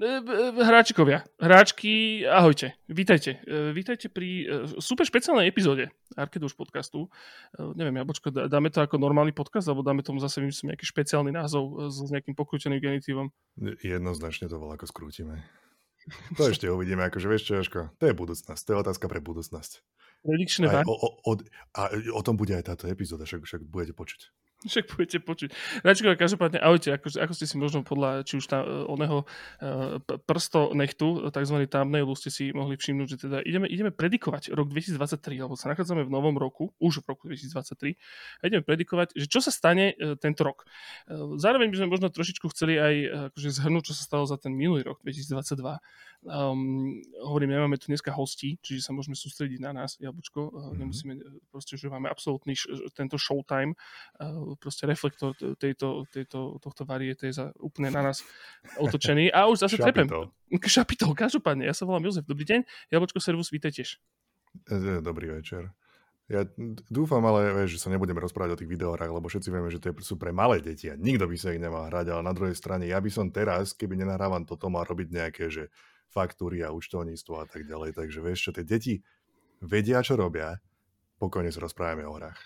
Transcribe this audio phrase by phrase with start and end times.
[0.00, 3.36] Hráčikovia, hráčky, ahojte, vítajte.
[3.44, 4.44] E, vítajte pri e,
[4.80, 7.12] super špeciálnej epizóde Arkeduš podcastu.
[7.76, 11.92] Neviem, Jabočko, dáme to ako normálny podcast, alebo dáme tomu zase myslím, nejaký špeciálny názov
[11.92, 13.28] s nejakým pokrúteným genitívom?
[13.84, 15.44] Jednoznačne to bolo ako skrútime.
[16.40, 19.84] To ešte uvidíme, akože vieš čo, Jožko, to je budúcnosť, to je otázka pre budúcnosť.
[20.24, 21.32] Predikčné o, o, o,
[21.76, 24.32] a o tom bude aj táto epizóda, však, však budete počuť.
[24.70, 25.50] Však budete počuť.
[25.88, 29.96] Načko, každopádne, ahojte, ako, ako ste si možno podľa či už tá, oného uh,
[30.28, 31.56] prsto nechtu, tzv.
[31.64, 36.04] thumbnailu ste si mohli všimnúť, že teda ideme, ideme predikovať rok 2023, lebo sa nachádzame
[36.04, 37.96] v novom roku, už v roku 2023,
[38.40, 40.68] a ideme predikovať, že čo sa stane uh, tento rok.
[41.40, 42.94] Zároveň by sme možno trošičku chceli aj
[43.32, 45.80] akože zhrnúť, čo sa stalo za ten minulý rok 2022.
[46.20, 50.76] Um, hovorím, nemáme tu dneska hostí, čiže sa môžeme sústrediť na nás, Jablčko, mm-hmm.
[50.76, 51.12] nemusíme,
[51.48, 53.72] proste, že máme absolútny š, tento showtime,
[54.20, 58.24] uh, proste reflektor tejto, tejto, tohto variete je za, úplne na nás
[58.78, 59.30] otočený.
[59.30, 60.08] A už zase trepem.
[60.66, 61.66] Šapitol, každopádne.
[61.66, 62.26] Ja sa volám Jozef.
[62.26, 62.66] Dobrý deň.
[62.90, 64.00] Jablčko Servus, vítaj tiež.
[64.66, 65.70] E, e, dobrý večer.
[66.30, 66.46] Ja
[66.86, 69.90] dúfam, ale vieš, že sa nebudeme rozprávať o tých videohrách, lebo všetci vieme, že to
[69.98, 72.86] sú pre malé deti a nikto by sa ich nemal hrať, ale na druhej strane
[72.86, 75.74] ja by som teraz, keby nenahrávam toto, mal robiť nejaké že
[76.06, 77.98] faktúry a účtovníctvo a tak ďalej.
[77.98, 79.02] Takže vieš čo, tie deti
[79.58, 80.62] vedia, čo robia,
[81.18, 82.38] pokojne sa rozprávame o hrách.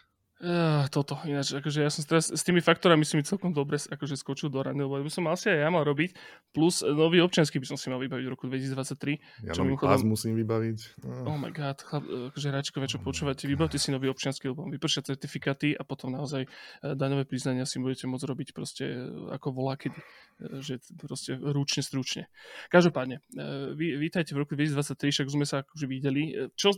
[0.44, 4.12] Uh, toto, ináč, akože ja som teraz s tými faktorami si mi celkom dobre akože
[4.12, 6.12] skočil do rany, lebo by som asi aj ja mal robiť,
[6.52, 9.48] plus nový občiansky by som si mal vybaviť v roku 2023.
[9.48, 10.04] Ja čo nový chodom...
[10.04, 11.00] musím vybaviť.
[11.00, 11.32] Uh.
[11.32, 15.16] Oh my god, chlap, akože hráčkové, čo oh počúvate, vybavte si nový občiansky, lebo vypršia
[15.16, 19.80] certifikáty a potom naozaj eh, daňové priznania si budete môcť robiť proste eh, ako volá
[19.80, 22.28] kedy, eh, že proste ručne, stručne.
[22.68, 23.24] Každopádne,
[23.72, 26.52] ví, vítajte v roku 2023, však sme sa akože videli.
[26.52, 26.76] Čo,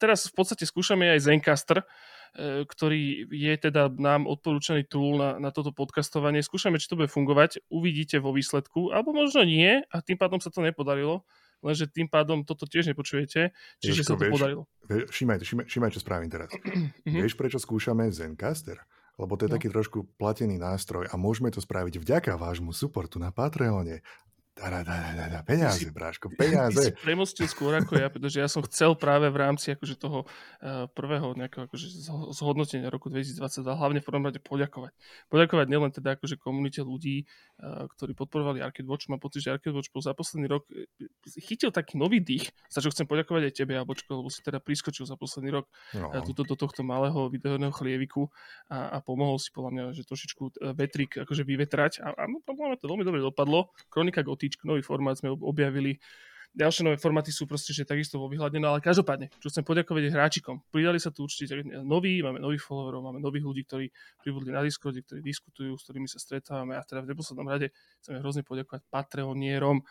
[0.00, 1.84] teraz v podstate skúšame aj Zencaster,
[2.38, 6.42] ktorý je teda nám odporúčaný tool na, na toto podcastovanie.
[6.42, 10.50] Skúšame, či to bude fungovať, uvidíte vo výsledku, alebo možno nie a tým pádom sa
[10.50, 11.22] to nepodarilo,
[11.62, 14.62] lenže tým pádom toto tiež nepočujete, čiže Ježko, sa to vieš, podarilo.
[14.90, 16.50] Vieš, všimajte, všimaj, všimaj, čo spravím teraz.
[16.50, 17.14] mm-hmm.
[17.22, 18.82] Vieš, prečo skúšame Zencaster?
[19.14, 19.54] Lebo to je no.
[19.54, 24.02] taký trošku platený nástroj a môžeme to spraviť vďaka vášmu supportu na Patreone.
[24.54, 26.78] Dá, dá, dá, peniaze, bráško, peniaze.
[26.78, 30.30] Ty si premostil skôr ako ja, pretože ja som chcel práve v rámci akože toho
[30.30, 31.90] uh, prvého nejakého akože
[32.38, 33.34] zhodnotenia roku 2022
[33.66, 34.94] hlavne v prvom rade poďakovať.
[35.26, 39.10] Poďakovať nielen teda akože komunite ľudí, uh, ktorí podporovali Arcade Watch.
[39.10, 40.86] Mám pocit, že Arcade Watch za posledný rok e,
[41.42, 45.02] chytil taký nový dých, za čo chcem poďakovať aj tebe, Jabočko, lebo si teda priskočil
[45.02, 45.66] za posledný rok
[45.98, 46.14] no.
[46.14, 48.30] uh, tuto, do tohto malého videoherného chlieviku
[48.70, 52.70] a, a pomohol si podľa mňa, že trošičku vetrik akože vyvetrať a, a no, podľa
[52.70, 53.74] mňa to veľmi dobre dopadlo.
[53.90, 55.96] Kronika Goty Gotičk, nový formát sme objavili.
[56.54, 60.62] Ďalšie nové formáty sú proste, že takisto vo vyhľadne, ale každopádne, čo chcem poďakovať hráčikom.
[60.70, 63.86] Pridali sa tu určite noví, máme nových followerov, máme nových ľudí, ktorí
[64.22, 67.74] pribudli na Discorde, ktorí diskutujú, s ktorými sa stretávame a teda v neposlednom rade
[68.04, 69.82] chceme hrozne poďakovať Patreonierom,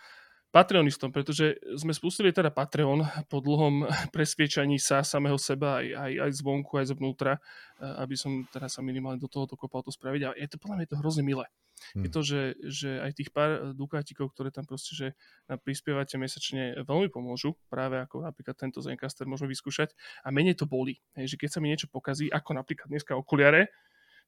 [0.53, 6.31] Patreonistom, pretože sme spustili teda Patreon po dlhom presviečaní sa samého seba aj, aj, aj
[6.37, 7.41] zvonku, aj zvnútra,
[7.81, 10.85] aby som teda sa minimálne do toho dokopal to spraviť a je to podľa mňa
[10.85, 11.49] je to hrozne milé.
[11.91, 12.05] Hmm.
[12.05, 15.07] Je to, že, že aj tých pár eh, dukátikov, ktoré tam proste, že
[15.49, 19.91] nám prispievate mesačne, veľmi pomôžu, práve ako napríklad tento Zencaster môžeme vyskúšať
[20.23, 21.01] a menej to boli.
[21.17, 23.73] Hej, že keď sa mi niečo pokazí, ako napríklad dneska okuliare,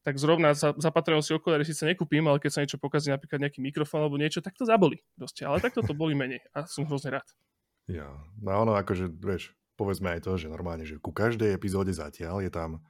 [0.06, 3.42] tak zrovna za, za Patreon si okuliare síce nekúpim, ale keď sa niečo pokazí, napríklad
[3.42, 5.02] nejaký mikrofón alebo niečo, tak to zaboli.
[5.18, 5.50] Proste.
[5.50, 7.26] Ale takto to boli menej a som hrozne rád.
[7.90, 12.46] Ja, no ono akože, vieš, povedzme aj to, že normálne, že ku každej epizóde zatiaľ
[12.46, 12.86] je tam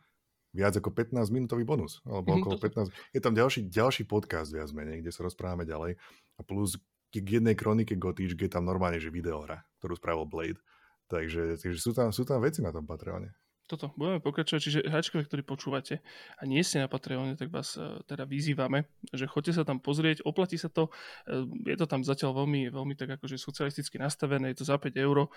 [0.51, 3.15] viac ako 15 minútový bonus, alebo mm, okolo 15.
[3.15, 5.95] Je tam ďalší, ďalší podcast viac menej, kde sa rozprávame ďalej.
[6.35, 6.79] A plus
[7.15, 10.59] k jednej kronike Gotíčke je tam normálne, že videohra, ktorú spravil Blade.
[11.07, 15.25] Takže, takže sú, tam, sú tam veci na tom Patreone toto, budeme pokračovať, čiže hráčkovia,
[15.25, 16.05] ktorí počúvate
[16.37, 20.21] a nie ste na Patreone, tak vás uh, teda vyzývame, že choďte sa tam pozrieť,
[20.21, 24.61] oplatí sa to, uh, je to tam zatiaľ veľmi, veľmi tak akože socialisticky nastavené, je
[24.61, 25.29] to za 5 eur, uh,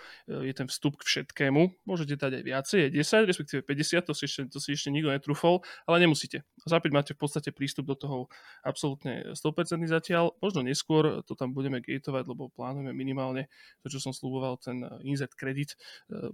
[0.45, 4.25] je ten vstup k všetkému, môžete dať aj viacej, je 10, respektíve 50, to si
[4.29, 6.45] ešte, to si ešte nikto netrúfol, ale nemusíte.
[6.69, 8.19] Za 5 máte v podstate prístup do toho
[8.61, 13.49] absolútne 100% zatiaľ, možno neskôr to tam budeme gateovať, lebo plánujeme minimálne
[13.81, 15.73] to, čo som slúboval, ten Inzet Credit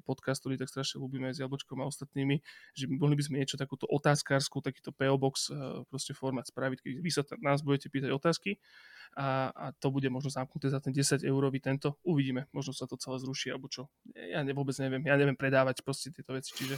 [0.03, 2.41] podcast, ktorý tak strašne ľúbime s Jablčkom a ostatnými,
[2.73, 6.93] že mohli by sme niečo takúto otázkarskú, takýto PO Box eh, proste formát spraviť, keď
[7.05, 8.57] vy sa nás budete pýtať otázky
[9.15, 12.01] a, a to bude možno zamknuté za ten 10 eurový tento.
[12.03, 13.87] Uvidíme, možno sa to celé zruší alebo čo.
[14.15, 16.77] Ja ne, vôbec neviem, ja neviem predávať proste tieto veci, čiže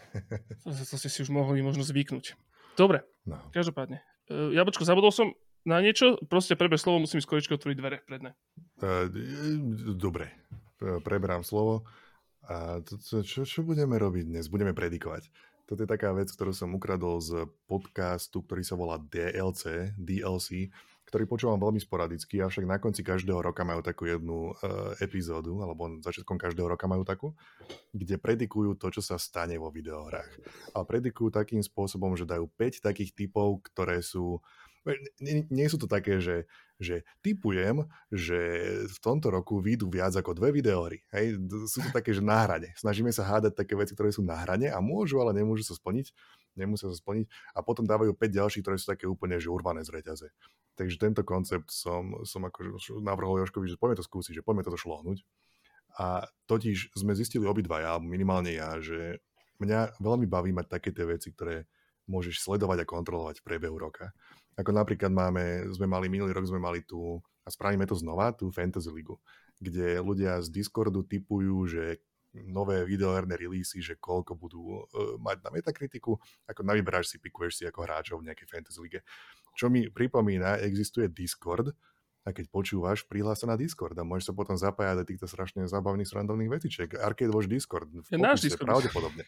[0.64, 2.36] to, to ste si už mohli možno zvyknúť.
[2.76, 3.40] Dobre, no.
[3.50, 4.04] každopádne.
[4.28, 5.32] Uh, Jabočko, zabudol som
[5.64, 8.36] na niečo, proste prebe slovo, musím skoričko otvoriť dvere predne.
[8.80, 9.08] Uh,
[9.96, 10.32] dobre,
[10.80, 11.88] preberám slovo.
[12.50, 14.50] A to, to, čo, čo budeme robiť dnes?
[14.50, 15.30] Budeme predikovať.
[15.70, 20.74] Toto je taká vec, ktorú som ukradol z podcastu, ktorý sa volá DLC, DLC,
[21.06, 26.02] ktorý počúvam veľmi sporadicky, avšak na konci každého roka majú takú jednu uh, epizódu, alebo
[26.02, 27.34] začiatkom každého roka majú takú,
[27.94, 30.30] kde predikujú to, čo sa stane vo videohrách.
[30.74, 34.42] A predikujú takým spôsobom, že dajú 5 takých typov, ktoré sú
[35.20, 36.48] nie, nie sú to také, že,
[36.80, 38.40] že typujem, že
[38.88, 41.04] v tomto roku výjdu viac ako dve videohry.
[41.12, 41.36] Hej?
[41.68, 42.72] Sú to také, že na hrane.
[42.80, 46.10] Snažíme sa hádať také veci, ktoré sú na hrane a môžu, ale nemôžu sa splniť.
[46.56, 47.28] Nemusia sa splniť.
[47.54, 50.32] A potom dávajú 5 ďalších, ktoré sú také úplne že urvané z reťaze.
[50.74, 54.80] Takže tento koncept som, som akože navrhol Joškovi, že poďme to skúsiť, že poďme toto
[54.80, 55.20] šlohnuť.
[56.00, 59.20] A totiž sme zistili obidvaja, minimálne ja, že
[59.60, 61.68] mňa veľmi baví mať také tie veci, ktoré
[62.08, 64.10] môžeš sledovať a kontrolovať v priebehu roka.
[64.60, 68.52] Ako napríklad máme, sme mali, minulý rok sme mali tu, a spravíme to znova, tú
[68.52, 69.16] Fantasy League,
[69.56, 72.04] kde ľudia z Discordu typujú, že
[72.46, 76.14] nové videoherné releasy, že koľko budú uh, mať na metakritiku,
[76.46, 79.02] ako navyberáš si, pikuješ si ako hráčov v nejakej Fantasy League.
[79.56, 81.74] Čo mi pripomína, existuje Discord,
[82.20, 85.64] a keď počúvaš, prihlás sa na Discord a môžeš sa potom zapájať do týchto strašne
[85.64, 87.00] zábavných, srandovných vetičiek.
[87.00, 87.88] Arcade Watch Discord.
[87.88, 88.68] V je náš Discord.
[88.68, 89.24] Pravdepodobne.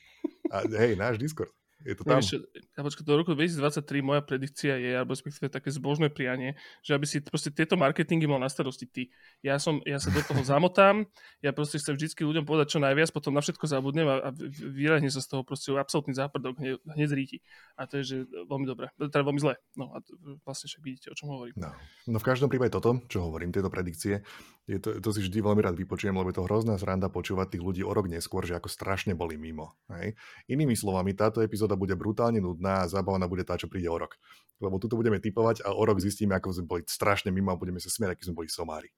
[0.52, 1.48] A, hej, náš Discord.
[1.82, 2.22] Je to tam.
[2.22, 6.94] Vieš, ja počkaj, do roku 2023 moja predikcia je, alebo respektíve také zbožné prianie, že
[6.94, 9.02] aby si proste tieto marketingy mal na starosti ty.
[9.42, 11.06] Ja, som, ja sa do toho zamotám,
[11.42, 14.28] ja proste chcem vždy ľuďom povedať čo najviac, potom na všetko zabudnem a, a
[14.70, 17.38] vyrahne sa z toho proste absolútny záprdok hneď, hneď zríti.
[17.74, 19.58] A to je, že veľmi dobré, teda veľmi zlé.
[19.74, 20.00] No a
[20.46, 21.58] vlastne však vidíte, o čom hovorím.
[21.58, 21.74] No.
[22.06, 24.22] no v každom prípade toto, čo hovorím, tieto predikcie,
[24.62, 27.62] je to, to si vždy veľmi rád vypočujem, lebo je to hrozná sranda počúvať tých
[27.66, 29.74] ľudí o rok neskôr, že ako strašne boli mimo.
[29.90, 30.14] Hej?
[30.46, 34.14] Inými slovami, táto epizóda bude brutálne nudná a zábavná bude tá, čo príde o rok.
[34.62, 37.82] Lebo tuto budeme typovať a o rok zistíme, ako sme boli strašne mimo a budeme
[37.82, 38.94] sa smiať, aký sme boli somári.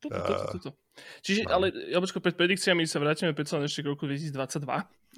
[0.00, 0.70] Toto, toto, toto.
[1.20, 1.60] Čiže, no.
[1.60, 4.64] ale ja počko, pred predikciami sa vrátime predsa ešte k roku 2022,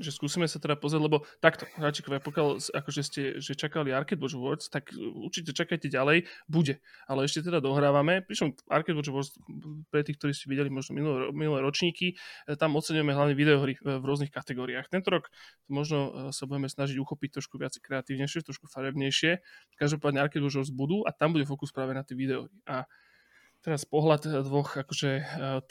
[0.00, 4.34] že skúsime sa teda pozrieť, lebo takto, hráčikovia, pokiaľ akože ste že čakali Arcade Watch
[4.34, 6.80] Awards, tak určite čakajte ďalej, bude.
[7.06, 9.30] Ale ešte teda dohrávame, pričom Arcade Watch Awards,
[9.92, 12.16] pre tých, ktorí ste videli možno minulé, minulé ročníky,
[12.48, 14.88] e, tam oceňujeme hlavne videohry v rôznych kategóriách.
[14.88, 15.28] Tento rok
[15.68, 19.44] možno e, sa budeme snažiť uchopiť trošku viac kreatívnejšie, trošku farebnejšie.
[19.76, 22.56] Každopádne Arcade Watch Awards budú a tam bude fokus práve na tie videohry.
[22.64, 22.88] A
[23.62, 25.10] Teraz pohľad eh, dvoch akože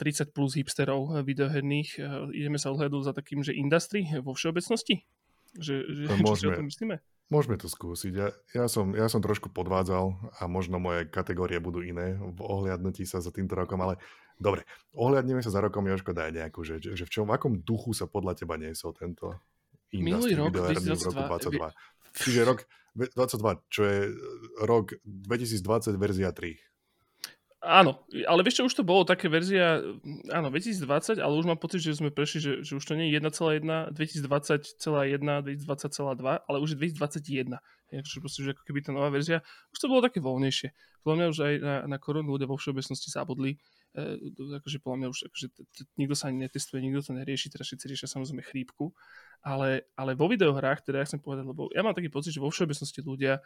[0.00, 2.00] eh, plus hipsterov eh, videoherných.
[2.32, 5.04] Ideme sa odhľadnúť za takým, že industry vo všeobecnosti?
[5.52, 6.96] Že, že, to môžeme, čo si o tom myslíme?
[7.28, 8.12] Môžeme to skúsiť.
[8.12, 13.04] Ja, ja, som, ja som trošku podvádzal a možno moje kategórie budú iné v ohliadnutí
[13.08, 13.96] sa za týmto rokom, ale
[14.36, 17.96] dobre, ohliadneme sa za rokom, Joško, daj nejakú, že, že v čom, v akom duchu
[17.96, 19.40] sa podľa teba niesol tento
[19.92, 20.88] Minulý rok, 2022.
[20.88, 22.16] v roku 22.
[22.16, 22.58] Čiže rok
[22.96, 23.98] 22, čo je
[24.64, 26.71] rok 2020 verzia 3.
[27.62, 29.78] Áno, ale vieš čo, už to bolo také verzia,
[30.34, 33.22] áno, 2020, ale už mám pocit, že sme prešli, že, že už to nie je
[33.22, 35.22] 1,1, 2020,1,
[35.62, 37.62] 2020,2, ale už je 2021.
[37.86, 40.74] Takže proste, že ako keby tá nová verzia, už to bolo také voľnejšie.
[41.06, 43.54] Podľa mňa už aj na, na koronu ľudia vo všeobecnosti zabudli,
[43.94, 47.46] e, akože podľa mňa už, akože t- t- nikto sa ani netestuje, nikto to nerieši,
[47.46, 48.90] teraz všetci riešia samozrejme chrípku,
[49.44, 52.50] ale, ale vo videohrách, teda ja chcem povedať, lebo ja mám taký pocit, že vo
[52.50, 53.38] všeobecnosti ľudia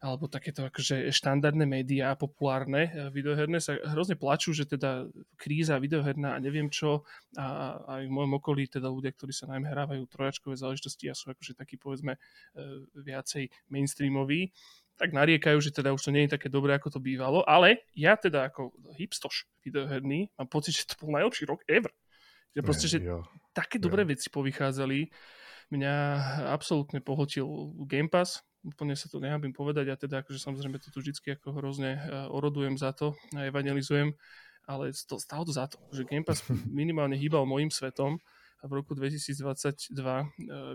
[0.00, 5.08] alebo takéto akože štandardné médiá, populárne e, videoherné sa hrozne plačú, že teda
[5.40, 7.08] kríza videoherná a neviem čo.
[7.36, 11.32] A aj v mojom okolí teda ľudia, ktorí sa najmä hrávajú trojačkové záležitosti a sú
[11.32, 12.20] akože takí povedzme e,
[12.92, 14.52] viacej mainstreamoví,
[14.96, 18.16] tak nariekajú, že teda už to nie je také dobré, ako to bývalo, ale ja
[18.16, 21.92] teda ako hipstoš videoherný mám pocit, že to bol najlepší rok ever.
[22.56, 22.98] Že proste, že
[23.52, 25.12] také dobré veci povychádzali.
[25.76, 25.94] Mňa
[26.56, 27.44] absolútne pohltil
[27.84, 31.62] Game Pass, úplne sa to nehábim povedať a teda akože samozrejme to tu vždy ako
[31.62, 34.10] hrozne e, orodujem za to a evangelizujem,
[34.66, 38.18] ale to, stalo to za to, že Game Pass minimálne hýbal môjim svetom
[38.60, 39.62] a v roku 2022 uh,
[39.94, 40.24] e,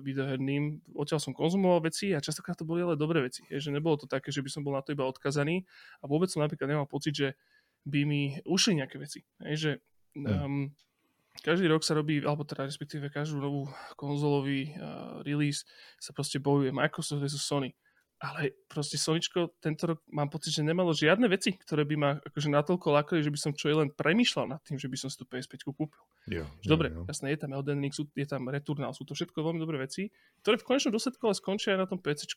[0.05, 3.99] videoherným odtiaľ som konzumoval veci a častokrát to boli ale dobré veci, je, že nebolo
[3.99, 5.67] to také, že by som bol na to iba odkazaný
[5.99, 7.27] a vôbec som napríklad nemal pocit, že
[7.83, 9.25] by mi ušli nejaké veci.
[9.41, 9.71] Je, že
[10.13, 10.69] um,
[11.39, 13.61] každý rok sa robí, alebo teda respektíve každú novú
[13.95, 15.63] konzolový uh, release
[15.95, 17.71] sa proste bojuje Microsoft vs Sony
[18.21, 22.53] ale proste Soničko tento rok mám pocit, že nemalo žiadne veci, ktoré by ma akože
[22.53, 25.25] natoľko lákali, že by som čo len premýšľal nad tým, že by som si tú
[25.25, 25.89] PS5 kúpil.
[26.29, 27.03] Jo, Dobre, jo, jo.
[27.09, 30.13] jasné, je tam Elden Ring, sú, je tam Returnal, sú to všetko veľmi dobré veci,
[30.45, 32.29] ktoré v konečnom dôsledku ale skončia aj na tom PC.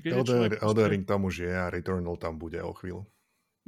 [0.00, 3.04] Elden, človek, Elden Ring tam už je a Returnal tam bude o chvíľu.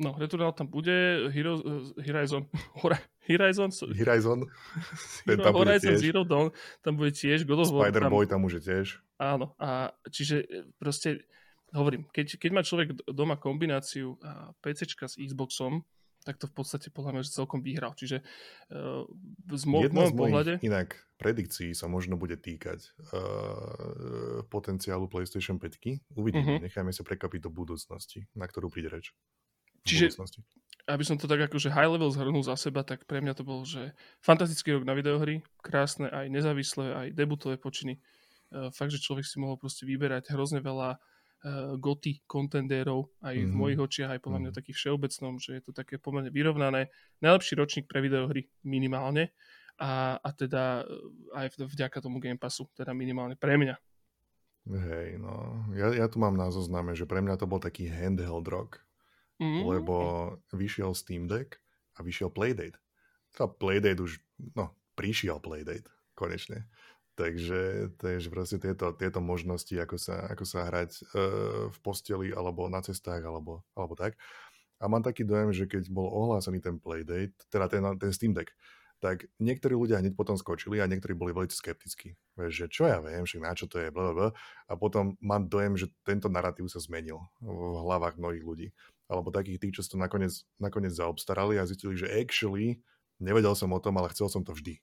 [0.00, 2.49] No, Returnal tam bude, Hero, uh, Horizon,
[3.28, 4.38] Horizon, Horizon,
[5.28, 6.00] ten tam Horizon tiež.
[6.00, 6.49] Zero Dawn,
[6.80, 7.92] tam bude tiež God of War.
[7.92, 8.87] Spider-Boy tam, tam už je tiež.
[9.21, 11.28] Áno, a čiže e, proste
[11.76, 14.16] hovorím, keď, keď má človek doma kombináciu
[14.64, 15.85] PC s Xboxom,
[16.25, 17.97] tak to v podstate podľa mňa celkom vyhral.
[17.97, 19.09] Čiže uh,
[19.49, 20.52] z mo- Jedna z pohľade...
[20.61, 26.12] inak predikcií sa možno bude týkať uh, potenciálu PlayStation 5.
[26.12, 26.64] Uvidíme, uh-huh.
[26.64, 29.16] nechajme sa prekapiť do budúcnosti, na ktorú príde reč.
[29.85, 30.13] Čiže,
[30.91, 33.63] aby som to tak akože high level zhrnul za seba, tak pre mňa to bol,
[33.63, 38.03] že fantastický rok na videohry, krásne aj nezávislé, aj debutové počiny.
[38.51, 43.47] Uh, fakt, že človek si mohol proste vyberať hrozne veľa uh, goty kontendérov, aj mm-hmm.
[43.47, 43.61] v mhm.
[43.63, 44.61] mojich očiach, aj podľa mňa mm-hmm.
[44.61, 46.91] takých všeobecnom, že je to také pomerne vyrovnané.
[47.23, 49.31] Najlepší ročník pre videohry minimálne
[49.81, 50.85] a, a teda
[51.33, 53.79] aj vďaka tomu Game Passu, teda minimálne pre mňa.
[54.69, 58.45] Hej, no, ja, ja tu mám na zozname, že pre mňa to bol taký handheld
[58.45, 58.85] rock,
[59.40, 59.62] mm.
[59.64, 59.97] lebo
[60.52, 61.59] vyšiel Steam Deck
[61.97, 62.76] a vyšiel Playdate.
[63.32, 64.20] Teda Playdate už,
[64.54, 66.68] no, prišiel Playdate, konečne.
[67.18, 72.64] Takže, takže proste tieto, tieto možnosti, ako sa, ako sa hrať uh, v posteli alebo
[72.70, 74.16] na cestách alebo, alebo tak.
[74.80, 78.49] A mám taký dojem, že keď bol ohlásený ten Playdate, teda ten, ten Steam Deck,
[79.00, 82.16] tak niektorí ľudia hneď potom skočili a niektorí boli veľmi skeptickí.
[82.37, 84.37] Vieš, že čo ja viem, však na čo to je, blablabla.
[84.68, 88.68] A potom mám dojem, že tento narratív sa zmenil v hlavách mnohých ľudí.
[89.11, 92.79] Alebo takých tých, čo to nakoniec, nakoniec zaobstarali a zistili, že actually
[93.19, 94.79] nevedel som o tom, ale chcel som to vždy.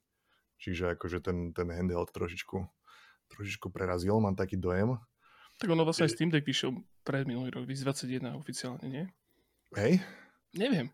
[0.60, 2.60] Čiže akože ten, ten handheld trošičku,
[3.32, 5.00] trošičku prerazil, mám taký dojem.
[5.58, 9.04] Tak ono vlastne aj Steam Deck vyšiel pred minulý rok, 2021 oficiálne, nie?
[9.74, 10.04] Hej?
[10.54, 10.92] Neviem.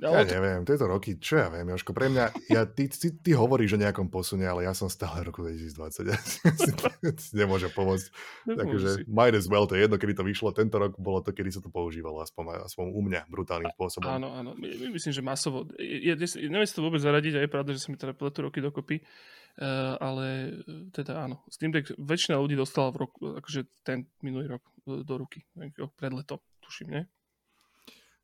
[0.00, 3.30] Ja, ja neviem, tieto roky, čo ja viem, Joško, pre mňa, ja, ty, ty, ty
[3.36, 6.16] hovoríš o nejakom posune, ale ja som stále roku 2020, ja
[7.20, 8.08] si nemôžem pomôcť.
[8.48, 11.52] Takže might as well, to je jedno, kedy to vyšlo, tento rok bolo to, kedy
[11.52, 14.08] sa to používalo, aspoň, aspoň u mňa, brutálnym spôsobom.
[14.08, 17.76] Áno, áno, myslím, že masovo, ja, ja, neviem si to vôbec zaradiť, a je pravda,
[17.76, 22.40] že sa mi teda pletu roky dokopy, uh, ale e, teda áno, Steam Deck väčšina
[22.40, 25.44] ľudí dostala v roku, akože ten minulý rok e, do ruky,
[26.00, 27.04] pred letom, tuším, nie?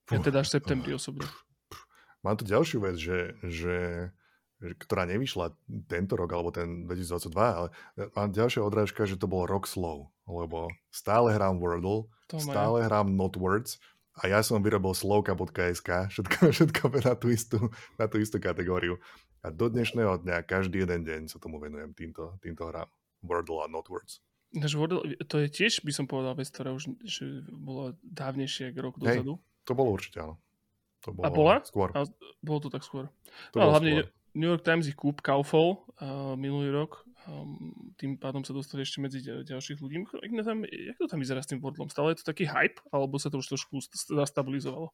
[0.06, 1.26] Ja teda až v septembri osobne.
[2.24, 4.10] Mám tu ďalšiu vec, že, že,
[4.60, 5.52] ktorá nevyšla
[5.90, 7.68] tento rok, alebo ten 2022, ale
[8.16, 12.86] mám ďalšia odrážka, že to bol rok slow, lebo stále hrám Wordle, to stále je.
[12.88, 13.76] hrám Notwords
[14.16, 17.68] a ja som vyrobil slovka.sk, všetko, všetko na tú, istú,
[18.00, 18.96] na tú istú kategóriu.
[19.44, 22.88] A do dnešného dňa, každý jeden deň sa tomu venujem týmto, týmto hrám.
[23.20, 24.24] Wordle a Notwords.
[24.56, 28.94] Wordle, to je tiež, by som povedal, vec, ktorá už že bola dávnejšie, ako rok
[28.96, 29.32] dozadu.
[29.36, 30.40] Hej, to bolo určite, áno.
[31.06, 31.54] To bolo a bola?
[31.62, 31.94] Skôr.
[31.94, 32.02] A
[32.42, 33.06] bolo to tak skôr.
[33.54, 34.10] To no, hlavne skôr.
[34.36, 37.06] New York Times ich kúp Kaufol uh, minulý rok.
[37.26, 40.02] Um, tým pádom sa dostali ešte medzi ďalších ľudí.
[40.42, 41.88] Tam, jak to tam vyzerá s tým Wordlom?
[41.88, 42.82] Stále je to taký hype?
[42.90, 44.90] Alebo sa to už trošku zastabilizovalo?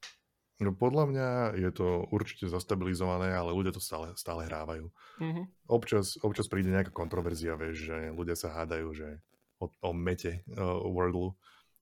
[0.63, 1.29] No podľa mňa
[1.59, 4.95] je to určite zastabilizované, ale ľudia to stále, stále hrávajú.
[5.19, 5.45] Mm-hmm.
[5.67, 9.19] Občas, občas príde nejaká kontroverzia, vieš, že ľudia sa hádajú, že
[9.59, 11.35] o, o mete uh, Wordlu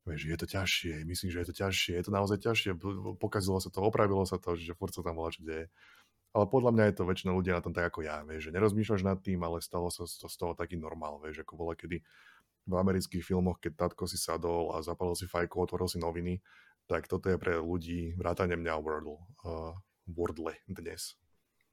[0.08, 2.70] vieš, je to ťažšie, myslím, že je to ťažšie, je to naozaj ťažšie,
[3.20, 5.68] pokazilo sa to, opravilo sa to, že furt sa tam volá, čo deje.
[6.30, 9.02] Ale podľa mňa je to väčšina ľudí na tom tak ako ja, vieš, že nerozmýšľaš
[9.02, 12.00] nad tým, ale stalo sa to z toho taký normál, vieš, ako bola kedy
[12.70, 16.38] v amerických filmoch, keď tatko si sadol a zapalil si fajku, otvoril si noviny,
[16.86, 19.74] tak toto je pre ľudí vrátane mňa Wordle, uh,
[20.06, 21.18] Wordle dnes.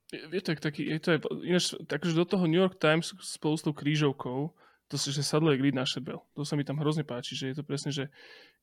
[0.08, 3.66] Je to taký, je to je, ináč, takže do toho New York Times spolu s
[3.68, 4.56] tou krížovkou
[4.88, 6.24] to že sadlo je grid na šebel.
[6.36, 8.08] To sa mi tam hrozne páči, že je to presne, že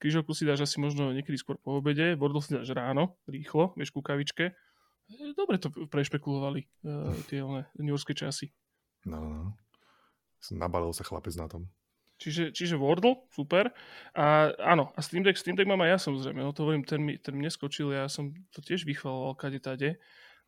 [0.00, 3.92] križovku si dáš asi možno niekedy skôr po obede, Wordle si dáš ráno, rýchlo, vieš,
[3.92, 4.56] ku kavičke.
[5.12, 8.56] E, dobre to prešpekulovali uh, tie one, newyorské časy.
[9.04, 9.52] No, no, no.
[10.52, 11.68] Nabalil sa chlapec na tom.
[12.16, 13.74] Čiže, čiže Wordle, super.
[14.16, 16.40] A áno, a Steam Deck, Steam Deck mám aj ja samozrejme.
[16.40, 20.00] No to hovorím, ten mi, ten mne skočil, ja som to tiež vychvaloval kade tade.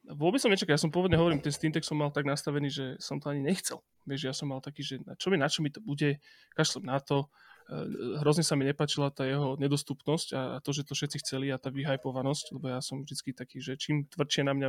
[0.06, 2.85] Vôbec som nečakal, ja som pôvodne hovorím, ten Steam Deck som mal tak nastavený, že
[3.02, 3.83] som to ani nechcel.
[4.07, 6.23] Vieš, ja som mal taký, že na čo mi, na čo mi to bude,
[6.55, 7.27] kašlem na to.
[7.67, 7.83] E,
[8.23, 11.75] hrozne sa mi nepačila tá jeho nedostupnosť a to, že to všetci chceli a tá
[11.75, 14.69] vyhajpovanosť, lebo ja som vždy taký, že čím tvrdšie na mňa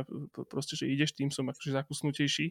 [0.50, 2.50] proste, že ideš, tým som akože zakusnutejší.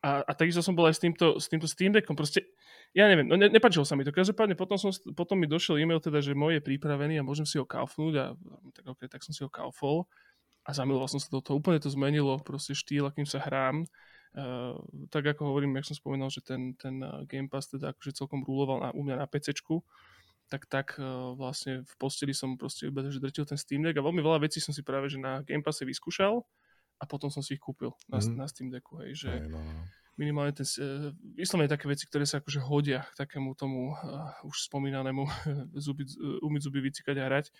[0.00, 2.16] A, a takisto som bol aj s týmto, s týmto Steam Deckom.
[2.16, 2.48] Proste,
[2.96, 4.16] ja neviem, no ne, nepačilo sa mi to.
[4.16, 7.60] Každopádne potom, som, potom mi došiel e-mail teda, že môj je pripravený a môžem si
[7.60, 8.24] ho kaufnúť a
[8.72, 10.08] tak, okay, tak som si ho kaufol
[10.64, 11.60] a zamiloval som sa do toho.
[11.60, 13.84] Úplne to zmenilo proste štýl, akým sa hrám.
[14.30, 14.78] Uh,
[15.10, 18.46] tak ako hovorím, jak som spomínal, že ten, ten uh, Game Pass teda akože celkom
[18.46, 19.58] rúloval na, u mňa na PC,
[20.46, 24.06] tak tak uh, vlastne v posteli som proste iba že drtil ten Steam Deck a
[24.06, 26.46] veľmi veľa vecí som si práve že na Game Passe vyskúšal
[26.98, 28.34] a potom som si ich kúpil na, mm.
[28.38, 29.58] na Steam Decku, hej, že hey, no.
[30.14, 34.70] minimálne ten, uh, vyslovene také veci, ktoré sa akože hodia k takému tomu uh, už
[34.70, 35.26] spomínanému
[35.86, 37.50] zuby, uh, umyť zuby, vycikať a hrať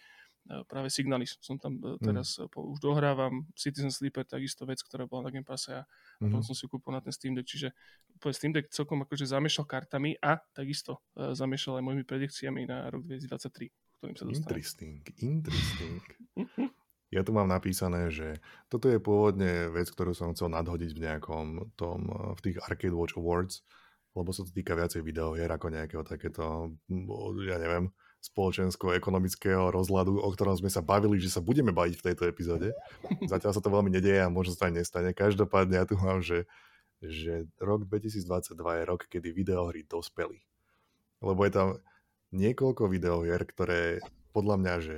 [0.66, 1.38] práve Signalis.
[1.38, 2.02] Som tam e, mm.
[2.02, 2.50] teraz mm.
[2.50, 5.82] už dohrávam, Citizen Sleeper, takisto vec, ktorá bola na Game Passe a
[6.18, 6.26] mm.
[6.26, 7.70] potom som si kúpil na ten Steam Deck, čiže
[8.34, 13.06] Steam Deck celkom akože zamiešal kartami a takisto uh, zamiešal aj mojimi predikciami na rok
[13.06, 14.44] 2023, ktorým sa dostane.
[14.44, 16.02] Interesting, interesting.
[17.10, 18.38] Ja tu mám napísané, že
[18.70, 22.06] toto je pôvodne vec, ktorú som chcel nadhodiť v nejakom tom,
[22.38, 23.66] v tých Arcade Watch Awards,
[24.14, 26.70] lebo sa to týka viacej videohier ako nejakého takéto,
[27.42, 32.28] ja neviem, spoločensko-ekonomického rozhľadu, o ktorom sme sa bavili, že sa budeme baviť v tejto
[32.28, 32.76] epizóde.
[33.32, 35.10] Zatiaľ sa to veľmi nedieje a možno sa to ani nestane.
[35.16, 36.44] Každopádne ja tu mám, že,
[37.00, 40.44] že rok 2022 je rok, kedy videohry dospeli.
[41.24, 41.68] Lebo je tam
[42.36, 44.04] niekoľko videohier, ktoré
[44.36, 44.96] podľa mňa, že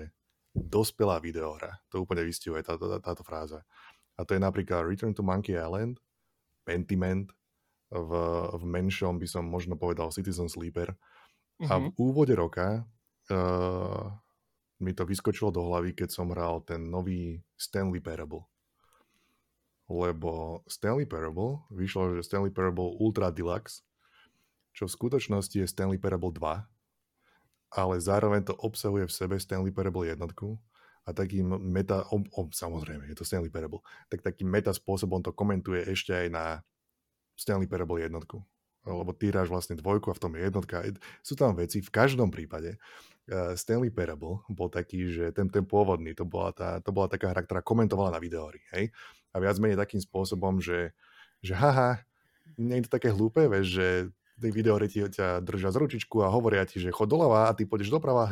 [0.53, 1.81] dospelá videohra.
[1.95, 3.65] To úplne vystihuje tá, tá, táto fráza.
[4.19, 5.97] A to je napríklad Return to Monkey Island,
[6.69, 7.33] Pentiment,
[7.93, 8.13] v,
[8.57, 10.97] v menšom by som možno povedal Citizen Sleeper.
[11.61, 11.69] Uh-huh.
[11.69, 11.95] A v mhm.
[12.01, 12.89] úvode roka
[13.31, 14.11] uh,
[14.83, 18.51] mi to vyskočilo do hlavy, keď som hral ten nový Stanley Parable.
[19.87, 23.87] Lebo Stanley Parable, vyšlo, že Stanley Parable Ultra Deluxe,
[24.73, 26.43] čo v skutočnosti je Stanley Parable 2,
[27.73, 30.57] ale zároveň to obsahuje v sebe Stanley Parable jednotku
[31.03, 35.35] a takým meta, om, om, samozrejme, je to Stanley Parable, tak takým meta spôsobom to
[35.35, 36.45] komentuje ešte aj na
[37.35, 38.45] Stanley Parable jednotku.
[38.83, 40.83] Lebo ty hráš vlastne dvojku a v tom je jednotka.
[41.23, 42.77] Sú tam veci, v každom prípade
[43.31, 47.31] uh, Stanley Parable bol taký, že ten, ten pôvodný, to bola, tá, to bola taká
[47.31, 48.91] hra, ktorá komentovala na videohry, hej?
[49.31, 50.93] A viac menej takým spôsobom, že,
[51.41, 52.03] že haha,
[52.59, 53.87] nie je to také hlúpe, vieš, že
[54.43, 57.63] tej videohry ti ťa držia z ručičku a hovoria ti, že chod doľava a ty
[57.63, 58.27] pôjdeš doprava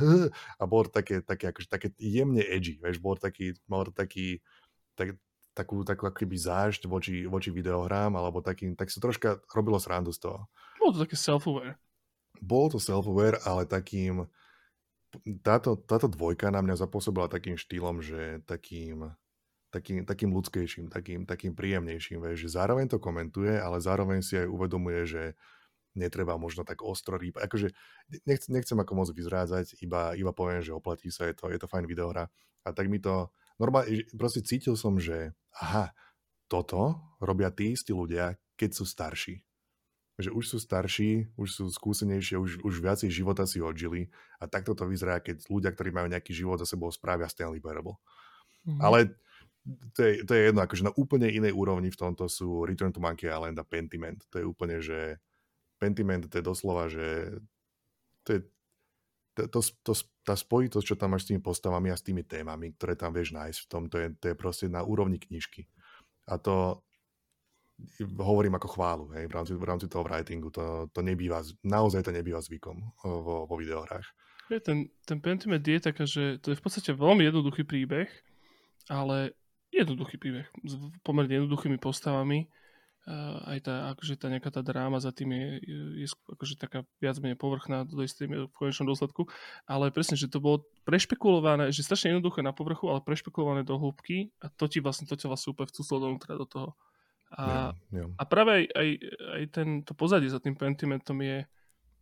[0.60, 4.42] a bol také, také, akože, také jemne edgy, vieš, bol taký, bol taký
[4.98, 5.14] tak,
[5.54, 10.26] takú, takú akoby zášť voči, voči videohrám, alebo takým, tak sa troška robilo srandu z
[10.28, 10.46] toho.
[10.78, 11.76] Bolo to také self-aware.
[12.40, 14.30] Bolo to self-aware, ale takým,
[15.42, 19.10] táto, táto dvojka na mňa zapôsobila takým štýlom, že takým,
[19.74, 24.48] takým, takým ľudskejším, takým, takým príjemnejším, vieš, že zároveň to komentuje, ale zároveň si aj
[24.48, 25.22] uvedomuje, že
[25.98, 27.50] netreba možno tak ostro rýpať.
[27.50, 27.68] Akože
[28.22, 31.66] nechcem, nechcem ako moc vyzrádzať, iba, iba poviem, že oplatí sa, je to, je to
[31.66, 32.30] fajn videohra.
[32.62, 35.92] A tak mi to, normálne, proste cítil som, že aha,
[36.48, 39.44] toto robia tí istí ľudia, keď sú starší.
[40.20, 44.08] Že už sú starší, už sú skúsenejšie, už, už viacej života si odžili
[44.40, 48.00] a takto to vyzerá, keď ľudia, ktorí majú nejaký život za sebou, spravia Stanley Parable.
[48.64, 48.80] Mm-hmm.
[48.80, 49.16] Ale
[49.96, 53.00] to je, to je jedno, akože na úplne inej úrovni v tomto sú Return to
[53.00, 54.20] Monkey Island a Pentiment.
[54.32, 55.20] To je úplne, že
[55.80, 57.40] Pentiment to je doslova, že
[58.24, 58.40] to je
[59.36, 59.92] to, to, to,
[60.30, 63.34] tá spojitosť, čo tam máš s tými postavami a s tými témami, ktoré tam vieš
[63.34, 65.66] nájsť v tom, to je, to je proste na úrovni knižky.
[66.30, 66.86] A to
[68.22, 72.14] hovorím ako chválu, hej, v rámci, v rámci toho writingu, to, to nebýva, naozaj to
[72.14, 74.06] nebýva zvykom vo, vo videohrách.
[74.62, 78.10] Ten, ten Pentiment je taká, že to je v podstate veľmi jednoduchý príbeh,
[78.90, 79.34] ale
[79.70, 82.50] jednoduchý príbeh s pomerne jednoduchými postavami
[83.48, 85.48] aj tá, akože tá nejaká tá dráma za tým je,
[86.04, 89.24] je akože taká viac menej povrchná do istej v konečnom dôsledku,
[89.64, 94.30] ale presne, že to bolo prešpekulované, že strašne jednoduché na povrchu, ale prešpekulované do hĺbky
[94.44, 96.68] a to ti vlastne, to ťa vlastne úplne vcúslo teda do toho.
[97.30, 98.10] A, yeah, yeah.
[98.18, 98.88] a práve aj, aj,
[99.38, 101.46] aj ten, to pozadie za tým Pentimentom je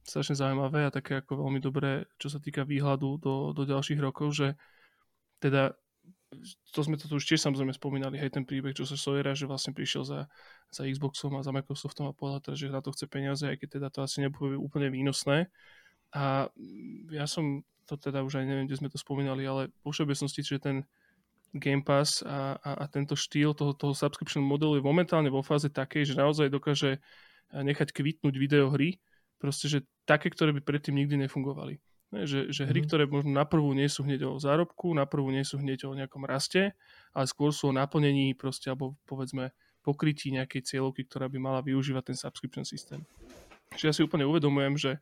[0.08, 4.32] strašne zaujímavé a také ako veľmi dobré, čo sa týka výhľadu do, do ďalších rokov,
[4.32, 4.56] že
[5.38, 5.76] teda
[6.72, 9.48] to sme to tu už tiež samozrejme spomínali, hej, ten príbeh čo sa Sawyera, že
[9.48, 10.20] vlastne prišiel za,
[10.68, 13.68] za Xboxom a za Microsoftom a povedal teda, že na to chce peniaze, aj keď
[13.80, 15.48] teda to asi nebude úplne výnosné.
[16.12, 16.48] A
[17.12, 20.60] ja som to teda už aj neviem, kde sme to spomínali, ale vo všeobecnosti, že
[20.60, 20.84] ten
[21.56, 25.72] Game Pass a, a, a tento štýl toho, toho subscription modelu je momentálne vo fáze
[25.72, 27.00] takej, že naozaj dokáže
[27.48, 29.00] nechať kvitnúť videohry,
[29.40, 31.80] proste, že také, ktoré by predtým nikdy nefungovali.
[32.08, 32.88] Ne, že, že hry, mm-hmm.
[32.88, 35.92] ktoré možno na prvú nie sú hneď o zárobku, na prvú nie sú hneď o
[35.92, 36.72] nejakom raste,
[37.12, 39.52] ale skôr sú o naplnení proste, alebo povedzme
[39.84, 43.04] pokrytí nejakej cieľovky, ktorá by mala využívať ten subscription systém.
[43.76, 44.92] Čiže ja si úplne uvedomujem, že,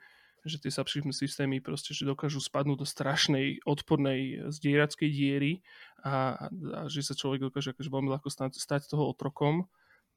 [0.43, 5.63] že tie subscription systémy proste, že dokážu spadnúť do strašnej odpornej zdierackej diery
[6.03, 9.71] a, a že sa človek dokáže akože veľmi ľahko stať, stať toho otrokom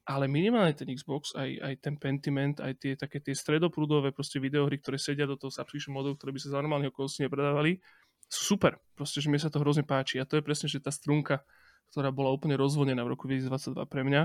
[0.09, 4.81] ale minimálne ten Xbox, aj, aj ten Pentiment, aj tie také tie stredoprúdové proste videohry,
[4.81, 7.77] ktoré sedia do toho subscription modelu, ktoré by sa za normálneho okolností nepredávali,
[8.25, 8.81] sú super.
[8.97, 10.17] Proste, že mi sa to hrozne páči.
[10.17, 11.45] A to je presne, že tá strunka,
[11.93, 14.21] ktorá bola úplne rozvodená v roku 2022 pre mňa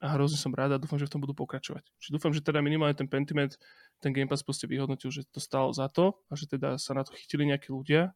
[0.00, 1.84] a hrozne som rád a dúfam, že v tom budú pokračovať.
[2.00, 3.56] Čiže dúfam, že teda minimálne ten Pentiment,
[4.00, 7.04] ten Game Pass proste vyhodnotil, že to stalo za to a že teda sa na
[7.04, 8.12] to chytili nejakí ľudia,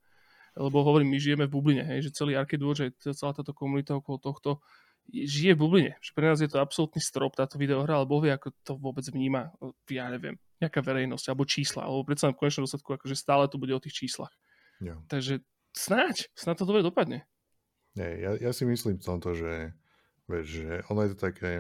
[0.61, 4.21] lebo hovorím, my žijeme v bubline, hej, že celý Arcade že celá táto komunita okolo
[4.21, 4.61] tohto
[5.11, 5.93] žije v bubline.
[5.99, 9.05] Že pre nás je to absolútny strop táto videohra, ale Boh vie, ako to vôbec
[9.11, 9.51] vníma,
[9.91, 13.75] ja neviem, nejaká verejnosť alebo čísla, alebo predsa v konečnom dôsledku, akože stále to bude
[13.75, 14.33] o tých číslach.
[14.81, 14.97] Ja.
[15.11, 15.45] Takže
[15.75, 17.27] snáď, snáď to dobre dopadne.
[17.99, 19.75] Nie, ja, ja si myslím v tomto, že,
[20.31, 21.53] vieš, že ono je to také,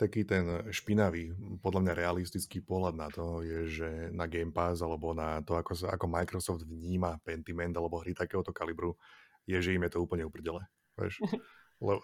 [0.00, 5.12] taký ten špinavý, podľa mňa realistický pohľad na to je, že na Game Pass alebo
[5.12, 8.96] na to, ako, sa, ako Microsoft vníma Pentiment alebo hry takéhoto kalibru,
[9.44, 10.64] je, že im je to úplne uprdele.
[10.96, 11.20] Vieš?
[11.82, 11.98] Lebo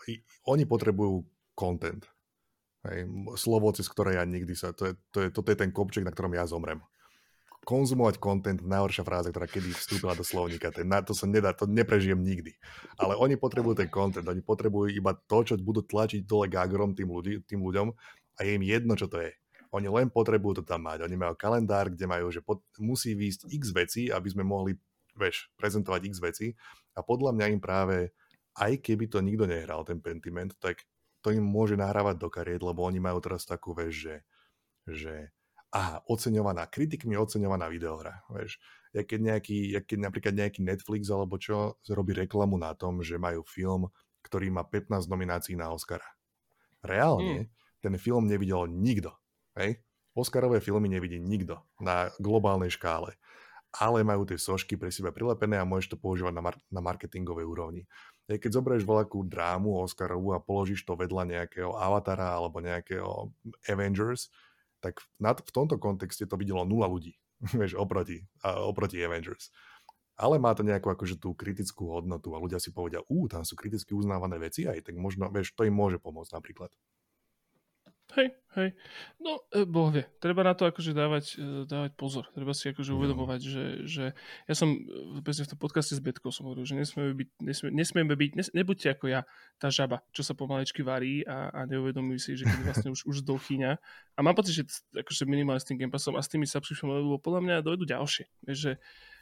[0.51, 1.23] oni potrebujú
[1.55, 2.03] content.
[2.83, 3.07] Hej,
[3.39, 4.75] slovo, cez ktoré ja nikdy sa...
[4.75, 6.83] To je, to je, toto je ten kopček, na ktorom ja zomrem.
[7.69, 10.73] konzumovať content, najhoršia fráza, ktorá kedy vstúpila do slovníka.
[10.73, 12.57] Ten, to sa nedá, to neprežijem nikdy.
[12.97, 17.13] Ale oni potrebujú ten content, oni potrebujú iba to, čo budú tlačiť dole gagorom tým,
[17.13, 17.93] ľudí, tým ľuďom
[18.37, 19.37] a je im jedno, čo to je.
[19.77, 21.05] Oni len potrebujú to tam mať.
[21.05, 24.73] Oni majú kalendár, kde majú, že pot, musí výjsť x veci, aby sme mohli
[25.13, 26.47] vieš, prezentovať x veci.
[26.97, 28.17] A podľa mňa im práve,
[28.59, 30.83] aj keby to nikto nehral, ten Pentiment, tak
[31.23, 34.17] to im môže nahrávať do kariet, lebo oni majú teraz takú, vieš, že,
[34.87, 35.15] že
[35.75, 38.57] aha, oceňovaná, kritikmi oceňovaná videohra, vieš.
[38.97, 43.21] Ja keď, nejaký, ja keď napríklad nejaký Netflix alebo čo robí reklamu na tom, že
[43.21, 43.93] majú film,
[44.25, 46.07] ktorý má 15 nominácií na Oscara.
[46.81, 47.85] Reálne mm.
[47.85, 49.13] ten film nevidel nikto.
[49.61, 49.85] Hej?
[50.17, 53.15] Oscarové filmy nevidí nikto na globálnej škále.
[53.69, 57.45] Ale majú tie sošky pre seba prilepené a môžeš to používať na, mar- na marketingovej
[57.45, 57.85] úrovni.
[58.29, 63.33] Keď zoberieš veľkú drámu Oscarovú a položíš to vedľa nejakého Avatara alebo nejakého
[63.65, 64.29] Avengers,
[64.85, 67.17] tak v tomto kontexte to videlo nula ľudí,
[67.59, 69.49] vieš, oproti, oproti Avengers.
[70.19, 73.55] Ale má to nejakú akože tú kritickú hodnotu a ľudia si povedia, ú, tam sú
[73.55, 76.75] kriticky uznávané veci aj, tak možno, vieš, to im môže pomôcť napríklad.
[78.17, 78.73] Hej, hej.
[79.21, 80.09] No, e, boh vie.
[80.17, 82.25] Treba na to akože dávať, e, dávať pozor.
[82.33, 82.97] Treba si akože no.
[82.97, 84.05] uvedomovať, že, že
[84.49, 88.15] ja som e, v tom podcaste s Betkou som hovoril, že nesmieme byť, nesmie, nesmieme
[88.17, 89.29] byť, nes, nebuďte ako ja,
[89.61, 93.21] tá žaba, čo sa pomalečky varí a, a neuvedomujú si, že keď vlastne už, už
[93.29, 93.77] zdolchýňa.
[94.17, 94.65] A mám pocit, že
[94.97, 98.25] akože minimálne s tým Game Passom a s tými subscription lebo podľa mňa dojdu ďalšie.
[98.49, 98.73] Vieš, že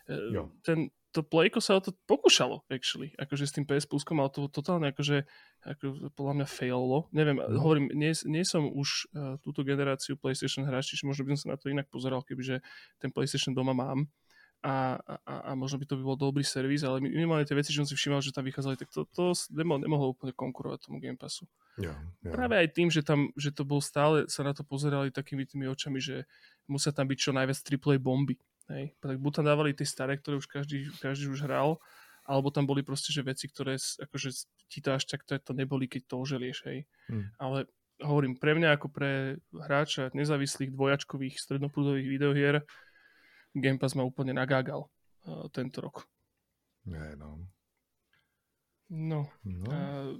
[0.09, 0.51] jo.
[0.63, 3.17] ten, to Playko sa o to pokúšalo, actually.
[3.17, 5.25] Akože s tým PS Pluskom, ale to totálne akože,
[5.65, 7.09] ako podľa mňa faillo.
[7.09, 7.57] Neviem, no.
[7.57, 11.49] hovorím, nie, nie som už uh, túto generáciu PlayStation hráč, čiže možno by som sa
[11.55, 12.61] na to inak pozeral, kebyže
[13.01, 14.05] ten PlayStation doma mám.
[14.61, 17.81] A, a, a možno by to by bol dobrý servis, ale minimálne tie veci, že
[17.81, 21.15] som si všímal, že tam vychádzali, tak to, to nemohlo, nemohlo úplne konkurovať tomu Game
[21.15, 21.47] Passu.
[21.79, 22.33] Ja, ja.
[22.35, 25.71] Práve aj tým, že tam, že to bol stále, sa na to pozerali takými tými
[25.71, 26.27] očami, že
[26.67, 28.99] musia tam byť čo najviac AAA bomby Hej.
[28.99, 31.79] Tak buď tam dávali tie staré, ktoré už každý, každý už hral,
[32.27, 34.29] alebo tam boli proste že veci, ktoré akože
[34.67, 36.79] ti to až tak to, to neboli, keď to oželieš, hej.
[37.07, 37.31] Hmm.
[37.39, 37.71] Ale
[38.03, 42.55] hovorím, pre mňa ako pre hráča nezávislých dvojačkových strednoprúdových videohier
[43.57, 46.05] Game Pass ma úplne nagágal uh, tento rok.
[46.85, 47.47] Nie, no.
[48.87, 49.27] No.
[49.43, 49.67] no.
[49.67, 50.15] Uh,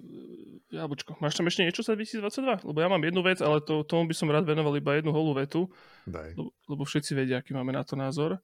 [0.75, 2.67] Jabočko, máš tam ešte niečo za 2022?
[2.67, 5.39] Lebo ja mám jednu vec, ale to, tomu by som rád venoval iba jednu holú
[5.39, 5.71] vetu.
[6.03, 6.35] Daj.
[6.35, 8.43] Lebo, lebo všetci vedia, aký máme na to názor.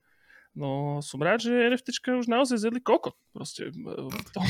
[0.53, 3.17] No, som rád, že NFTčka už naozaj zjedli kokot.
[3.33, 3.73] Proste
[4.31, 4.47] tom,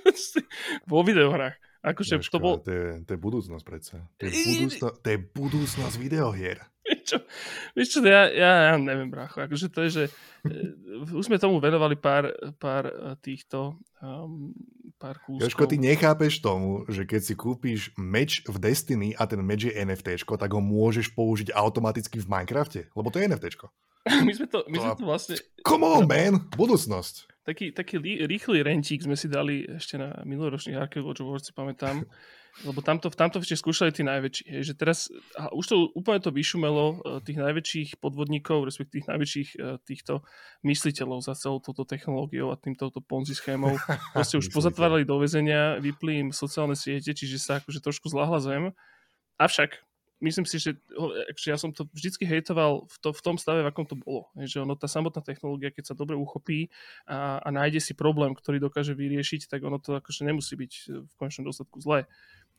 [0.90, 1.54] vo videohrách.
[1.80, 2.54] Akože Ježko, to bol...
[2.60, 4.04] To je, to je budúcnosť predsa.
[4.20, 6.58] To je, budúcnosť, to je budúcnosť videohier.
[6.84, 7.18] Vieš čo,
[7.76, 9.40] vieš čo ja, ja, ja neviem, brácho.
[9.44, 14.52] Akože to je, že uh, už sme tomu venovali pár, pár e, týchto um,
[15.00, 15.40] pár kúskov.
[15.40, 19.72] Jožko, ty nechápeš tomu, že keď si kúpiš meč v Destiny a ten meč je
[19.72, 23.56] NFT, tak ho môžeš použiť automaticky v Minecrafte, lebo to je NFT.
[24.28, 25.34] my sme to, my to, sme to vlastne...
[25.64, 26.52] Come on, man!
[26.52, 27.32] Budúcnosť.
[27.40, 27.96] Taký, taký
[28.28, 32.04] rýchly renčík sme si dali ešte na minuloročných Arcade Watch Awards, si pamätám.
[32.66, 34.42] Lebo tamto, tamto ešte skúšali tí najväčší.
[34.50, 34.98] Hej, že teraz,
[35.38, 40.26] a už to úplne to vyšumelo e, tých najväčších podvodníkov, respektíve tých najväčších e, týchto
[40.66, 43.80] mysliteľov za celou touto technológiou a týmto ponzi schémou.
[44.16, 48.76] Proste už pozatvárali do väzenia, vypli im sociálne siete, čiže sa akože trošku zlahla zem.
[49.40, 49.80] Avšak
[50.20, 50.76] myslím si, že,
[51.34, 54.28] že ja som to vždycky hejtoval v, to, v tom stave, v akom to bolo.
[54.36, 56.68] Že ono, tá samotná technológia, keď sa dobre uchopí
[57.08, 60.72] a, a nájde si problém, ktorý dokáže vyriešiť, tak ono to akože nemusí byť
[61.08, 62.04] v konečnom dôsledku zlé.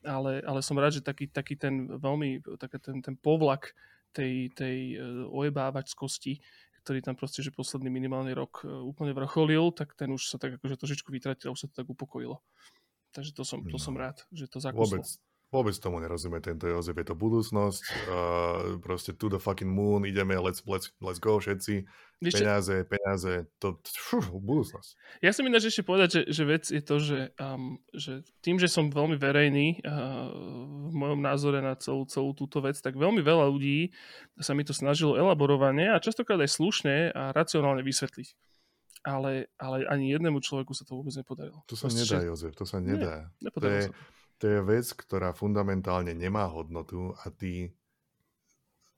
[0.02, 3.70] Ale, ale som rád, že taký, taký ten veľmi, taký ten, ten povlak
[4.10, 6.42] tej, tej e, ojebávačskosti,
[6.82, 10.58] ktorý tam proste, že posledný minimálny rok e, úplne vrcholil, tak ten už sa tak
[10.58, 12.42] akože trošičku vytratil, už sa to tak upokojilo.
[13.12, 13.82] Takže to som, to no.
[13.82, 14.98] som rád, že to zakuslo.
[14.98, 15.06] Vôbec,
[15.52, 20.32] Vôbec tomu nerozumie tento Jozef, je to budúcnosť, uh, proste to the fucking moon, ideme,
[20.40, 21.84] let's, let's, let's go všetci,
[22.24, 24.96] Víš, peniaze, peniaze, to, fú, budúcnosť.
[25.20, 28.64] Ja som ináč ešte povedať, že, že vec je to, že, um, že tým, že
[28.64, 30.32] som veľmi verejný uh,
[30.88, 33.92] v mojom názore na celú, celú túto vec, tak veľmi veľa ľudí
[34.40, 38.28] sa mi to snažilo elaborovane a častokrát aj slušne a racionálne vysvetliť.
[39.04, 41.60] Ale, ale ani jednému človeku sa to vôbec nepodarilo.
[41.68, 42.28] To sa Proste, nedá, že...
[42.32, 43.28] Jozef, to sa nedá.
[43.42, 47.70] Nie, to je, sa to je vec, ktorá fundamentálne nemá hodnotu a ty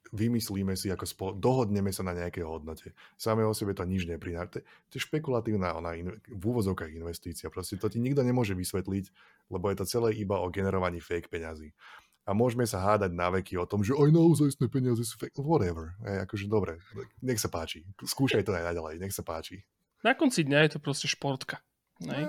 [0.08, 2.96] vymyslíme si, ako spolo, dohodneme sa na nejakej hodnote.
[3.20, 4.64] Samé o sebe to nič neprináša.
[4.64, 7.52] To je špekulatívna ona in, v úvozovkách investícia.
[7.52, 9.04] Proste to ti nikto nemôže vysvetliť,
[9.52, 11.76] lebo je to celé iba o generovaní fake peňazí.
[12.24, 15.36] A môžeme sa hádať na veky o tom, že aj naozaj peniaze sú fake.
[15.36, 15.92] Whatever.
[16.00, 16.80] Aj, akože dobre,
[17.20, 17.84] nech sa páči.
[18.00, 19.60] Skúšaj to aj naďalej, nech sa páči.
[20.00, 21.60] Na konci dňa je to proste športka.
[22.02, 22.26] Nej?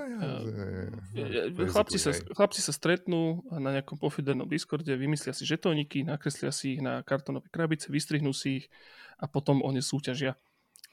[1.73, 6.81] Chlapci, sa, chlapci sa stretnú na nejakom pofidernom Discorde, vymyslia si žetóniky, nakreslia si ich
[6.85, 8.65] na kartonové krabice, vystrihnú si ich
[9.17, 10.37] a potom oni súťažia.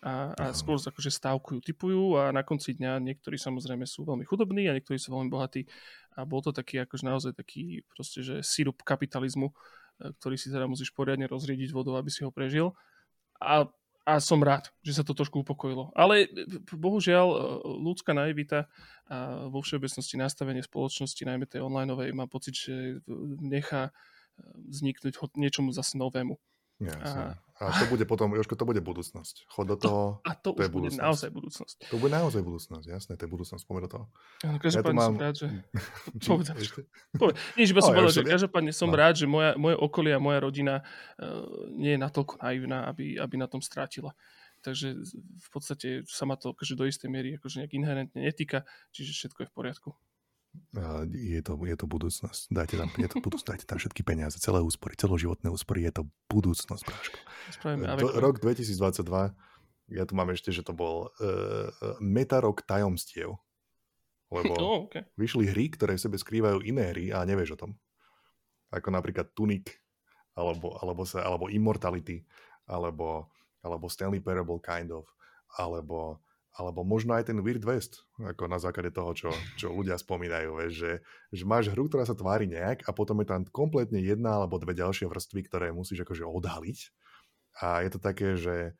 [0.03, 4.67] a, a skôr akože stávkujú, typujú a na konci dňa niektorí samozrejme sú veľmi chudobní
[4.67, 5.63] a niektorí sú veľmi bohatí
[6.19, 9.55] a bol to taký akože naozaj taký proste, že sirup kapitalizmu, e,
[10.19, 12.75] ktorý si teda musíš poriadne rozriediť vodou, aby si ho prežil.
[13.39, 13.71] A
[14.03, 15.95] a som rád, že sa to trošku upokojilo.
[15.95, 16.27] Ale
[16.75, 17.39] bohužiaľ e,
[17.87, 18.67] ľudská naivita
[19.07, 22.99] a vo všeobecnosti nastavenie spoločnosti, najmä tej onlineovej, mám pocit, že
[23.39, 23.93] nechá e,
[24.75, 26.35] vzniknúť niečomu zase novému.
[26.91, 29.47] A, a to bude potom, Jožko, to bude budúcnosť.
[29.47, 30.03] Chod do toho.
[30.19, 30.99] To, a to, to už bude budúcnosť.
[30.99, 31.77] naozaj budúcnosť.
[31.95, 34.05] To bude naozaj budúcnosť, jasné, to je budúcnosť, poďme do toho.
[34.43, 35.13] Áno, každopádne ja mám...
[35.15, 35.47] som rád, že...
[36.27, 36.51] Povedz,
[37.15, 37.37] povedz.
[37.55, 38.99] Nie, iba som povedal, že každopádne som no.
[38.99, 43.35] rád, že moja, moje okolie a moja rodina uh, nie je natoľko naivná, aby, aby
[43.39, 44.11] na tom strátila.
[44.63, 44.99] Takže
[45.39, 48.63] v podstate sa ma to akože do istej miery akože nejak inherentne netýka,
[48.95, 49.91] čiže všetko je v poriadku
[51.13, 52.53] je to, je to budúcnosť.
[52.53, 56.03] Dajte tam, je to budúcnosť, dajte tam všetky peniaze, celé úspory, celoživotné úspory, je to
[56.29, 57.19] budúcnosť, Práško.
[58.01, 59.33] Do, rok 2022,
[59.93, 61.69] ja tu mám ešte, že to bol uh,
[62.01, 63.37] meta rok tajomstiev.
[64.33, 65.05] Lebo oh, okay.
[65.17, 67.73] vyšli hry, ktoré v sebe skrývajú iné hry a nevieš o tom.
[68.73, 69.69] Ako napríklad Tunic,
[70.33, 72.25] alebo, alebo, sa, alebo Immortality,
[72.65, 73.29] alebo,
[73.61, 75.05] alebo Stanley Parable kind of,
[75.61, 80.61] alebo alebo možno aj ten Weird West, ako na základe toho, čo, čo ľudia spomínajú,
[80.61, 80.93] vieš, že,
[81.33, 84.77] že máš hru, ktorá sa tvári nejak a potom je tam kompletne jedna alebo dve
[84.77, 86.79] ďalšie vrstvy, ktoré musíš akože odhaliť.
[87.65, 88.77] A je to také, že...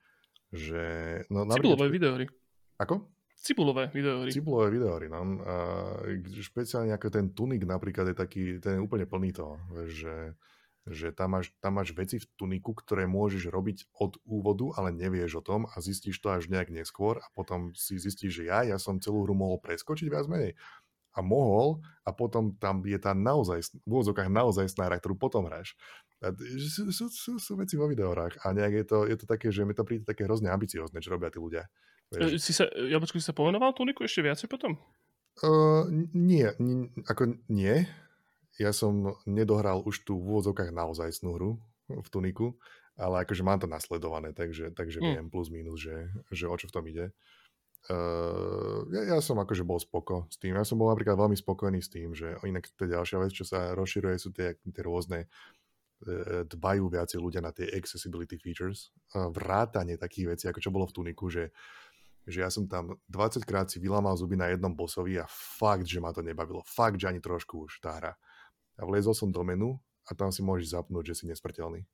[0.53, 0.85] že
[1.33, 2.29] no, Cibulové videohry.
[2.77, 3.09] Ako?
[3.41, 4.31] Cibulové videohry.
[4.31, 5.41] Cibulové videohry, no.
[5.43, 5.55] A
[6.45, 10.15] špeciálne ako ten tunik napríklad je taký, ten je úplne plný toho, vieš, že
[10.87, 15.39] že tam máš, tam máš veci v tuniku, ktoré môžeš robiť od úvodu, ale nevieš
[15.39, 18.79] o tom a zistíš to až nejak neskôr a potom si zistíš, že ja, ja
[18.83, 20.59] som celú hru mohol preskočiť viac menej.
[21.13, 25.77] A mohol a potom tam je tá naozaj, v úvodzokách naozaj snára, ktorú potom hráš.
[26.25, 29.53] A sú, sú, sú, sú veci vo videohrách a nejak je to, je to také,
[29.53, 31.69] že mi to príde také hrozne ambiciozne, čo robia tí ľudia.
[32.11, 32.33] Vieš.
[32.33, 34.75] E, si sa, Jabočko, si sa povenoval tuniku ešte viacej potom?
[35.41, 37.89] Uh, nie, nie, ako nie
[38.61, 41.57] ja som nedohral už tu v úvodzovkách naozaj hru
[41.89, 42.57] v Tuniku,
[42.97, 45.09] ale akože mám to nasledované, takže, takže mm.
[45.09, 47.17] viem plus minus, že, že o čo v tom ide.
[47.91, 50.55] Uh, ja, ja som akože bol spoko s tým.
[50.55, 53.43] Ja som bol napríklad veľmi spokojný s tým, že inak to je ďalšia vec, čo
[53.43, 58.95] sa rozširuje, sú tie, tie rôzne uh, dbajú viacej ľudia na tie accessibility features.
[59.11, 61.51] Uh, vrátanie takých vecí, ako čo bolo v Tuniku, že
[62.23, 65.99] že ja som tam 20 krát si vylamal zuby na jednom bossovi a fakt, že
[65.99, 66.63] ma to nebavilo.
[66.63, 68.15] Fakt, že ani trošku už tá hra
[68.79, 69.77] a vlezol som do menu
[70.09, 71.85] a tam si môžeš zapnúť, že si nesmrteľný.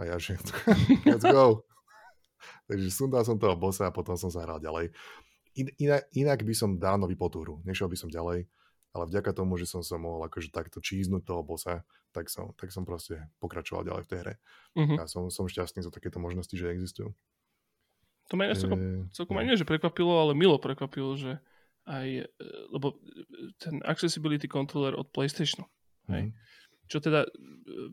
[0.00, 0.36] A ja, že
[1.08, 1.62] let's go.
[2.68, 4.90] Takže sundal som toho bossa a potom som sa hral ďalej.
[5.60, 7.56] In, inak, inak by som dávno vypol hru.
[7.68, 8.48] Nešiel by som ďalej,
[8.96, 12.72] ale vďaka tomu, že som sa mohol akože takto číznuť toho bossa, tak som, tak
[12.72, 14.34] som proste pokračoval ďalej v tej hre.
[14.76, 14.98] Mm-hmm.
[15.00, 17.12] A som, som šťastný za takéto možnosti, že existujú.
[18.30, 21.36] To ma celkom, celkom aj nie, že prekvapilo, ale milo prekvapilo, že
[21.84, 22.96] aj, e, lebo
[23.58, 25.66] ten accessibility controller od PlayStationu,
[26.10, 26.30] Hej.
[26.30, 26.32] Mm.
[26.90, 27.30] Čo teda, e,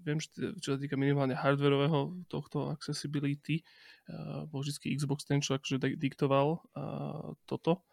[0.03, 0.27] viem, že
[0.59, 3.63] čo sa týka minimálne hardwareového tohto accessibility,
[4.11, 7.85] uh, bol vždy Xbox ten, čo akože diktoval uh, toto,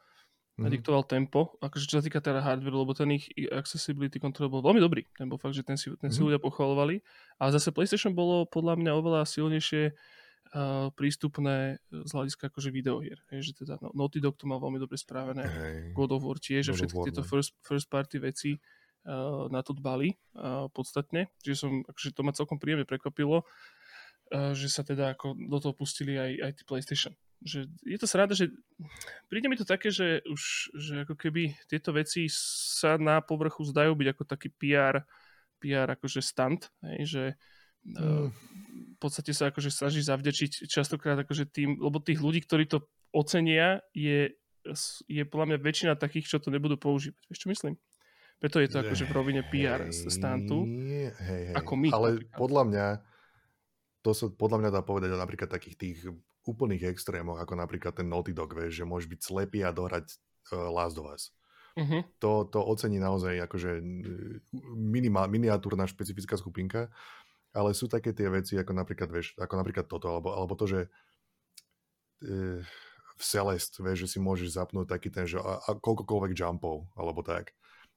[0.58, 0.66] mm.
[0.66, 4.82] diktoval tempo, akože čo sa týka teda hardware, lebo ten ich accessibility control bol veľmi
[4.82, 6.26] dobrý, ten bol fakt, že ten si, ten si mm.
[6.26, 6.98] ľudia pochvalovali,
[7.38, 13.22] ale zase PlayStation bolo podľa mňa oveľa silnejšie uh, prístupné z hľadiska akože videohier.
[13.30, 15.94] Je, že teda no, Naughty Dog to mal veľmi dobre správené, hey.
[15.94, 17.28] God of War tiež, že všetky tieto no.
[17.28, 18.58] first, first party veci
[19.48, 24.66] na to dbali uh, podstatne, čiže som, akože to ma celkom príjemne prekvapilo, uh, že
[24.66, 27.12] sa teda ako do toho pustili aj, aj tí PlayStation.
[27.46, 28.50] Že je to sranda, že
[29.30, 33.94] príde mi to také, že už že ako keby tieto veci sa na povrchu zdajú
[33.94, 35.04] byť ako taký PR,
[35.62, 37.24] PR akože stand, hej, že
[37.86, 38.28] mm.
[38.96, 43.84] v podstate sa akože snaží zavďačiť častokrát akože tým, lebo tých ľudí, ktorí to ocenia,
[43.92, 44.32] je,
[45.06, 47.20] je podľa mňa väčšina takých, čo to nebudú používať.
[47.28, 47.74] Vieš čo myslím?
[48.36, 50.68] Preto je to akože v rovine PR stantu.
[50.68, 51.42] Hej, hej.
[51.56, 51.88] Ako my.
[51.88, 52.36] Ale napríklad.
[52.36, 52.86] podľa mňa,
[54.04, 55.98] to sa podľa mňa dá povedať o napríklad takých tých
[56.46, 60.14] úplných extrémoch, ako napríklad ten Naughty Dog, vieš, že môžeš byť slepý a dohrať
[60.54, 61.34] uh, Last of Us.
[61.76, 62.00] Uh-huh.
[62.22, 63.84] To, to ocení naozaj akože
[64.78, 66.88] minimál, miniatúrna špecifická skupinka,
[67.52, 70.80] ale sú také tie veci, ako napríklad, vieš, ako napríklad toto, alebo, alebo to, že
[72.24, 72.60] uh,
[73.16, 77.24] v Celest, vieš, že si môžeš zapnúť taký ten, že a, a koľkokoľvek jumpov, alebo
[77.24, 77.56] tak.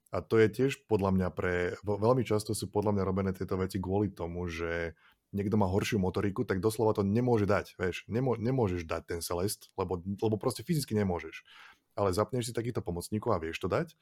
[0.09, 1.77] A to je tiež podľa mňa pre...
[1.85, 4.97] Veľmi často sú podľa mňa robené tieto veci kvôli tomu, že
[5.29, 8.09] niekto má horšiu motoriku, tak doslova to nemôže dať, vieš.
[8.09, 11.45] Nemô, nemôžeš dať ten Celest, lebo, lebo proste fyzicky nemôžeš.
[11.93, 13.93] Ale zapneš si takýchto pomocníkov a vieš to dať.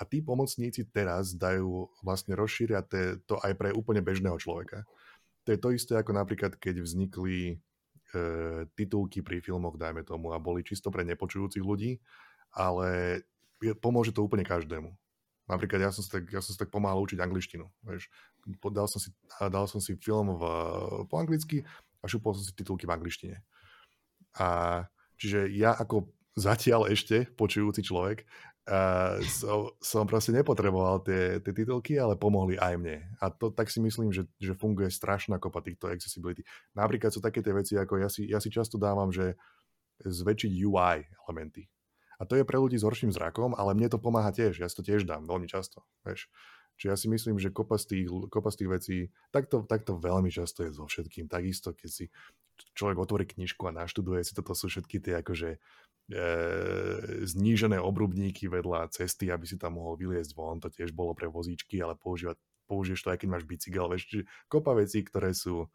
[0.00, 2.80] A tí pomocníci teraz dajú, vlastne rozšíria
[3.28, 4.88] to aj pre úplne bežného človeka.
[5.44, 7.60] To je to isté ako napríklad, keď vznikli
[8.74, 12.02] titulky pri filmoch, dajme tomu, a boli čisto pre nepočujúcich ľudí,
[12.50, 13.22] ale
[13.78, 14.96] pomôže to úplne každému.
[15.50, 17.66] Napríklad ja som si tak, ja som si tak pomáhal učiť angličtinu.
[17.82, 18.06] Vieš.
[18.70, 19.10] Dal, som si,
[19.50, 20.42] dal som si film v,
[21.10, 21.66] po anglicky
[22.00, 23.36] a šupol som si titulky v angličtine.
[24.38, 24.82] A
[25.18, 26.06] čiže ja ako
[26.38, 28.22] zatiaľ ešte počujúci človek
[28.70, 33.02] uh, som, som proste nepotreboval tie, tie titulky, ale pomohli aj mne.
[33.18, 36.46] A to tak si myslím, že, že funguje strašná kopa týchto accessibility.
[36.78, 39.34] Napríklad sú také tie veci, ako ja si, ja si často dávam, že
[40.00, 41.66] zväčšiť UI elementy.
[42.20, 44.60] A to je pre ľudí s horším zrakom, ale mne to pomáha tiež.
[44.60, 45.88] Ja si to tiež dám veľmi často.
[46.04, 46.28] Vieš.
[46.76, 48.96] Čiže ja si myslím, že kopa z tých, kopa z tých vecí,
[49.32, 51.28] takto, takto veľmi často je so všetkým.
[51.28, 52.04] Takisto, keď si
[52.76, 55.58] človek otvorí knižku a naštuduje si, toto sú všetky tie akože e,
[57.24, 60.60] znížené obrubníky vedľa cesty, aby si tam mohol vyliezť von.
[60.60, 63.88] To tiež bolo pre vozíčky, ale používať, použiješ to aj keď máš bicykel.
[63.88, 65.72] Vieš, kopa vecí, ktoré sú uh,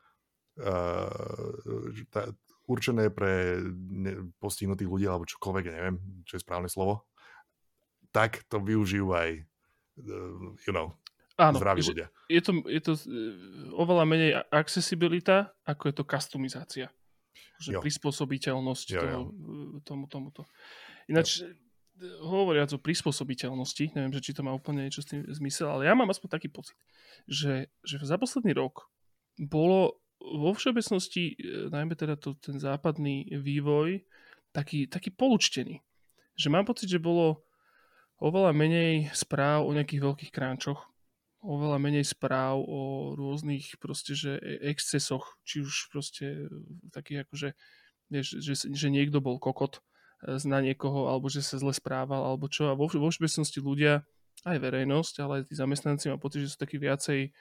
[2.09, 2.33] tá,
[2.65, 3.61] určené pre
[4.41, 7.05] postihnutých ľudí alebo čokoľvek, neviem, čo je správne slovo,
[8.09, 9.29] tak to využijú aj,
[10.01, 10.95] uh, you know,
[11.35, 12.07] Áno, zdraví ľudia.
[12.31, 13.03] Je to, je to e,
[13.75, 16.87] oveľa menej accessibilita, ako je to customizácia.
[17.59, 17.79] Že jo.
[17.83, 19.21] prispôsobiteľnosť jo, toho, jo.
[19.27, 20.47] E, tomu, tomuto.
[21.11, 21.51] Ináč, jo.
[22.23, 25.91] hovoriac o prispôsobiteľnosti, neviem, že či to má úplne niečo s tým zmysel, ale ja
[25.91, 26.79] mám aspoň taký pocit,
[27.27, 28.87] že, že za posledný rok
[29.35, 34.03] bolo vo všeobecnosti, e, najmä teda to, ten západný vývoj,
[34.55, 35.83] taký, taký polučtený.
[36.35, 37.43] Že mám pocit, že bolo
[38.19, 40.87] oveľa menej správ o nejakých veľkých kránčoch,
[41.45, 46.49] oveľa menej správ o rôznych proste, že e, excesoch, či už proste
[46.89, 47.49] takých akože,
[48.09, 49.79] že, že, že niekto bol kokot
[50.25, 52.71] e, na niekoho, alebo že sa zle správal, alebo čo.
[52.71, 54.01] A vo, vo všeobecnosti ľudia,
[54.43, 57.33] aj verejnosť, ale aj tí zamestnanci, mám pocit, že sú takí viacej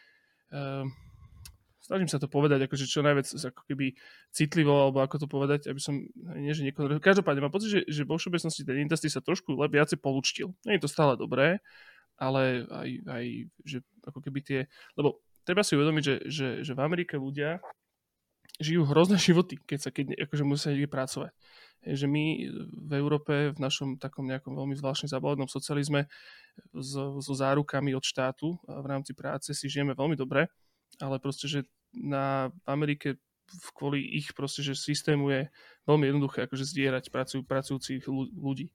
[0.54, 0.86] uh,
[1.84, 3.92] snažím sa to povedať akože čo najviac ako keby
[4.32, 6.88] citlivo, alebo ako to povedať, aby som, nie že niekoho...
[6.96, 10.56] Každopádne mám pocit, že, že vo všeobecnosti ten Industry sa trošku viacej polúčtil.
[10.64, 11.60] Nie je to stále dobré,
[12.16, 13.24] ale aj, aj
[13.68, 14.60] že ako keby tie...
[14.96, 17.60] Lebo treba si uvedomiť, že, že, že v Amerike ľudia
[18.64, 21.36] žijú hrozné životy, keď sa keď, akože musia niekde pracovať.
[21.84, 22.24] Že my
[22.88, 26.08] v Európe, v našom takom nejakom veľmi zvláštne zabavadnom socializme
[26.72, 30.48] so, so zárukami od štátu v rámci práce si žijeme veľmi dobre
[31.00, 31.60] ale proste, že
[31.94, 33.22] na Amerike
[33.76, 35.40] kvôli ich proste, že systému je
[35.86, 38.72] veľmi jednoduché akože zdierať pracuj, pracujúcich ľudí.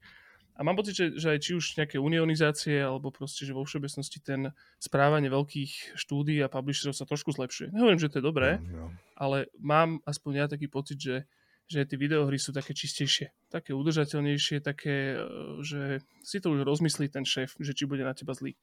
[0.59, 4.19] A mám pocit, že, že aj či už nejaké unionizácie, alebo proste, že vo všeobecnosti
[4.19, 7.71] ten správanie veľkých štúdí a publisherov sa trošku zlepšuje.
[7.71, 8.87] Nehovorím, že to je dobré, no, no.
[9.15, 11.23] ale mám aspoň ja taký pocit, že,
[11.63, 17.07] že tie videohry sú také čistejšie, také udržateľnejšie, také, e, že si to už rozmyslí
[17.07, 18.59] ten šéf, že či bude na teba zlý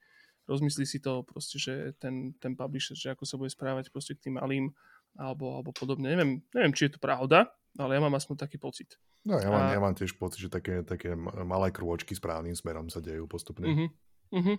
[0.47, 4.31] rozmyslí si to proste, že ten, ten publisher, že ako sa bude správať proste k
[4.31, 4.71] tým malým
[5.19, 6.13] alebo, alebo podobne.
[6.13, 8.97] Neviem, neviem, či je to pravda, ale ja mám aspoň taký pocit.
[9.27, 9.75] No ja mám, a...
[9.75, 13.67] ja mám tiež pocit, že také, také malé krôčky správnym smerom sa dejú postupne.
[13.67, 13.89] Uh-huh,
[14.33, 14.57] uh-huh.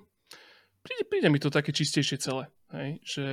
[0.84, 3.00] Príde, príde mi to také čistejšie celé, hej?
[3.04, 3.26] že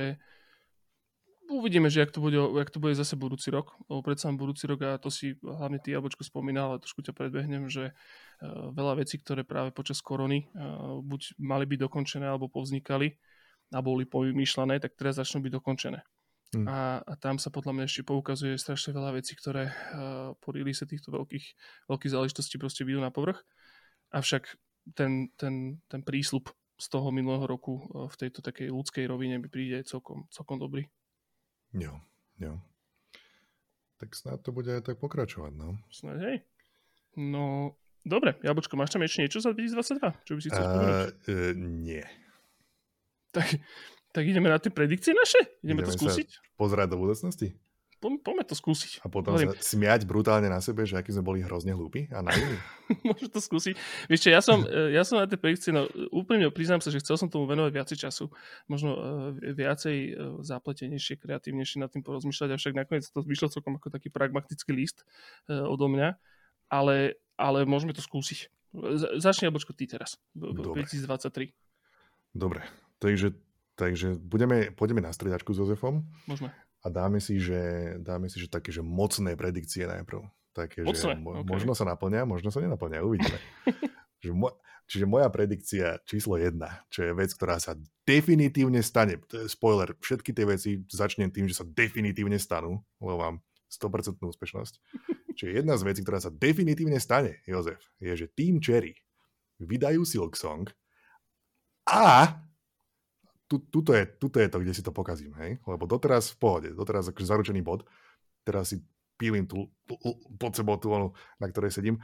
[1.49, 4.79] uvidíme, že jak to, bude, jak to bude zase budúci rok, lebo predsa budúci rok
[4.81, 9.21] a to si hlavne ty, Jabočko, spomínal, ale trošku ťa predbehnem, že uh, veľa vecí,
[9.21, 13.17] ktoré práve počas korony uh, buď mali byť dokončené, alebo povznikali
[13.73, 15.99] a boli povymýšľané, tak teraz začnú byť dokončené.
[16.55, 16.65] Hmm.
[16.69, 20.85] A, a tam sa podľa mňa ešte poukazuje strašne veľa vecí, ktoré uh, po sa
[20.85, 21.45] týchto veľkých,
[21.89, 23.41] veľkých záležitostí proste vyjdú na povrch.
[24.13, 24.55] Avšak
[24.93, 29.81] ten, ten, ten prísľub z toho minulého roku v tejto takej ľudskej rovine mi príde
[29.87, 30.85] celkom, celkom dobrý.
[31.75, 31.99] Jo,
[32.39, 32.55] jo.
[33.99, 35.79] Tak snad to bude aj tak pokračovať, no.
[35.91, 36.43] Snad, hej.
[37.15, 40.27] No, dobre, Jabočko, máš tam ešte niečo za 2022?
[40.27, 42.03] Čo by si chcel uh, uh, nie.
[43.31, 43.47] Tak,
[44.15, 45.43] tak ideme na tie predikcie naše?
[45.63, 46.55] Ideme, ideme to skúsiť?
[46.55, 47.55] pozerať do budúcnosti?
[48.05, 49.01] Po, poďme to skúsiť.
[49.01, 49.57] A potom Hovorím.
[49.57, 52.53] sa smiať brutálne na sebe, že aký sme boli hrozne hlúpi a naivní.
[53.09, 53.73] Môžem to skúsiť.
[54.05, 57.01] Vieš čo, ja som, e, ja som na tej predikcie, no úplne priznám sa, že
[57.01, 58.29] chcel som tomu venovať viacej času.
[58.69, 59.01] Možno uh,
[59.33, 64.69] viacej uh, zapletenejšie, kreatívnejšie nad tým porozmýšľať, avšak nakoniec to vyšlo celkom ako taký pragmatický
[64.69, 65.01] list
[65.49, 66.13] uh, odo mňa.
[66.69, 68.53] Ale, ale môžeme to skúsiť.
[69.17, 70.21] Začni, Albočko, ty teraz.
[70.37, 70.85] Dobre.
[70.85, 71.57] 2023.
[72.37, 72.61] Dobre,
[73.01, 73.33] takže,
[73.73, 76.05] takže budeme, pôjdeme na stredačku s Jozefom.
[76.29, 76.53] Môžeme
[76.85, 80.21] a dáme si, že, dáme si, že také, že mocné predikcie najprv.
[80.53, 81.49] Také, mocné, že mo- okay.
[81.49, 83.41] možno sa naplňa, možno sa nenaplňa, uvidíme.
[84.23, 84.53] že mo-
[84.85, 87.73] čiže moja predikcia číslo jedna, čo je vec, ktorá sa
[88.05, 89.17] definitívne stane.
[89.49, 93.35] Spoiler, všetky tie veci začnem tým, že sa definitívne stanú, lebo mám
[93.73, 94.73] 100% úspešnosť.
[95.41, 98.93] Čiže jedna z vecí, ktorá sa definitívne stane, Jozef, je, že Team Cherry
[99.57, 100.69] vydajú Silk Song
[101.89, 102.39] a
[103.55, 105.55] tu, tuto, je, tuto je to, kde si to pokazím, hej?
[105.63, 107.87] Lebo doteraz v pohode, doteraz akože zaručený bod.
[108.43, 108.83] Teraz si
[109.15, 109.71] pílim tu,
[110.35, 112.03] pod sebou tú onu, na ktorej sedím.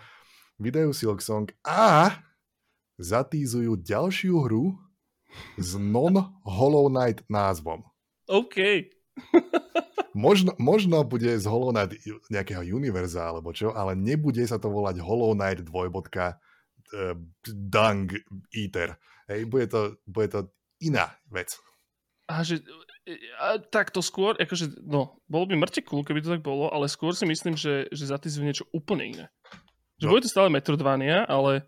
[0.55, 2.15] Vydajú Silksong a
[2.95, 4.79] zatízujú ďalšiu hru
[5.59, 7.83] s non-Hollow Knight názvom.
[8.31, 8.87] OK.
[10.15, 11.99] možno, možno bude z Hollow Knight
[12.31, 16.39] nejakého univerza alebo čo, ale nebude sa to volať Hollow Knight dvojbodka
[16.95, 18.07] uh, Dung
[18.55, 18.95] Eater.
[19.27, 21.55] Hej, bude to, bude to iná vec.
[22.25, 22.65] A že
[23.41, 26.85] a, tak to skôr, akože, no, bolo by mŕte cool, keby to tak bolo, ale
[26.85, 29.25] skôr si myslím, že, že zatizujú niečo úplne iné.
[29.97, 30.11] Že no.
[30.13, 31.65] bude to stále Metroidvania, ale,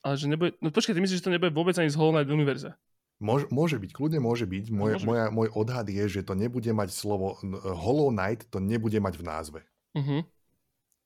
[0.00, 2.32] ale že nebude, no počkaj, ty myslíš, že to nebude vôbec ani z Hollow Knight
[2.32, 2.76] univerza?
[3.16, 4.64] Môže, môže byť, kľudne môže byť.
[4.68, 5.36] Môj, môže moja, byť.
[5.36, 9.60] môj odhad je, že to nebude mať slovo Hollow Knight, to nebude mať v názve.
[9.96, 10.20] Uh-huh.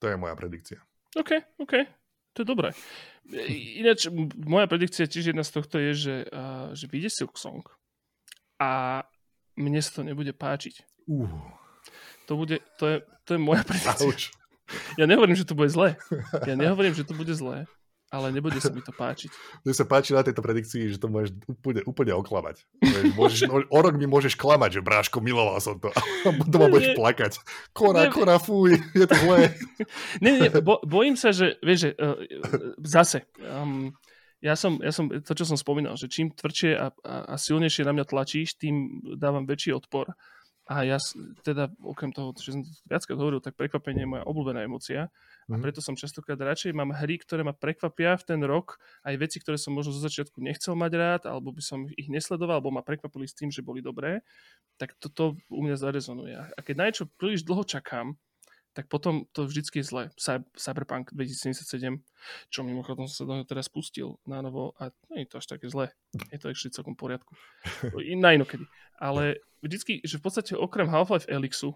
[0.03, 0.83] To je moja predikcia.
[1.15, 1.87] OK, OK.
[2.35, 2.75] To je dobré.
[3.81, 7.63] Ináč, moja predikcia tiež jedna z tohto je, že, uh, že vyjde Silk Song
[8.59, 9.03] a
[9.55, 11.07] mne sa to nebude páčiť.
[11.07, 11.31] Uh.
[12.27, 14.07] To, bude, to, je, to je moja predikcia.
[14.07, 14.31] Auč.
[14.95, 15.99] Ja nehovorím, že to bude zlé.
[16.47, 17.67] Ja nehovorím, že to bude zlé
[18.11, 19.31] ale nebude sa mi to páčiť.
[19.65, 22.67] Mne sa páči na tejto predikcii, že to môžeš úplne, úplne oklamať.
[23.15, 25.95] Môžeš, o rok mi môžeš klamať, že bráško, miloval som to.
[26.27, 27.39] A doma budeš plakať.
[27.71, 29.55] Kora, kora, fuj, je to zlé.
[30.25, 32.19] Nie, nie, bo, bojím sa, že, vieš, že uh,
[32.83, 33.95] zase, um,
[34.43, 37.87] ja som, ja som, to, čo som spomínal, že čím tvrdšie a, a, a silnejšie
[37.87, 40.13] na mňa tlačíš, tým dávam väčší odpor.
[40.71, 41.03] A ja
[41.43, 45.11] teda, okrem toho, že som viackrát hovoril, tak prekvapenie je moja obľúbená emocia.
[45.51, 45.63] A mhm.
[45.67, 49.59] preto som častokrát radšej mám hry, ktoré ma prekvapia v ten rok, aj veci, ktoré
[49.59, 53.27] som možno zo začiatku nechcel mať rád, alebo by som ich nesledoval, alebo ma prekvapili
[53.27, 54.23] s tým, že boli dobré,
[54.79, 56.39] tak toto u mňa zarezonuje.
[56.39, 58.15] A keď na niečo príliš dlho čakám,
[58.71, 60.03] tak potom to vždycky je zle.
[60.55, 61.99] Cyberpunk 2077,
[62.51, 65.91] čo mimochodom sa do teraz pustil na novo a nie je to až také zle.
[66.31, 67.35] Je to ešte celkom v poriadku.
[68.23, 68.63] Na inokedy.
[69.03, 71.75] Ale vždycky, že v podstate okrem Half-Life Elixu,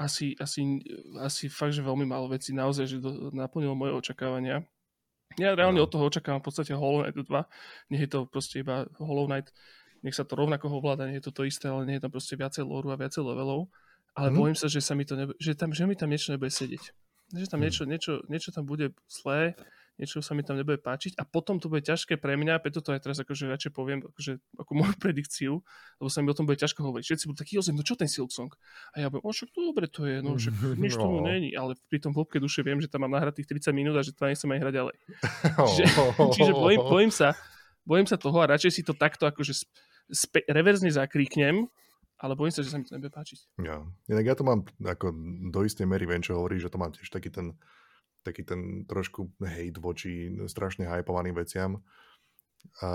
[0.00, 0.80] asi, asi,
[1.20, 4.64] asi fakt, že veľmi málo vecí naozaj, že do, naplnilo moje očakávania.
[5.36, 5.84] Ja reálne no.
[5.84, 7.92] od toho očakávam v podstate Hollow Knight 2.
[7.92, 9.52] Nie je to proste iba Hollow Knight,
[10.00, 12.32] nech sa to rovnako ovláda, nie je to to isté, ale nie je tam proste
[12.32, 13.68] viacej lore a viacej levelov.
[14.14, 14.36] Ale mm.
[14.36, 16.84] bojím sa, že, sa mi to nebude, že, tam, že mi tam niečo nebude sedieť.
[17.30, 17.64] Že tam mm.
[17.64, 19.54] niečo, niečo, niečo tam bude zlé
[20.00, 22.96] niečo sa mi tam nebude páčiť a potom to bude ťažké pre mňa, preto to
[22.96, 25.52] aj teraz akože radšej poviem akože, ako moju predikciu,
[26.00, 27.04] lebo sa mi o tom bude ťažko hovoriť.
[27.04, 28.48] Všetci budú takí, ozem, no čo ten Silksong?
[28.96, 30.56] A ja budem, o však dobre to je, no však
[30.88, 31.00] nič no.
[31.04, 34.02] tomu není, ale pri tom hĺbke duše viem, že tam mám nahratých 30 minút a
[34.02, 34.96] že to nechcem aj hrať ďalej.
[35.68, 35.84] Čiže,
[36.32, 37.36] čiže bojím, bojím, sa,
[37.84, 39.52] bojím sa toho a radšej si to takto akože
[40.08, 41.68] spe, reverzne zakríknem,
[42.20, 43.56] ale bojím sa, že sa mi to nebude páčiť.
[43.64, 43.80] Ja.
[44.12, 45.16] Inak ja to mám ako
[45.48, 47.56] do istej mery, viem, čo hovorí, že to mám tiež taký ten
[48.20, 51.80] taký ten trošku hejt voči strašne hypovaným veciam.
[52.84, 52.90] A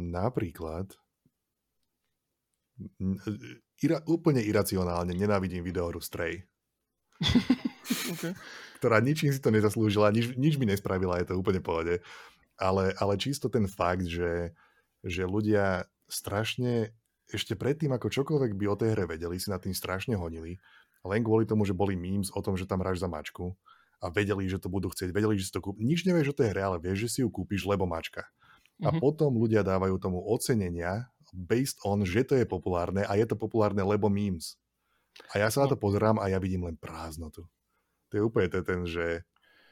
[0.00, 0.96] napríklad
[3.84, 6.40] ira, úplne iracionálne nenávidím videohru Stray.
[8.16, 8.32] okay.
[8.80, 12.00] Ktorá ničím si to nezaslúžila, nič, nič mi nespravila, je to úplne pohode.
[12.56, 14.56] Ale, ale čisto ten fakt, že,
[15.04, 16.96] že ľudia strašne
[17.32, 20.60] ešte predtým, ako čokoľvek by o tej hre vedeli, si na tým strašne honili,
[21.02, 23.56] len kvôli tomu, že boli memes o tom, že tam hráš za mačku
[24.02, 25.86] a vedeli, že to budú chcieť, vedeli, že si to kúpi.
[25.86, 28.26] Nič nevieš o tej hre, ale vieš, že si ju kúpiš, lebo mačka.
[28.82, 28.98] A mm-hmm.
[28.98, 33.80] potom ľudia dávajú tomu ocenenia based on, že to je populárne a je to populárne,
[33.80, 34.60] lebo memes.
[35.32, 35.82] A ja sa na to no.
[35.82, 37.46] pozerám a ja vidím len prázdnotu.
[38.10, 39.24] To je úplne to ten, že,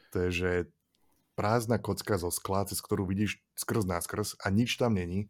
[0.09, 0.51] to je, že
[1.37, 5.29] prázdna kocka zo skla, cez ktorú vidíš skrz skrz a nič tam není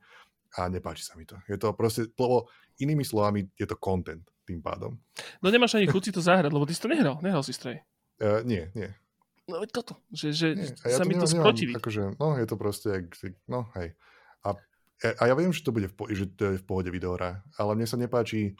[0.57, 1.39] a nepáči sa mi to.
[1.47, 2.47] Je to proste, lebo
[2.79, 4.97] inými slovami je to content tým pádom.
[5.39, 7.79] No nemáš ani chuť si to zahrať, lebo ty si to nehral, nehral si strej.
[8.19, 8.91] Uh, nie, nie.
[9.49, 11.73] No veď toto, že, že ja sa to mi to sprotiví.
[11.75, 13.09] Akože, no je to proste,
[13.49, 13.95] no hej.
[14.45, 14.55] A,
[15.17, 17.75] a ja viem, že to bude v, po, že to je v pohode videohra, ale
[17.75, 18.53] mne sa nepáči,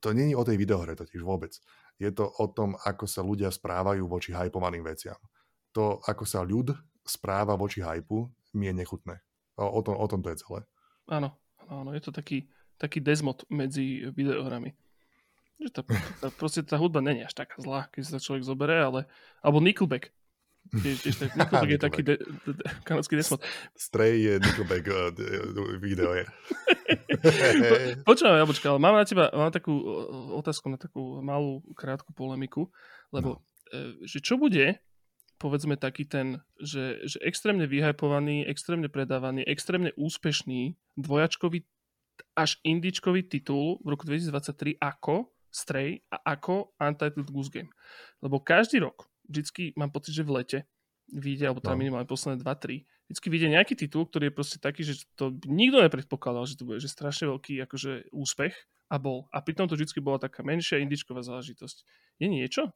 [0.00, 1.52] to není o tej videohre totiž vôbec.
[1.98, 5.18] Je to o tom, ako sa ľudia správajú voči hypovaným veciam.
[5.74, 9.18] To, ako sa ľud správa voči hypu, mi je nechutné.
[9.58, 10.62] O, o, tom, o tom to je celé.
[11.08, 11.36] Áno,
[11.68, 12.48] áno, je to taký,
[12.80, 14.72] taký desmod medzi videohrami.
[15.60, 15.82] Že tá,
[16.20, 19.00] tá, proste tá hudba není až taká zlá, keď sa človek zoberie, ale...
[19.44, 20.10] Alebo Nickelback.
[20.72, 23.44] Tiež, tiež tak, Nickelback je taký de, de, de, kanadský desmod.
[23.76, 25.12] Stray je Nickelback uh,
[25.78, 26.24] video je.
[28.08, 29.72] Počúvam, Jabočka, ale mám na teba mám takú
[30.34, 32.72] otázku na takú malú, krátku polemiku,
[33.14, 33.44] lebo no.
[34.06, 34.78] Že čo bude,
[35.38, 41.66] povedzme taký ten, že, že extrémne vyhypovaný, extrémne predávaný, extrémne úspešný dvojačkový
[42.38, 47.70] až indičkový titul v roku 2023 ako Stray a ako Untitled Goose Game.
[48.18, 50.58] Lebo každý rok, vždycky mám pocit, že v lete
[51.14, 51.82] vyjde, alebo teda no.
[51.82, 56.48] minimálne posledné 2-3, vždycky vyjde nejaký titul, ktorý je proste taký, že to nikto nepredpokladal,
[56.48, 58.54] že to bude že strašne veľký akože úspech
[58.90, 59.30] a bol.
[59.30, 61.76] A pritom to vždycky bola taká menšia indičková záležitosť.
[62.18, 62.74] Je niečo?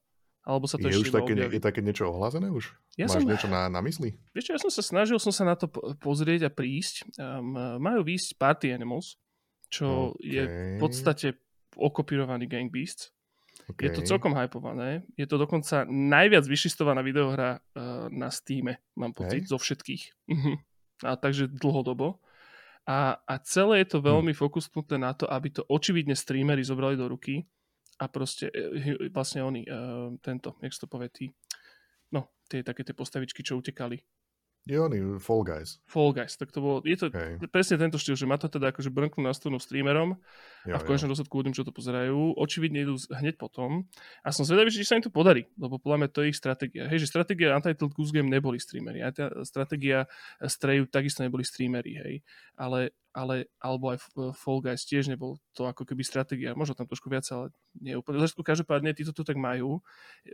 [0.49, 1.53] Alebo sa to je ešte už také, objaví.
[1.53, 2.73] je také niečo ohlásené už?
[2.97, 4.17] Ja Máš som- niečo na, na mysli?
[4.33, 7.05] Vieš čo, ja som sa snažil som sa na to po- pozrieť a prísť.
[7.21, 9.21] Um, majú výjsť Party Animals,
[9.69, 11.37] čo je v podstate
[11.77, 13.13] okopírovaný Gang Beasts.
[13.69, 13.93] Okay.
[13.93, 15.05] Je to celkom hypované.
[15.21, 19.53] Je to dokonca najviac vyšistovaná videohra uh, na Steam, mám pocit, Hej.
[19.53, 20.03] zo všetkých.
[20.33, 20.53] Mhm.
[21.05, 22.19] A takže dlhodobo.
[22.89, 24.39] A, a celé je to veľmi Hm.
[24.41, 27.45] fokusnuté na to, aby to očividne streamery zobrali do ruky
[27.99, 31.27] a proste eh, vlastne oni, uh, tento, jak to povie, tí,
[32.15, 33.99] no, tie také tie postavičky, čo utekali.
[34.69, 35.81] Je oni, Fall Guys.
[35.89, 37.41] Fall Guys, tak to bolo, je to Hej.
[37.49, 40.21] presne tento štýl, že má to teda akože brnknú na strunu streamerom
[40.69, 43.89] Jo, a v konečnom dôsledku ľuďom, čo to pozerajú, očividne idú hneď potom.
[44.21, 46.85] A som zvedavý, či sa im to podarí, lebo podľa mňa to je ich stratégia.
[46.85, 49.01] Hej, že stratégia Untitled Goose Game neboli streamery.
[49.01, 50.05] A tá stratégia
[50.45, 52.15] Strayu takisto neboli streamery, hej.
[52.53, 54.05] Ale, ale alebo aj
[54.37, 56.53] Fall Guys tiež nebol to ako keby stratégia.
[56.53, 58.21] Možno tam trošku viac, ale nie úplne.
[58.21, 59.81] Každopádne títo to tak majú.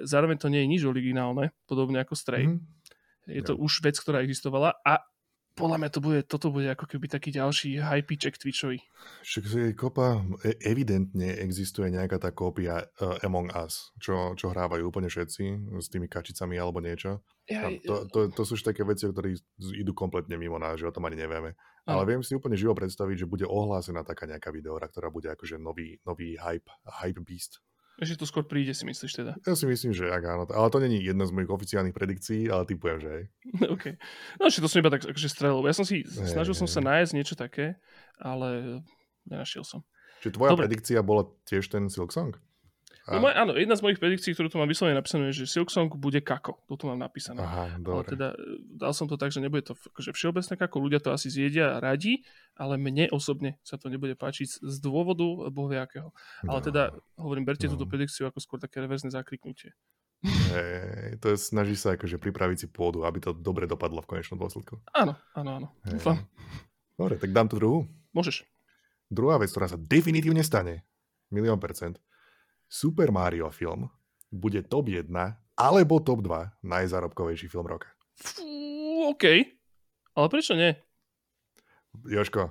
[0.03, 2.51] Zároveň to nie je nič originálne, podobne ako Stray.
[2.51, 2.59] Mhm.
[3.27, 5.01] Je to už vec, ktorá existovala a
[5.55, 8.83] podľa mňa to bude, toto bude ako keby taký ďalší hypíček Twitchový.
[9.23, 14.91] Však je kopa, e- evidentne existuje nejaká tá kópia uh, Among Us, čo, čo hrávajú
[14.91, 15.43] úplne všetci
[15.79, 17.23] s tými kačicami alebo niečo.
[17.47, 19.39] Ja, to, to, to sú už také veci, ktoré
[19.79, 21.55] idú kompletne mimo nás, že o tom ani nevieme.
[21.87, 22.09] Ale Áno.
[22.09, 26.01] viem si úplne živo predstaviť, že bude ohlásená taká nejaká videora, ktorá bude akože nový,
[26.03, 26.67] nový hype,
[27.05, 27.63] hype beast.
[28.03, 29.33] Že to skôr príde, si myslíš teda.
[29.47, 30.45] Ja si myslím, že ak áno.
[30.51, 33.25] Ale to není jedna z mojich oficiálnych predikcií, ale typujem, že hej.
[33.75, 33.85] OK.
[34.43, 35.63] No, že to som iba tak akože strelil.
[35.63, 37.79] Ja som si, Hej, snažil som sa nájsť niečo také,
[38.19, 38.83] ale
[39.31, 39.87] nenašiel som.
[40.27, 40.67] Čiže tvoja Dobre.
[40.67, 42.35] predikcia bola tiež ten Silk Song?
[43.07, 45.93] No, moj, áno, jedna z mojich predikcií, ktorú tu mám vyslovene napísané, je, že Silksong
[45.93, 46.57] bude kako.
[46.67, 47.37] To mám napísané.
[47.39, 48.09] Aha, Ale dobre.
[48.09, 48.37] teda e,
[48.73, 52.25] dal som to tak, že nebude to akože všeobecné kako, ľudia to asi zjedia radi,
[52.55, 56.17] ale mne osobne sa to nebude páčiť z- dôvodu bohviakého.
[56.43, 56.65] Ale No.
[56.65, 56.83] teda,
[57.15, 57.77] hovorím, berte No.
[57.77, 59.77] túto predikciu ako skôr také reverzné zakriknutie.
[60.25, 64.39] Hej, to je, snaží sa akože pripraviť si pôdu, aby to dobre dopadlo v konečnom
[64.39, 64.81] dôsledku.
[64.91, 65.69] Áno, áno, áno.
[65.83, 66.25] Dúfam.
[66.95, 67.85] Dobre, tak dám tu druhú.
[68.11, 68.49] Môžeš.
[69.07, 70.89] Druhá vec, ktorá sa definitívne stane,
[71.29, 72.01] milión percent,
[72.75, 73.87] Super Mario film
[74.35, 75.07] bude top 1
[75.55, 77.87] alebo top 2 najzárobkovejší film roka.
[78.19, 78.43] Fú,
[79.15, 79.47] OK.
[80.19, 80.75] Ale prečo nie?
[82.03, 82.51] Joško,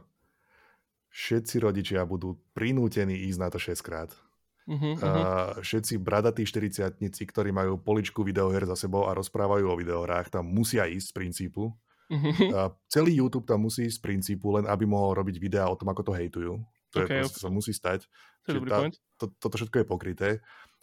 [1.12, 4.16] všetci rodičia budú prinútení ísť na to 6 krát.
[4.64, 5.04] Uh-huh, uh-huh.
[5.04, 10.48] Uh, všetci bradatí 40 ktorí majú poličku videoher za sebou a rozprávajú o videohrách, tam
[10.48, 11.68] musia ísť z princípu.
[11.68, 12.48] uh-huh.
[12.48, 15.92] Uh, celý YouTube tam musí ísť z princípu, len aby mohol robiť videá o tom,
[15.92, 16.64] ako to hejtujú.
[16.94, 18.06] To Ok, je proste, sa musí stať.
[18.06, 18.96] To je Čiže dobrý tá- point.
[19.18, 20.30] To, toto všetko je pokryté.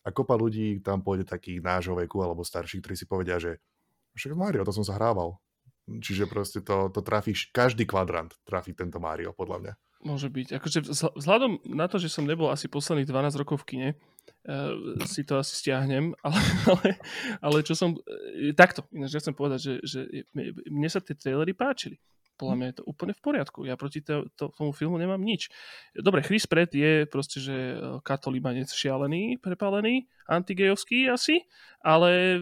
[0.02, 3.60] A kopa ľudí tam pôjde takých nášho veku alebo starších, ktorí si povedia, že
[4.16, 5.38] však Mario, to som sa hrával.
[5.86, 9.74] Čiže proste to, to trafíš, každý kvadrant trafí tento Mario, podľa mňa.
[10.00, 10.56] Môže byť.
[10.56, 13.88] Akože vzhľa- vzhľadom na to, že som nebol asi posledných 12 rokov v kine,
[14.48, 14.72] uh,
[15.04, 16.88] si to asi stiahnem, ale, ale,
[17.44, 17.92] ale čo som...
[18.08, 20.00] Uh, takto, ináč ja chcem povedať, že, že
[20.72, 22.00] mne sa tie trailery páčili.
[22.40, 23.68] Podľa mňa je to úplne v poriadku.
[23.68, 25.52] Ja proti to, to, tomu filmu nemám nič.
[25.92, 31.44] Dobre, Chris Pratt je proste, že eh, katolíbanec šialený, prepálený, antigejovský asi,
[31.84, 32.40] ale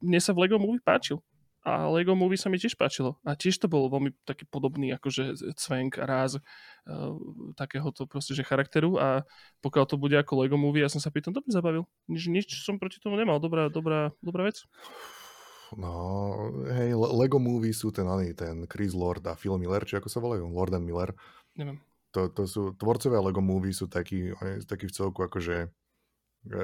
[0.00, 1.20] mne sa v Lego Movie páčil.
[1.68, 3.20] A Lego Movie sa mi tiež páčilo.
[3.28, 7.12] A tiež to bol veľmi taký podobný akože cvenk, ráz uh,
[7.60, 9.28] takéhoto proste, že charakteru a
[9.60, 11.84] pokiaľ to bude ako Lego Movie, ja som sa pri dobre zabavil.
[12.08, 13.36] Nič, nič som proti tomu nemal.
[13.36, 14.64] Dobrá, dobrá, dobrá vec.
[15.76, 15.92] No,
[16.70, 20.08] hej, Le- Lego Movie sú ten, oný, ten Chris Lord a Phil Miller, či ako
[20.08, 20.48] sa volajú?
[20.48, 21.12] Lord and Miller.
[21.58, 21.76] Neviem.
[22.16, 26.58] To, to sú, tvorcovia Lego Movie sú takí, oni sú takí v celku akože e,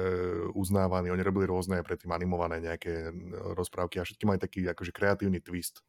[0.57, 1.13] uznávaní.
[1.13, 3.13] Oni robili rôzne predtým animované nejaké e,
[3.53, 5.85] rozprávky a všetky majú taký akože kreatívny twist.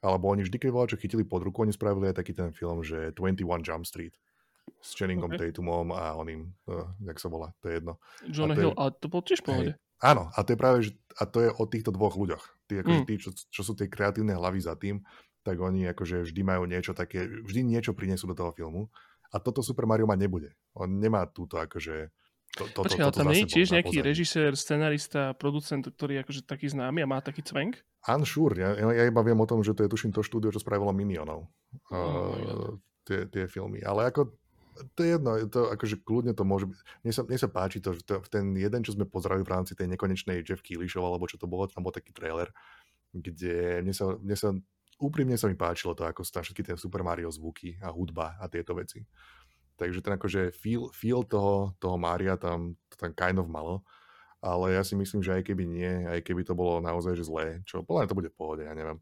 [0.00, 3.10] Alebo oni vždy, keď čo chytili pod ruku, oni spravili aj taký ten film, že
[3.12, 4.14] 21 Jump Street
[4.80, 5.50] s Channingom Ok.
[5.50, 7.98] Tatumom a oným, uh, jak sa volá, to je jedno.
[8.24, 9.74] Jonah to je- Hill, ale to bol tiež pohode.
[10.00, 10.90] Áno, a to je práve, že,
[11.20, 12.44] a to je o týchto dvoch ľuďoch.
[12.66, 13.06] Tí, akože, Mm.
[13.06, 15.04] tí čo, čo sú tie kreatívne hlavy za tým,
[15.44, 18.88] tak oni akože vždy majú niečo také, vždy niečo prinesú do toho filmu.
[19.30, 20.50] A toto Super Mario mať nebude.
[20.74, 22.10] On nemá túto akože...
[22.58, 24.08] To, to, Počkaj, ale tam nie je tiež nejaký pozadí.
[24.10, 27.78] režisér, scenarista, producent, ktorý je akože taký známy a má taký cvenk?
[28.10, 30.90] Unsure, ja, ja iba viem o tom, že to je tuším to štúdio, čo spravilo
[30.90, 31.46] Minionov.
[31.94, 32.70] Oh, uh,
[33.06, 33.78] tie, tie filmy.
[33.86, 34.34] Ale ako
[34.94, 36.78] to je jedno, je to akože kľudne to môže byť.
[37.04, 39.76] Mne sa, mne sa páči to, že to, ten jeden, čo sme pozerali v rámci
[39.76, 42.48] tej nekonečnej Jeff Keighley show, alebo čo to bolo, tam bol taký trailer,
[43.10, 44.48] kde mne sa, mne sa
[45.00, 48.36] úprimne sa mi páčilo to, ako sú tam všetky tie Super Mario zvuky a hudba
[48.36, 49.02] a tieto veci.
[49.80, 53.80] Takže ten akože feel, feel toho, toho Mária tam, to tam kind of malo.
[54.40, 57.60] Ale ja si myslím, že aj keby nie, aj keby to bolo naozaj že zlé,
[57.64, 58.96] čo podľa to bude v pohode, ja neviem,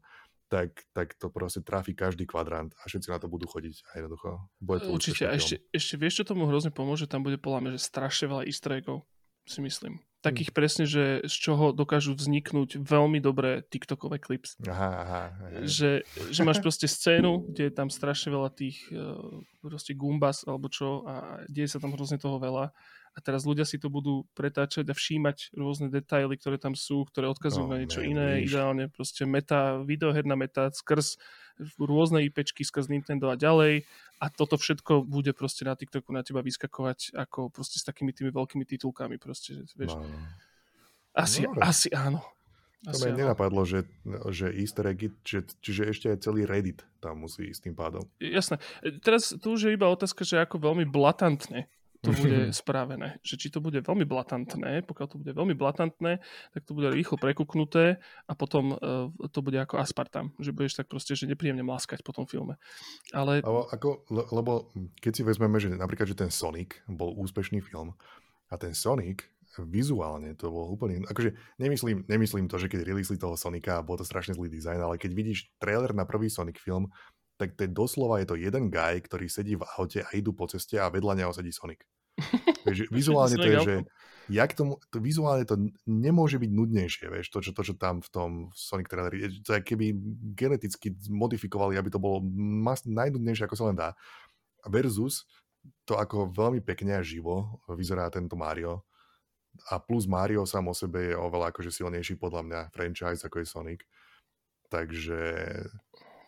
[0.49, 4.29] tak, tak to proste trafí každý kvadrant a všetci na to budú chodiť a jednoducho.
[4.57, 5.29] Bude to Určite.
[5.29, 5.37] A úspešný film.
[5.37, 7.05] ešte, ešte vieš, čo tomu hrozne pomôže?
[7.05, 9.05] Tam bude podľa mňa, že strašne veľa easter eggov.
[9.45, 10.01] si myslím.
[10.19, 14.59] Takých presne, že z čoho dokážu vzniknúť veľmi dobré TikTokové clips.
[14.67, 15.63] Aha, aha, aha.
[15.63, 20.67] Že, že máš proste scénu, kde je tam strašne veľa tých uh, proste gumbas alebo
[20.67, 22.75] čo a deje sa tam hrozne toho veľa
[23.13, 27.27] a teraz ľudia si to budú pretáčať a všímať rôzne detaily, ktoré tam sú, ktoré
[27.29, 28.53] odkazujú oh, na niečo man, iné, víš.
[28.53, 31.19] ideálne proste meta, videoherná meta skrz
[31.75, 33.83] rôzne IPčky skrz Nintendo a ďalej
[34.23, 38.31] a toto všetko bude proste na TikToku na teba vyskakovať ako proste s takými tými
[38.31, 39.99] veľkými titulkami proste, vieš.
[39.99, 40.07] No.
[40.07, 40.19] no.
[41.17, 42.23] Asi, no, asi áno.
[42.87, 43.83] To mi nenapadlo, že,
[44.31, 48.07] že easter eggy, že, čiže ešte aj celý Reddit tam musí ísť tým pádom.
[48.23, 48.55] Jasné.
[49.03, 51.67] Teraz tu už je iba otázka, že ako veľmi blatantne
[52.01, 53.19] to bude spravené.
[53.23, 56.23] Že či to bude veľmi blatantné, pokiaľ to bude veľmi blatantné,
[56.55, 60.87] tak to bude rýchlo prekuknuté a potom uh, to bude ako aspartam, že budeš tak
[60.87, 62.55] proste, že nepríjemne mláskať po tom filme.
[63.11, 63.43] Ale...
[63.43, 64.51] Lebo, ako, le, lebo
[65.03, 67.95] keď si vezmeme, že napríklad, že ten Sonic bol úspešný film
[68.49, 69.27] a ten Sonic
[69.57, 71.03] vizuálne to bol úplne...
[71.09, 74.79] Akože nemyslím, nemyslím to, že keď releasli toho Sonika a bol to strašne zlý dizajn,
[74.79, 76.93] ale keď vidíš trailer na prvý Sonic film,
[77.39, 80.43] tak to je doslova je to jeden guy, ktorý sedí v aute a idú po
[80.51, 81.87] ceste a vedľa neho sedí Sonic.
[82.67, 83.75] Takže vizuálne to je, že
[84.27, 85.55] jak tomu, to vizuálne to
[85.87, 89.61] nemôže byť nudnejšie, vieš, to, čo, to, čo tam v tom Sonic traileri, to je
[89.63, 89.95] keby
[90.35, 93.95] geneticky modifikovali, aby to bolo mas, najnudnejšie, ako sa len dá.
[94.67, 95.23] Versus
[95.87, 98.83] to, ako veľmi pekne a živo vyzerá tento Mario.
[99.73, 103.47] A plus Mario sám o sebe je oveľa akože silnejší podľa mňa franchise, ako je
[103.47, 103.79] Sonic.
[104.69, 105.19] Takže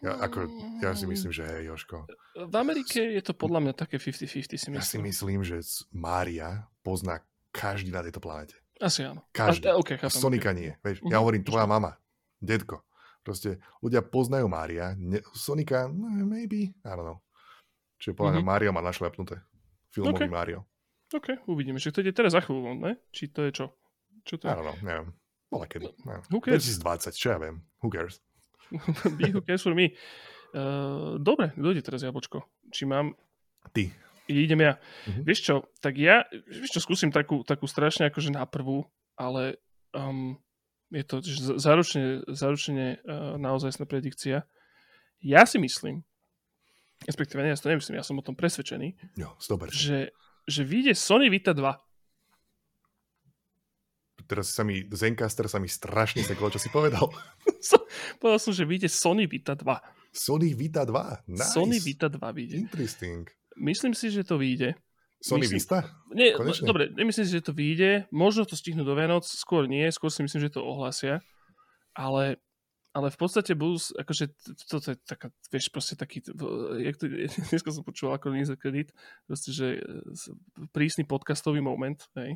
[0.01, 0.49] ja, ako,
[0.81, 2.09] ja si myslím, že hej, Joško.
[2.33, 4.71] V Amerike je to podľa mňa také 50-50 si myslím.
[4.73, 5.61] Ja si myslím, že
[5.93, 7.21] Mária pozná
[7.53, 8.57] každý na tejto planete.
[8.81, 9.21] Asi áno.
[9.29, 9.69] Každý.
[9.69, 10.57] A, okay, chápem, Sonika okay.
[10.57, 10.71] nie.
[10.81, 12.01] Vieš, ja mhm, hovorím tvoja mama,
[12.41, 12.81] detko.
[13.21, 17.21] Proste ľudia poznajú Mária, ne, Sonika, no, maybe, I don't know.
[18.01, 18.57] Čiže podľa mňa mm-hmm.
[18.57, 19.35] Mario má našlepnuté.
[19.93, 20.33] Filmový okay.
[20.33, 20.65] Mario.
[21.13, 21.77] OK, uvidíme.
[21.77, 22.97] Že to ide teraz za chvíľu, ne?
[23.13, 23.65] Či to je čo?
[24.25, 24.49] Čo to je?
[24.49, 25.13] I don't know, neviem.
[25.53, 25.85] Bola kedy.
[26.01, 26.23] Neviem.
[26.33, 26.65] Who cares?
[26.81, 27.61] 2020, čo ja viem.
[27.85, 28.17] Who cares?
[29.17, 29.95] Be who cares for me.
[30.51, 32.43] Uh, dobre, kto ide teraz jablčko?
[32.71, 33.15] Či mám...
[33.71, 33.87] Ty.
[34.27, 34.73] Idem ja.
[34.79, 35.23] Uh-huh.
[35.27, 38.87] Vieš čo, tak ja, vieš čo, skúsim takú, takú strašne akože na prvú,
[39.19, 39.59] ale
[39.91, 40.39] um,
[40.91, 41.19] je to
[41.59, 44.47] zaručne, zaručne uh, naozajstná predikcia.
[45.19, 46.03] Ja si myslím,
[47.05, 49.71] respektíve ja si to nemyslím, ja som o tom presvedčený, jo, 100%.
[49.71, 49.99] že,
[50.47, 51.90] že vyjde Sony Vita 2
[54.25, 57.07] teraz sa mi, Zencaster sa mi strašne seklo, čo si povedal.
[58.21, 59.63] povedal som, že vyjde Sony Vita 2.
[60.11, 61.31] Sony Vita 2?
[61.31, 61.53] Nice.
[61.55, 62.55] Sony Vita 2 vyjde.
[62.61, 63.25] Interesting.
[63.57, 64.75] Myslím si, že to vyjde.
[65.21, 65.77] Sony myslím, Vista?
[66.17, 66.65] Nie, Konečne?
[66.65, 68.09] dobre, nemyslím si, že to vyjde.
[68.09, 71.21] Možno to stihnú do Vianoc, skôr nie, skôr si myslím, že to ohlásia.
[71.93, 72.41] Ale
[72.91, 74.35] ale v podstate budú, akože
[74.67, 76.19] toto je taká, vieš, proste taký,
[76.83, 77.07] jak to,
[77.51, 78.91] dneska som počul ako za kredit,
[79.23, 82.35] proste, že e, prísny podcastový moment, hej.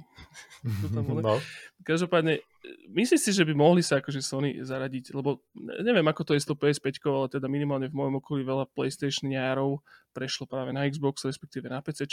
[0.95, 1.43] no.
[1.83, 2.39] Každopádne,
[2.87, 6.47] myslíš si, že by mohli sa akože Sony zaradiť, lebo neviem, ako to je s
[6.47, 9.83] tou PS5, ale teda minimálne v mojom okolí veľa PlayStation járov
[10.15, 12.07] prešlo práve na Xbox, respektíve na PC.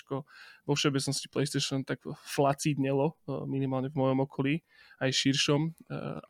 [0.67, 4.67] Vo všeobecnosti PlayStation tak flacídnelo, e, minimálne v mojom okolí,
[4.99, 5.61] aj širšom.
[5.63, 5.71] E,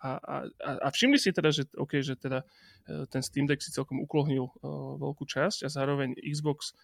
[0.05, 0.37] a, a,
[0.85, 2.45] a všimli si teda, že, okay, že teda
[2.85, 4.53] e, ten Steam Deck si celkom uklohnil
[5.01, 6.77] veľkú časť a zároveň Xbox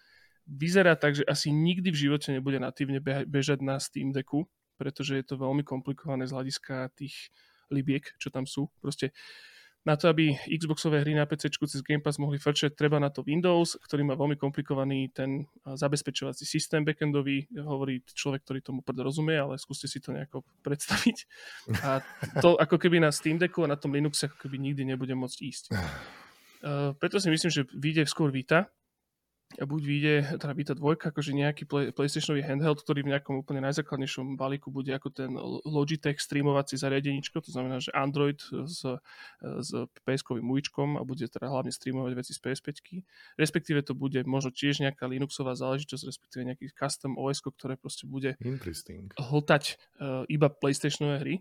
[0.49, 2.97] vyzerá tak, že asi nikdy v živote nebude natívne
[3.29, 4.49] bežať na Steam Decku,
[4.81, 7.29] pretože je to veľmi komplikované z hľadiska tých
[7.69, 8.73] libiek, čo tam sú.
[8.81, 9.13] Proste
[9.87, 13.23] na to, aby Xboxové hry na PC cez Game Pass mohli frčať, treba na to
[13.23, 19.39] Windows, ktorý má veľmi komplikovaný ten zabezpečovací systém backendový, hovorí človek, ktorý tomu prd rozumie,
[19.39, 21.17] ale skúste si to nejako predstaviť.
[21.87, 22.03] A
[22.43, 25.39] to ako keby na Steam Decku a na tom Linuxe ako keby nikdy nebude môcť
[25.47, 25.63] ísť.
[26.59, 28.67] Uh, preto si myslím, že vyjde skôr Vita,
[29.57, 34.37] buď vyjde, teda Vita 2, akože nejaký play, PlayStationový handheld, ktorý v nejakom úplne najzákladnejšom
[34.37, 35.33] balíku bude ako ten
[35.65, 38.85] Logitech streamovací zariadeničko, to znamená, že Android s,
[39.41, 39.69] s
[40.05, 42.69] PS-kovým mujičkom a bude teda hlavne streamovať veci z PS5,
[43.41, 48.37] respektíve to bude možno tiež nejaká Linuxová záležitosť, respektíve nejaký custom OS, ktoré proste bude
[49.17, 49.63] hltať
[49.97, 51.35] uh, iba PlayStationové hry.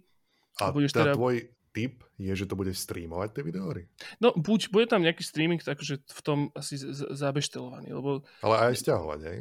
[0.59, 3.83] A, a budeš teda tvoj, tip je, že to bude streamovať tie videóry?
[4.19, 6.81] No, buď bude tam nejaký streaming, takže v tom asi
[7.15, 8.25] zabeštelovaný, lebo...
[8.43, 9.39] Ale aj stiahovať, hej?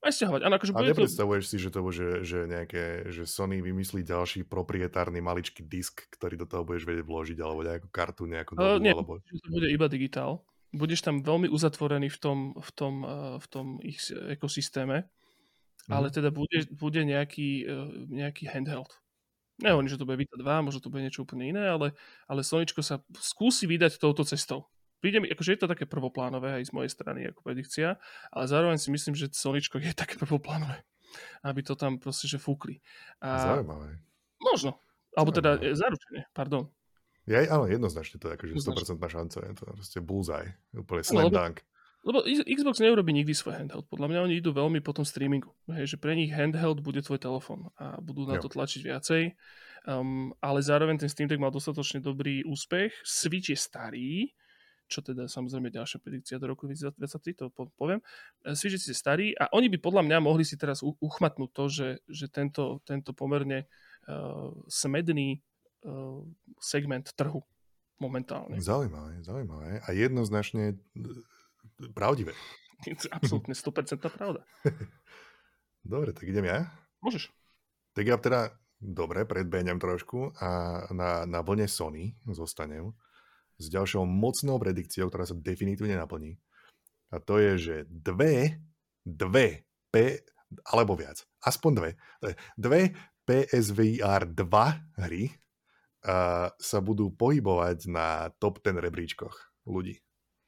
[0.00, 1.50] Aj stiahovať, áno, akože A nepredstavuješ to...
[1.52, 6.48] si, že to bude, že, nejaké, že Sony vymyslí ďalší proprietárny maličký disk, ktorý do
[6.48, 9.20] toho budeš vedieť vložiť, alebo nejakú kartu, nejakú dobu, uh, nie, alebo...
[9.20, 10.40] to bude iba digitál.
[10.72, 15.92] Budeš tam veľmi uzatvorený v tom, v tom, uh, v tom ich ekosystéme, mm.
[15.92, 18.96] ale teda bude, bude nejaký, uh, nejaký handheld.
[19.60, 21.92] Nehovorím, že to bude Vita 2, možno to bude niečo úplne iné, ale,
[22.24, 24.68] ale Soničko sa skúsi vydať touto cestou.
[25.00, 27.96] Príde mi, akože je to také prvoplánové aj z mojej strany ako predikcia,
[28.32, 30.84] ale zároveň si myslím, že Soničko je také prvoplánové,
[31.44, 32.80] aby to tam proste že fúkli.
[33.20, 34.00] A, Zaujímavé.
[34.40, 34.76] Možno.
[35.16, 35.76] Alebo teda no.
[35.76, 36.68] zaručenie, pardon.
[37.28, 39.36] Ja, áno, jednoznačne to je akože 100% šanca.
[39.44, 40.56] Je to proste bullseye.
[40.74, 41.62] Úplne slam no, dunk.
[42.00, 43.84] Lebo Xbox neurobi nikdy svoj handheld.
[43.92, 45.52] Podľa mňa oni idú veľmi po tom streamingu.
[45.68, 48.48] Hej, že pre nich handheld bude tvoj telefón a budú na jo.
[48.48, 49.22] to tlačiť viacej.
[49.84, 52.92] Um, ale zároveň ten Steam Deck mal dostatočne dobrý úspech.
[53.04, 54.32] Switch je starý,
[54.88, 57.44] čo teda samozrejme ďalšia predikcia do roku 2023, to
[57.76, 58.00] poviem.
[58.44, 61.88] E, Switch je starý a oni by podľa mňa mohli si teraz uchmatnúť to, že,
[62.08, 63.68] že tento, tento pomerne
[64.08, 65.40] uh, smedný
[65.84, 66.20] uh,
[66.60, 67.40] segment trhu
[68.00, 68.56] momentálne.
[68.60, 69.84] Zaujímavé, zaujímavé.
[69.84, 70.76] A jednoznačne
[71.92, 72.32] pravdivé.
[73.12, 74.40] Absolutne 100% pravda.
[75.84, 76.68] Dobre, tak idem ja?
[77.00, 77.32] Môžeš.
[77.96, 80.48] Tak ja teda, dobre, predbeňam trošku a
[80.92, 82.92] na, na vlne Sony zostanem
[83.56, 86.36] s ďalšou mocnou predikciou, ktorá sa definitívne naplní.
[87.10, 88.60] A to je, že dve,
[89.02, 90.22] dve, P,
[90.68, 91.90] alebo viac, aspoň dve,
[92.54, 92.80] dve
[93.26, 99.34] PSVR 2 hry uh, sa budú pohybovať na top 10 rebríčkoch
[99.66, 99.98] ľudí.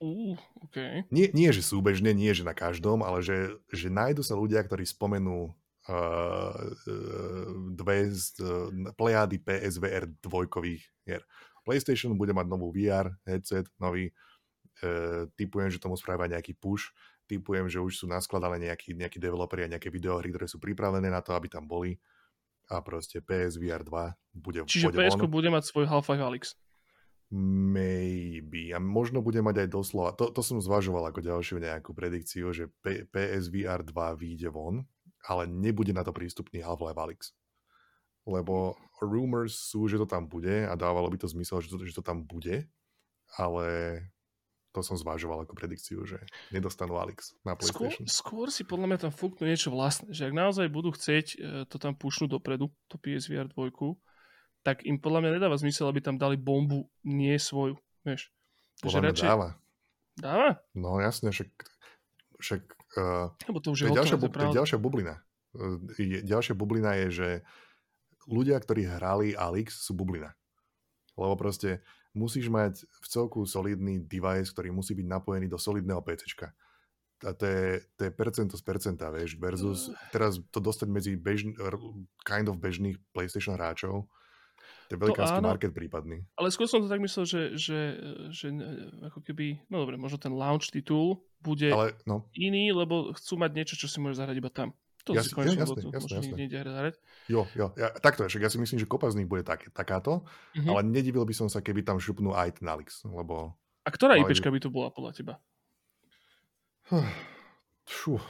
[0.03, 0.34] Uh,
[0.66, 1.07] okay.
[1.14, 4.82] nie, nie, že súbežne, nie, že na každom, ale že, že nájdu sa ľudia, ktorí
[4.82, 5.55] spomenú
[5.86, 6.55] uh,
[7.70, 8.66] dve z uh,
[8.98, 11.22] plejády PSVR dvojkových hier.
[11.62, 14.11] PlayStation bude mať novú VR headset, nový.
[14.82, 16.90] Uh, typujem, že tomu spravia nejaký push.
[17.30, 21.22] Typujem, že už sú naskladané nejakí, nejakí developeri a nejaké videohry, ktoré sú pripravené na
[21.22, 21.94] to, aby tam boli.
[22.66, 26.59] A proste PSVR 2 bude Čiže ps bude mať svoj Half-Life Alyx.
[27.33, 28.76] Maybe.
[28.76, 32.68] A možno bude mať aj doslova, to, to som zvažoval ako ďalšiu nejakú predikciu, že
[32.85, 34.85] P- PSVR 2 vyjde von,
[35.24, 37.20] ale nebude na to prístupný Half-Life Alyx.
[38.28, 41.97] Lebo rumors sú, že to tam bude a dávalo by to zmysel, že to, že
[41.97, 42.68] to tam bude,
[43.41, 43.66] ale
[44.72, 46.20] to som zvažoval ako predikciu, že
[46.53, 48.09] nedostanú Alex na PlayStation.
[48.09, 51.37] Skôr, skôr si podľa mňa tam fúknú niečo vlastné, že ak naozaj budú chcieť e,
[51.68, 53.72] to tam pušnúť dopredu, to PSVR 2,
[54.63, 58.31] tak im podľa mňa nedáva zmysel, aby tam dali bombu, nie svoju, vieš.
[58.83, 59.29] Podľa mňa radšej...
[59.29, 59.49] dáva.
[60.13, 60.51] Dáva?
[60.75, 61.51] No jasne, však,
[62.39, 62.63] však
[62.99, 65.15] uh, Lebo to už je, je, ďalšia, bu- je ďalšia bublina.
[65.57, 67.29] Uh, je, ďalšia bublina je, že
[68.31, 70.37] ľudia, ktorí hrali Alix, sú bublina.
[71.19, 71.83] Lebo proste
[72.13, 76.53] musíš mať v celku solidný device, ktorý musí byť napojený do solidného PCčka.
[77.23, 81.55] A to je, to je percento z percenta, vieš, versus teraz to dostať medzi bežn,
[82.27, 84.11] kind of bežných PlayStation hráčov,
[84.93, 86.20] to je velikánsky áno, market prípadný.
[86.36, 87.80] Ale skôr som to tak myslel, že, že,
[88.28, 88.53] že
[89.09, 92.28] ako keby, no dobre, možno ten launch titul bude ale, no.
[92.36, 94.76] iný, lebo chcú mať niečo, čo si môže zahrať iba tam.
[95.03, 96.36] To jasne, si konečne, jasne, jasne, jasne.
[96.38, 96.95] nikde zahrať.
[97.26, 99.66] Jo, jo, ja, takto je, však ja si myslím, že kopa z nich bude tak,
[99.74, 100.22] takáto,
[100.55, 100.70] mm-hmm.
[100.70, 103.59] ale nedivil by som sa, keby tam šupnú aj ten Alex, lebo...
[103.82, 105.34] A ktorá IPčka by to bola podľa teba?
[107.82, 108.22] Fú,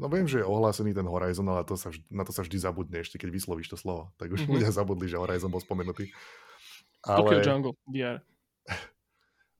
[0.00, 3.04] No viem, že je ohlásený ten Horizon, ale to sa, na to sa vždy zabudne
[3.04, 4.08] ešte, keď vyslovíš to slovo.
[4.16, 4.54] Tak už mm-hmm.
[4.56, 6.08] ľudia zabudli, že Horizon bol spomenutý.
[7.04, 7.20] Ale...
[7.20, 8.24] Tokyo Jungle, VR.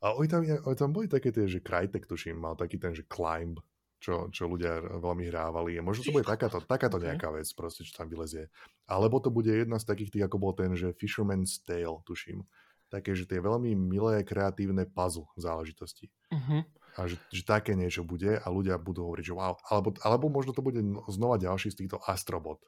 [0.01, 3.05] A oni tam, oni tam boli také tie, že Crytek tuším, mal taký ten, že
[3.05, 3.61] Climb,
[4.01, 5.77] čo, čo ľudia veľmi hrávali.
[5.77, 8.49] A možno to bude takáto, takáto nejaká vec, proste, čo tam vylezie.
[8.89, 12.49] Alebo to bude jedna z takých tých, ako bol ten, že Fisherman's Tale, tuším.
[12.89, 16.09] Také, že tie veľmi milé, kreatívne puzzle záležitosti.
[16.33, 16.65] Uh-huh
[17.01, 19.57] a že, že také niečo bude a ľudia budú hovoriť, že wow.
[19.73, 20.77] Alebo, alebo možno to bude
[21.09, 22.61] znova ďalší z týchto Astrobot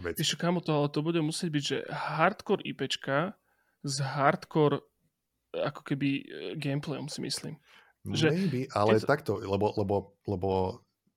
[0.00, 0.24] vecí.
[0.24, 3.36] Víš, kamo to, ale to bude musieť byť, že hardcore IPčka
[3.84, 4.80] s hardcore
[5.52, 6.24] ako keby e,
[6.56, 7.60] gameplayom si myslím.
[8.06, 9.08] Že, Maybe, ale to...
[9.08, 10.50] takto, lebo, lebo, lebo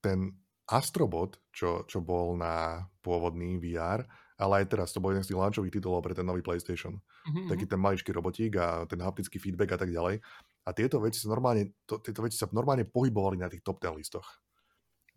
[0.03, 0.35] ten
[0.69, 4.05] Astrobot, čo, čo bol na pôvodný VR,
[4.39, 6.95] ale aj teraz to bol jeden z tých launchových titulov pre ten nový PlayStation.
[7.27, 7.47] Mm-hmm.
[7.51, 10.23] Taký ten maličký robotík a ten haptický feedback a tak ďalej.
[10.69, 13.97] A tieto veci sa normálne, to, tieto veci sa normálne pohybovali na tých top 10
[13.97, 14.29] listoch.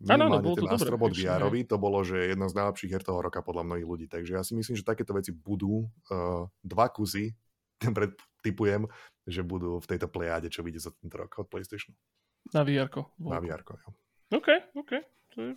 [0.01, 3.45] Minimálne ano, no, ten Astrobot vr to bolo, že jedna z najlepších her toho roka
[3.45, 4.05] podľa mnohých ľudí.
[4.09, 7.37] Takže ja si myslím, že takéto veci budú uh, dva kusy,
[7.97, 8.89] predtypujem,
[9.29, 11.93] že budú v tejto plejáde, čo vyjde za tento rok od PlayStation.
[12.49, 12.89] Na vr
[13.21, 13.89] Na vr jo.
[14.33, 14.91] OK, OK.
[15.33, 15.53] To je,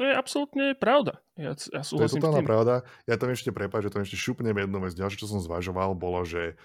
[0.00, 1.20] to je absolútne pravda.
[1.36, 2.88] Ja, ja to je totálna pravda.
[3.04, 4.96] Ja tam ešte prepáč, že tam ešte šupnem jednu vec.
[4.96, 6.56] Ďalšie, čo som zvažoval, bolo, že,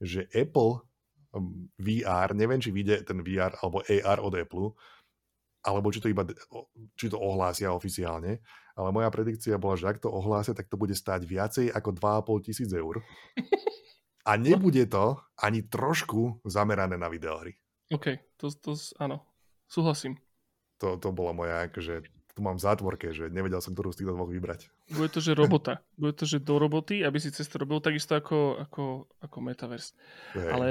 [0.00, 0.80] že Apple
[1.80, 4.68] VR, neviem, či vyjde ten VR alebo AR od Apple,
[5.66, 6.22] alebo či to iba
[6.94, 8.38] či to ohlásia oficiálne,
[8.78, 12.46] ale moja predikcia bola, že ak to ohlásia, tak to bude stáť viacej ako 2,5
[12.46, 13.02] tisíc eur.
[14.26, 17.54] A nebude to ani trošku zamerané na videohry.
[17.94, 19.22] OK, to, to áno,
[19.70, 20.18] súhlasím.
[20.82, 22.02] To, to bola moja, akože,
[22.34, 24.66] tu mám v zátvorke, že nevedel som, ktorú z týchto dvoch vybrať.
[24.92, 25.80] Bude to, že robota.
[25.94, 29.94] Bude to, že do roboty, aby si cez to robil takisto ako, ako, ako Metaverse.
[30.34, 30.50] Hey.
[30.50, 30.68] Ale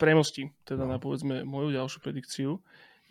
[0.00, 0.96] premostím teda no.
[0.96, 2.50] na povedzme moju ďalšiu predikciu.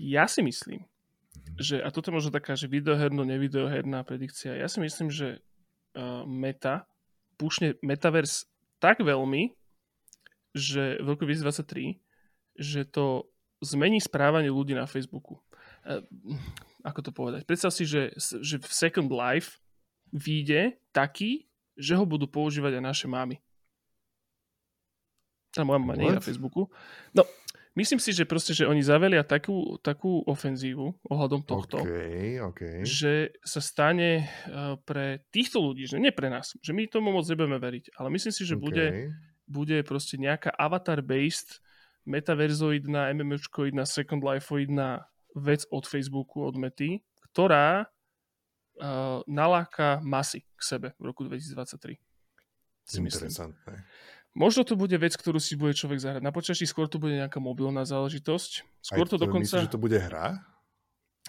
[0.01, 1.61] Ja si myslím, mm-hmm.
[1.61, 5.39] že, a toto je možno taká, že videoherno, nevideoherná predikcia, ja si myslím, že
[5.95, 6.89] uh, Meta
[7.37, 8.49] pušne Metaverse
[8.81, 9.53] tak veľmi,
[10.55, 11.99] že v roku 2023,
[12.55, 13.27] že to
[13.63, 15.39] zmení správanie ľudí na Facebooku.
[15.85, 16.03] Uh,
[16.85, 17.41] ako to povedať?
[17.49, 19.57] Predstav si, že, že v Second Life
[20.13, 23.41] vyjde taký, že ho budú používať aj naše mamy.
[25.63, 26.67] Moja mama nie je na Facebooku.
[27.15, 27.23] No,
[27.79, 32.83] myslím si, že proste, že oni zavelia takú, takú ofenzívu ohľadom tohto, okay, okay.
[32.83, 37.23] že sa stane uh, pre týchto ľudí, že nie pre nás, že my tomu moc
[37.27, 38.63] nebudeme veriť, ale myslím si, že okay.
[38.63, 38.85] bude,
[39.47, 41.63] bude proste nejaká avatar-based
[42.05, 47.03] metaverzoidná, MMOčkoidná, Second Lifeoidná vec od Facebooku, od Mety,
[47.33, 51.99] ktorá uh, naláka masy k sebe v roku 2023.
[53.01, 53.81] Interesantné.
[54.35, 57.39] Možno to bude vec, ktorú si bude človek zahrať na počaší, skôr to bude nejaká
[57.39, 58.51] mobilná záležitosť.
[58.83, 59.47] Skôr Aj to, to dokonca...
[59.47, 60.43] Myslíš, že to bude hra?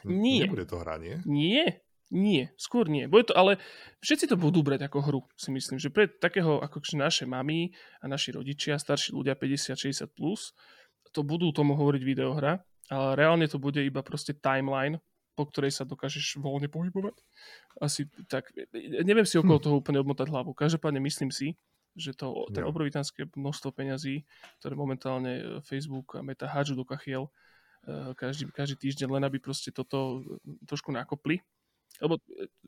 [0.02, 0.50] Nie.
[0.50, 1.22] Nebude to hra, nie?
[1.22, 3.07] Nie, nie, skôr nie.
[3.07, 3.62] Bude to, ale
[4.02, 8.11] všetci to budú brať ako hru, si myslím, že pre takého, ako naše mamy a
[8.11, 10.54] naši rodičia, starší ľudia 50-60+, plus,
[11.11, 15.02] to budú tomu hovoriť videohra, ale reálne to bude iba proste timeline,
[15.34, 17.18] po ktorej sa dokážeš voľne pohybovať.
[17.82, 18.50] Asi tak,
[19.02, 19.64] neviem si okolo hm.
[19.66, 20.54] toho úplne odmotať hlavu.
[20.54, 21.59] Každopádne myslím si,
[21.97, 24.28] že to, ten obrovitánske množstvo peňazí,
[24.61, 27.32] ktoré momentálne e, Facebook a Meta hádžu do kachiel
[27.88, 31.40] e, každý, každý týždeň, len aby proste toto e, trošku nakopli.
[31.97, 32.20] Lebo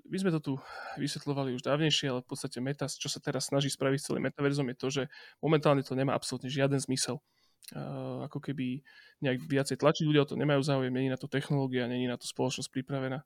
[0.09, 0.53] my sme to tu
[0.97, 4.73] vysvetľovali už dávnejšie, ale v podstate Meta, čo sa teraz snaží spraviť s celým metaverzom,
[4.73, 5.03] je to, že
[5.45, 7.21] momentálne to nemá absolútne žiaden zmysel.
[7.69, 8.81] Uh, ako keby
[9.21, 12.73] nejak viacej tlačiť ľudia, to nemajú záujem, není na to technológia, není na to spoločnosť
[12.73, 13.21] pripravená.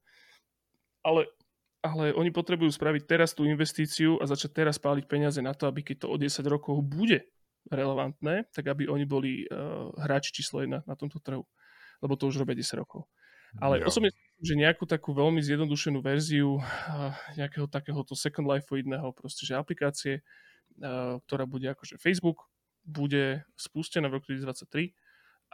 [1.07, 1.31] Ale
[1.83, 5.83] ale oni potrebujú spraviť teraz tú investíciu a začať teraz páliť peniaze na to, aby
[5.83, 7.27] keď to o 10 rokov bude
[7.69, 11.43] relevantné, tak aby oni boli uh, hráči číslo 1 na tomto trhu.
[11.99, 13.11] Lebo to už robia 10 rokov.
[13.59, 13.87] Ale ja.
[13.91, 20.19] osobne že nejakú takú veľmi zjednodušenú verziu uh, nejakého takéhoto second life-oidného proste, že aplikácie,
[20.83, 22.51] uh, ktorá bude akože Facebook,
[22.83, 24.91] bude spustená v roku 2023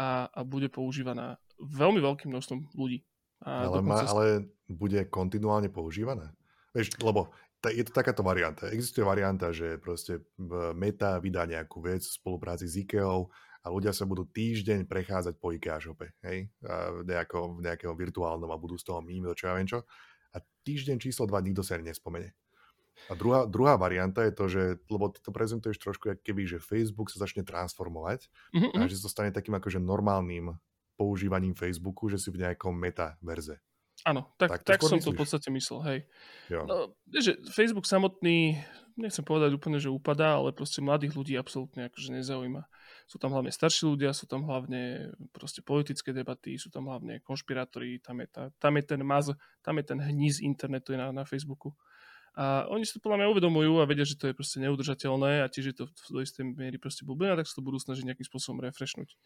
[0.01, 3.05] a, a bude používaná veľmi veľkým množstvom ľudí.
[3.47, 6.35] A ale, má, ale bude kontinuálne používané?
[6.75, 7.31] Vieš, lebo
[7.63, 8.71] t- je to takáto varianta.
[8.71, 10.27] Existuje varianta, že proste
[10.75, 13.27] Meta vydá nejakú vec v spolupráci s IKEA
[13.63, 16.51] a ľudia sa budú týždeň prechádzať po IKEA shope, hej?
[16.67, 19.83] A nejako, nejakého virtuálnom a budú z toho mým, čo ja viem čo.
[20.35, 22.35] A týždeň číslo 2 nikto sa nespomene.
[23.07, 27.15] A druhá, druhá varianta je to, že, lebo ty to prezentuješ trošku, keby, že Facebook
[27.15, 28.75] sa začne transformovať mm-hmm.
[28.75, 30.59] a že to stane takým akože normálnym
[30.99, 33.63] používaním Facebooku, že si v nejakom metaverze.
[34.07, 35.07] Áno, tak, tak, tak som myslíš?
[35.07, 35.99] to v podstate myslel, hej.
[36.47, 36.63] Jo.
[36.71, 38.55] No, že Facebook samotný,
[38.95, 42.63] nechcem povedať úplne, že upadá, ale proste mladých ľudí absolútne akože nezaujíma.
[43.11, 47.99] Sú tam hlavne starší ľudia, sú tam hlavne proste politické debaty, sú tam hlavne konšpirátori,
[47.99, 49.35] tam je, tá, tam je ten maz,
[49.67, 51.75] tam je ten hníz internetu na, na Facebooku.
[52.39, 55.51] A oni si to podľa mňa uvedomujú a vedia, že to je proste neudržateľné a
[55.51, 58.63] tiež je to do istej miery proste bublina, tak sa to budú snažiť nejakým spôsobom
[58.63, 59.19] refreshnúť.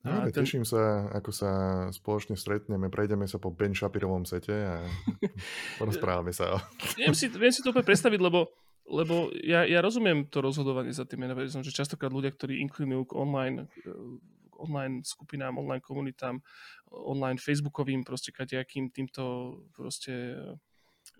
[0.00, 0.44] No, ten...
[0.44, 1.50] Teším sa, ako sa
[1.92, 4.80] spoločne stretneme, prejdeme sa po Ben Shapirovom sete a
[5.80, 6.56] porozprávame sa.
[6.96, 8.48] viem, si, viem si to úplne predstaviť, lebo,
[8.88, 13.16] lebo ja, ja rozumiem to rozhodovanie za tým metaverzom, že častokrát ľudia, ktorí inklinujú k
[13.20, 16.40] online, k online skupinám, online komunitám,
[16.88, 20.32] online facebookovým proste kadejakým týmto proste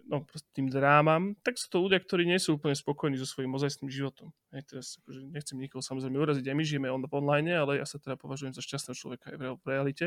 [0.09, 0.25] no,
[0.55, 4.33] tým drámam, tak sú to ľudia, ktorí nie sú úplne spokojní so svojím ozajstným životom.
[4.55, 8.01] Hej, teraz akože nechcem nikoho samozrejme uraziť, aj my žijeme on, online, ale ja sa
[8.01, 10.07] teda považujem za šťastného človeka aj v realite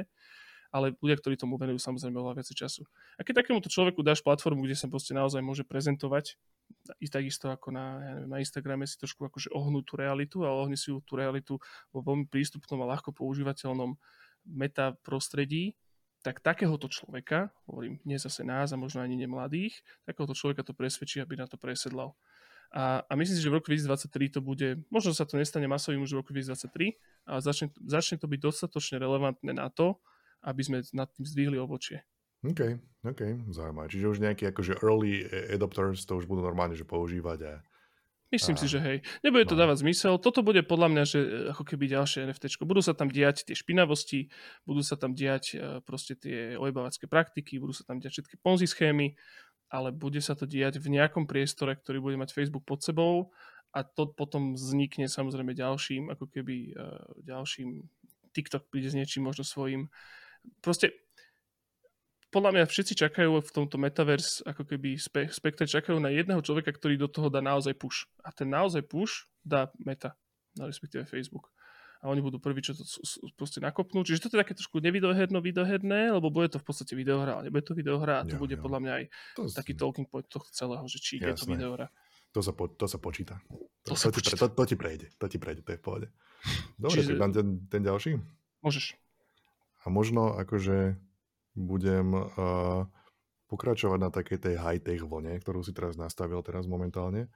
[0.74, 2.82] ale ľudia, ktorí tomu venujú samozrejme veľa viac času.
[3.14, 6.34] A keď takémuto človeku dáš platformu, kde sa proste naozaj môže prezentovať,
[6.98, 10.66] i takisto ako na, ja neviem, na Instagrame si trošku akože ohnú tú realitu, ale
[10.66, 11.62] ohni si tú realitu
[11.94, 13.94] vo veľmi prístupnom a ľahko používateľnom
[14.50, 15.78] meta prostredí,
[16.24, 21.20] tak takéhoto človeka, hovorím, nie zase nás a možno ani nemladých, takéhoto človeka to presvedčí,
[21.20, 22.16] aby na to presedlal.
[22.74, 26.02] A, a myslím si, že v roku 2023 to bude, možno sa to nestane masovým
[26.02, 26.98] už v roku 2023,
[27.30, 30.02] ale začne, začne to byť dostatočne relevantné na to,
[30.42, 32.02] aby sme nad tým zdvihli obočie.
[32.44, 32.60] OK,
[33.08, 33.22] OK,
[33.56, 33.88] zaujímavé.
[33.88, 37.54] Čiže už nejakí akože early adopters to už budú normálne že používať a
[38.34, 38.60] Myslím a...
[38.60, 38.98] si, že hej.
[39.22, 39.62] Nebude to no.
[39.62, 40.18] dávať zmysel.
[40.18, 42.58] Toto bude podľa mňa, že e, ako keby ďalšie NFT.
[42.66, 44.34] Budú sa tam diať tie špinavosti,
[44.66, 48.66] budú sa tam diať e, proste tie ojebavacké praktiky, budú sa tam diať všetky ponzi
[48.66, 49.14] schémy,
[49.70, 53.30] ale bude sa to diať v nejakom priestore, ktorý bude mať Facebook pod sebou
[53.74, 56.90] a to potom vznikne samozrejme ďalším, ako keby e,
[57.26, 57.86] ďalším
[58.34, 59.94] TikTok príde s niečím možno svojím.
[60.62, 60.94] Proste
[62.34, 66.74] podľa mňa všetci čakajú v tomto metaverse, ako keby spe, spektre čakajú na jedného človeka,
[66.74, 68.10] ktorý do toho dá naozaj push.
[68.26, 70.18] A ten naozaj push dá meta,
[70.58, 71.54] no respektíve Facebook.
[72.04, 72.84] A oni budú prví, čo to
[73.40, 74.04] proste nakopnú.
[74.04, 77.64] Čiže toto je také trošku nevidoherno videoherné, lebo bude to v podstate videohra, ale nebude
[77.64, 78.60] to videohra a to jo, bude jo.
[78.60, 79.04] podľa mňa aj
[79.40, 81.32] to taký talking point tohto celého, že či Jasné.
[81.32, 81.88] je to videohra.
[82.36, 83.40] To sa, po, to sa počíta.
[83.88, 84.36] To, To, sa to, ti, počíta.
[84.36, 86.08] to, to ti prejde, to ti prejde, to je v pohode.
[86.76, 88.12] Dobre, Čiže- tak dám ten, ten ďalší.
[88.60, 89.00] Môžeš.
[89.84, 91.00] A možno akože
[91.54, 92.86] budem uh,
[93.48, 97.30] pokračovať na takej tej high-tech vlne, ktorú si teraz nastavil teraz momentálne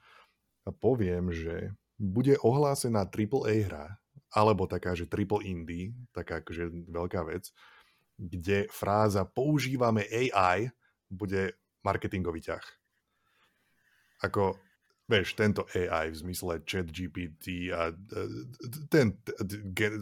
[0.66, 3.88] a poviem, že bude ohlásená AAA hra,
[4.34, 7.50] alebo taká, že triple indie, taká akože veľká vec,
[8.18, 10.74] kde fráza používame AI
[11.08, 11.56] bude
[11.86, 12.66] marketingový ťah.
[14.26, 14.58] Ako,
[15.08, 18.28] vieš, tento AI v zmysle chat GPT a e,
[18.92, 19.16] ten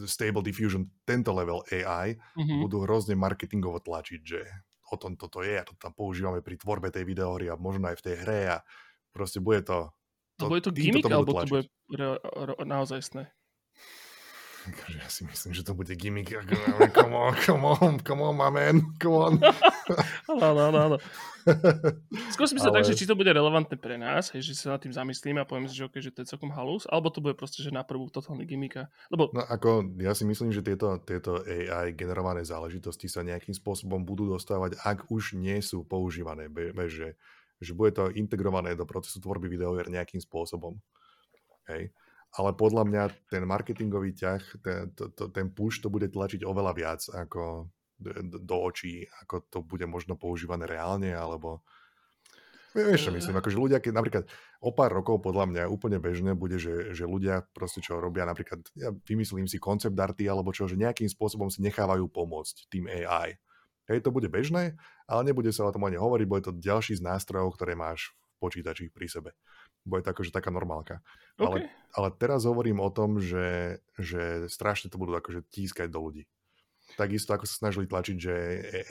[0.06, 2.66] Stable Diffusion, tento level AI, Mhm.
[2.66, 4.40] budú hrozne marketingovo tlačiť, že
[4.90, 7.98] o tom toto je a to tam používame pri tvorbe tej videohry a možno aj
[7.98, 8.56] v tej hre a
[9.14, 9.90] proste bude to...
[10.38, 11.50] To, bude to gimmick, alebo to tlačiť.
[11.50, 11.62] bude
[11.96, 13.22] re, re, naozajstné?
[14.74, 16.34] Akože ja si myslím, že to bude gimmick.
[16.94, 19.32] Come on, come on, come on, my man, come on.
[20.26, 20.96] Áno, áno, áno.
[22.34, 24.74] Skôr si myslím tak, Ale- že či to bude relevantné pre nás, hej, že sa
[24.74, 27.22] nad tým zamyslíme a povieme si, že, okay, že to je celkom halus, alebo to
[27.22, 28.90] bude proste, že na prvú totálny gimmicka.
[29.14, 34.02] Lebo No ako, ja si myslím, že tieto, tieto AI generované záležitosti sa nejakým spôsobom
[34.02, 36.50] budú dostávať, ak už nie sú používané.
[36.50, 37.14] Be, be, že,
[37.78, 40.74] bude to integrované do procesu tvorby videohier nejakým spôsobom.
[41.70, 41.94] Hej.
[42.34, 46.72] Ale podľa mňa ten marketingový ťah, ten, to, to, ten push to bude tlačiť oveľa
[46.74, 48.10] viac ako do,
[48.42, 51.64] do očí, ako to bude možno používané reálne, alebo
[52.76, 54.24] Vieš, čo myslím, akože ľudia, keď napríklad
[54.60, 58.60] o pár rokov podľa mňa úplne bežné bude, že, že ľudia proste čo robia, napríklad
[58.76, 63.40] ja vymyslím si koncept arty alebo čo, že nejakým spôsobom si nechávajú pomôcť tým AI.
[63.88, 64.76] Hej, to bude bežné,
[65.08, 68.44] ale nebude sa o tom ani hovoriť, bude to ďalší z nástrojov, ktoré máš v
[68.44, 69.30] počítači pri sebe.
[69.86, 70.98] Bude to akože taká normálka.
[71.38, 71.56] OK, Ale,
[71.94, 76.26] ale teraz hovorím o tom, že, že strašne to budú akože tískať do ľudí.
[76.98, 78.34] Takisto ako sa snažili tlačiť, že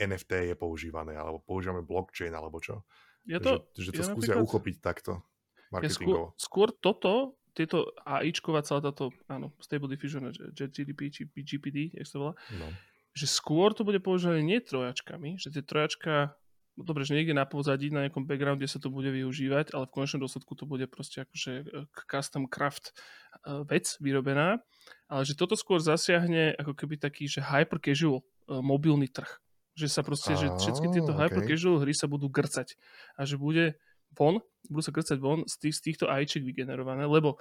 [0.00, 2.80] NFT je používané, alebo používame blockchain, alebo čo.
[3.28, 6.26] ja to, že, že to ja skúsia napríklad- uchopiť takto ja skôr, marketingovo.
[6.38, 7.12] skôr toto,
[7.52, 12.68] tieto AIčková celá táto, áno, Stable Diffusion, GDP, či GPD, jak sa volá, No.
[13.12, 16.36] že skôr to bude používané nie trojačkami, že tie trojačka,
[16.76, 20.20] dobre, že niekde na pozadí, na nejakom backgrounde sa to bude využívať, ale v konečnom
[20.28, 21.64] dôsledku to bude proste akože e,
[22.04, 24.60] custom craft e, vec vyrobená,
[25.08, 28.24] ale že toto skôr zasiahne ako keby taký, že hyper casual e,
[28.60, 29.40] mobilný trh.
[29.76, 32.76] Že sa proste, že všetky tieto hyper casual hry sa budú grcať.
[33.16, 33.76] A že bude
[34.12, 37.36] von, budú sa grcať von z, tých, z týchto ajčiek vygenerované, lebo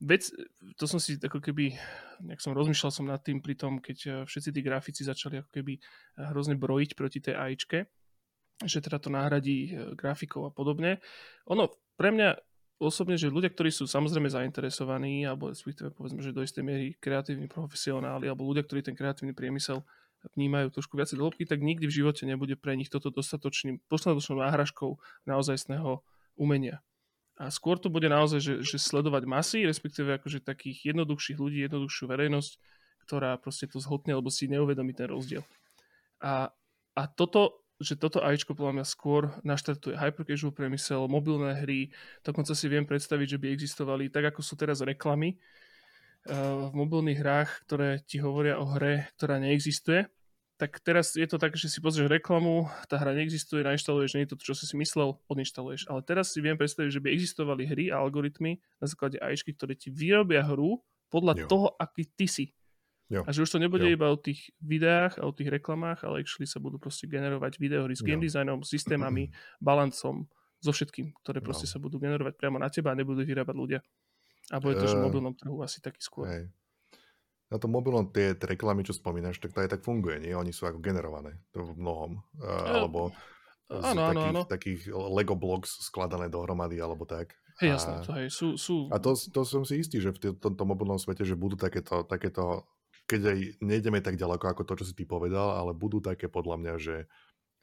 [0.00, 0.32] vec,
[0.80, 1.76] to som si ako keby,
[2.24, 5.76] nejak som rozmýšľal som nad tým pri tom, keď všetci tí grafici začali ako keby
[6.32, 7.78] hrozne brojiť proti tej AIčke,
[8.64, 10.98] že teda to nahradí eh, grafikov a podobne.
[11.46, 12.38] Ono pre mňa
[12.78, 17.50] osobne, že ľudia, ktorí sú samozrejme zainteresovaní, alebo respektíve povedzme, že do istej miery kreatívni
[17.50, 19.82] profesionáli, alebo ľudia, ktorí ten kreatívny priemysel
[20.34, 24.98] vnímajú trošku viacej do tak nikdy v živote nebude pre nich toto dostatočným, dostatočnou náhražkou
[25.26, 26.02] naozajstného
[26.34, 26.82] umenia.
[27.38, 32.10] A skôr to bude naozaj, že, že sledovať masy, respektíve akože takých jednoduchších ľudí, jednoduchšiu
[32.10, 32.52] verejnosť,
[33.06, 35.46] ktorá proste to zhotne, alebo si neuvedomí ten rozdiel.
[36.18, 36.50] A,
[36.98, 41.94] a toto, že toto AIčko podľa mňa skôr naštartuje hypercasual priemysel, mobilné hry,
[42.26, 45.38] dokonca si viem predstaviť, že by existovali, tak ako sú teraz reklamy,
[46.26, 50.10] uh, v mobilných hrách, ktoré ti hovoria o hre, ktorá neexistuje,
[50.58, 54.34] tak teraz je to tak, že si pozrieš reklamu, tá hra neexistuje, nainštaluješ, nie je
[54.34, 55.86] to, čo si si myslel, odinštaluješ.
[55.86, 59.78] Ale teraz si viem predstaviť, že by existovali hry a algoritmy na základe AIčky, ktoré
[59.78, 60.82] ti vyrobia hru
[61.14, 61.46] podľa Jo.
[61.46, 62.50] toho, aký ty si.
[63.08, 63.24] Jo.
[63.24, 63.96] A že už to nebude Jo.
[63.96, 67.96] iba o tých videách a o tých reklamách, ale actually sa budú proste generovať videohry
[67.96, 68.28] s game Jo.
[68.28, 70.28] designom, systémami, balancom,
[70.60, 71.46] so všetkým, ktoré No.
[71.48, 73.80] proste sa budú generovať priamo na teba a nebudú vyrábať ľudia.
[74.52, 76.28] A bude to, že v Eh, mobilnom trhu asi taký skôr.
[76.28, 76.52] Hej.
[77.48, 80.36] Na tom mobilnom tie, reklamy, čo spomínaš, tak to aj tak funguje, nie?
[80.36, 82.20] Oni sú ako generované to v mnohom.
[82.36, 83.08] Uh, Eh, alebo
[83.68, 84.42] z áno, áno, takých, áno.
[84.44, 87.36] takých Lego blocks skladané dohromady, alebo tak.
[87.60, 90.36] Hej, A- jasné, to hej, sú, sú A to, to som si istý, že v
[90.36, 92.68] tomto mobilnom svete, že budú takéto, takéto
[93.08, 96.56] keď aj nejdeme tak ďaleko ako to, čo si ty povedal, ale budú také podľa
[96.60, 96.96] mňa, že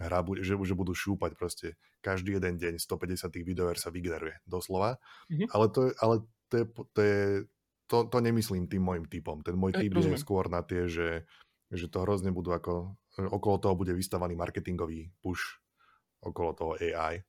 [0.02, 1.78] hra, bude, že, že budú šúpať proste.
[2.02, 4.98] Každý jeden deň 150 tých videoher sa vygeneruje, doslova.
[5.30, 5.54] Mhm.
[5.54, 6.16] Ale, to, ale
[6.50, 7.22] to, je, to, je,
[7.86, 9.46] to, to nemyslím tým môjim typom.
[9.46, 11.30] Ten môj typ je skôr na tie, že,
[11.70, 15.62] že to hrozne budú ako, okolo toho bude vystavaný marketingový push
[16.26, 17.22] okolo toho AI.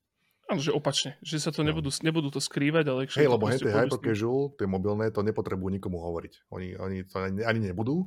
[0.47, 1.75] Áno, že opačne, že sa to No.
[1.75, 4.09] nebudú, nebudú to skrývať, ale Hej, lebo hej, tie pôjdu hyper s tým.
[4.15, 6.33] casual, tie mobilné, to nepotrebujú nikomu hovoriť.
[6.51, 8.07] Oni, oni to ani, ani nebudú,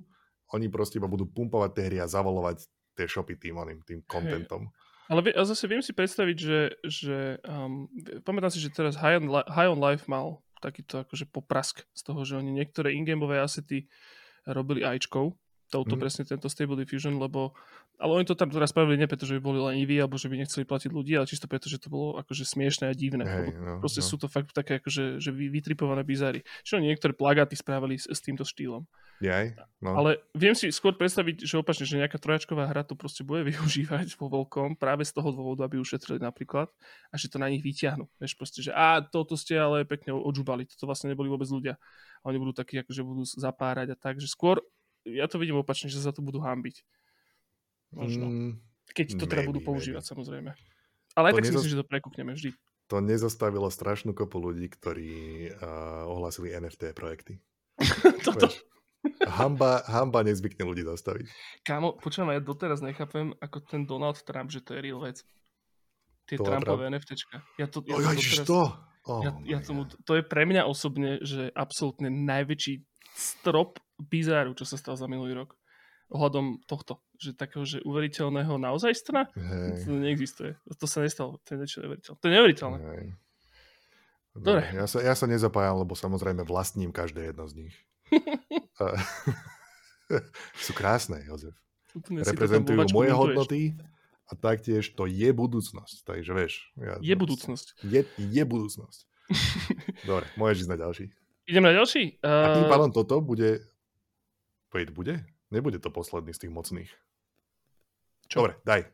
[0.49, 2.63] oni proste iba budú pumpovať tie hry a zavolovať
[2.95, 4.71] tie shopy tým, oným, tým contentom.
[5.07, 7.89] Ale vie- a zase viem si predstaviť, že, že um,
[8.21, 12.01] pamätám si, že teraz High on, Li- High on Life mal takýto akože poprask z
[12.03, 13.89] toho, že oni niektoré ingameové asety
[14.45, 15.33] robili ajčkou,
[15.69, 16.01] touto mm.
[16.01, 17.53] presne tento Stable Diffusion, lebo
[17.99, 20.41] ale oni to tam teraz spravili nie preto, že by boli leniví alebo že by
[20.41, 23.23] nechceli platiť ľudí, ale čisto preto, že to bolo akože smiešné a divné.
[23.27, 24.07] Hey, no, proste no.
[24.07, 26.41] sú to fakt také akože že vytripované bizary.
[26.65, 28.87] Čiže niektoré plagáty spravili s, s týmto štýlom.
[29.19, 29.51] Jaj,
[29.83, 29.99] no.
[29.99, 34.15] Ale viem si skôr predstaviť, že opačne, že nejaká trojačková hra to proste bude využívať
[34.15, 36.71] vo veľkom práve z toho dôvodu, aby ušetrili napríklad
[37.11, 38.07] a že to na nich vyťahnú.
[38.15, 41.75] Vieš proste, že a toto ste ale pekne odžubali, toto vlastne neboli vôbec ľudia.
[42.23, 44.63] A oni budú takí, akože budú zapárať a tak, že skôr
[45.15, 46.81] ja to vidím opačne, že sa to budú hambiť.
[47.93, 48.25] Možno.
[48.29, 48.51] Mm,
[48.93, 50.11] Keď to teda maybe, budú používať, maybe.
[50.13, 50.51] samozrejme.
[51.17, 51.49] Ale aj to tak nezos...
[51.49, 52.49] si myslím, že to prekúkneme vždy.
[52.89, 55.13] To nezastavilo strašnú kopu ľudí, ktorí
[55.53, 57.37] uh, ohlásili NFT projekty.
[58.25, 58.49] Toto.
[59.23, 61.31] Hamba, hamba nezvykne ľudí zastaviť.
[61.63, 65.23] Kámo, počúvam, ja doteraz nechápem, ako ten Donald Trump, že to je real vec.
[66.27, 66.99] Tie to Trumpové Trump...
[66.99, 67.35] NFTčka.
[67.55, 68.61] Ja to, ja oh, to, doteraz, to?
[69.07, 72.83] Oh, ja, ja tomu, to je pre mňa osobne, že absolútne najväčší
[73.15, 75.59] strop bizáru, čo sa stal za minulý rok.
[76.09, 79.85] Ohľadom tohto, že takého, že uveriteľného naozaj strana, hey.
[79.85, 80.57] to neexistuje.
[80.65, 82.17] To sa nestalo, to je niečo neveriteľné.
[82.17, 82.77] To je neuveriteľné.
[82.81, 83.07] Hey.
[84.33, 84.61] Dobre.
[84.73, 87.75] Ja sa, ja sa nezapájam, lebo samozrejme vlastním každé jedno z nich.
[90.65, 91.55] sú krásne, Jozef.
[91.93, 93.61] Úplne Reprezentujú moje hodnoty
[94.29, 96.05] a taktiež to je budúcnosť.
[96.05, 96.53] Takže vieš.
[96.77, 97.81] Ja, je budúcnosť.
[97.81, 98.99] Je, je budúcnosť.
[100.09, 101.05] Dobre, môžeš ísť na ďalší.
[101.49, 102.21] Idem na ďalší?
[102.21, 102.45] Uh...
[102.45, 103.65] A tým pádom toto bude...
[104.69, 105.25] Wait, bude?
[105.49, 106.91] Nebude to posledný z tých mocných.
[108.29, 108.45] Čo?
[108.45, 108.85] Dobre, daj.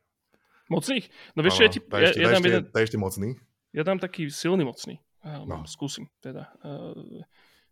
[0.71, 1.05] Mocných?
[1.35, 1.83] No vieš, ja ti...
[1.83, 2.63] Daj ešte, ja, ja daj, ešte, jeden...
[2.71, 3.29] daj ešte mocný.
[3.75, 5.03] Ja dám taký silný mocný.
[5.25, 5.65] No.
[5.67, 6.53] Skúsim teda.
[6.63, 7.25] Uh,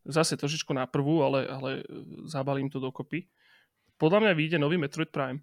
[0.03, 1.69] zase trošičku na prvú, ale, ale
[2.27, 3.29] zabalím to dokopy.
[3.95, 5.39] Podľa mňa vyjde nový Metroid Prime.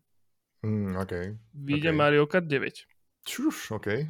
[0.61, 1.33] Mm, okay.
[1.57, 1.97] Vyjde okay.
[1.97, 3.25] Mario Kart 9.
[3.25, 4.05] Čuš, OK.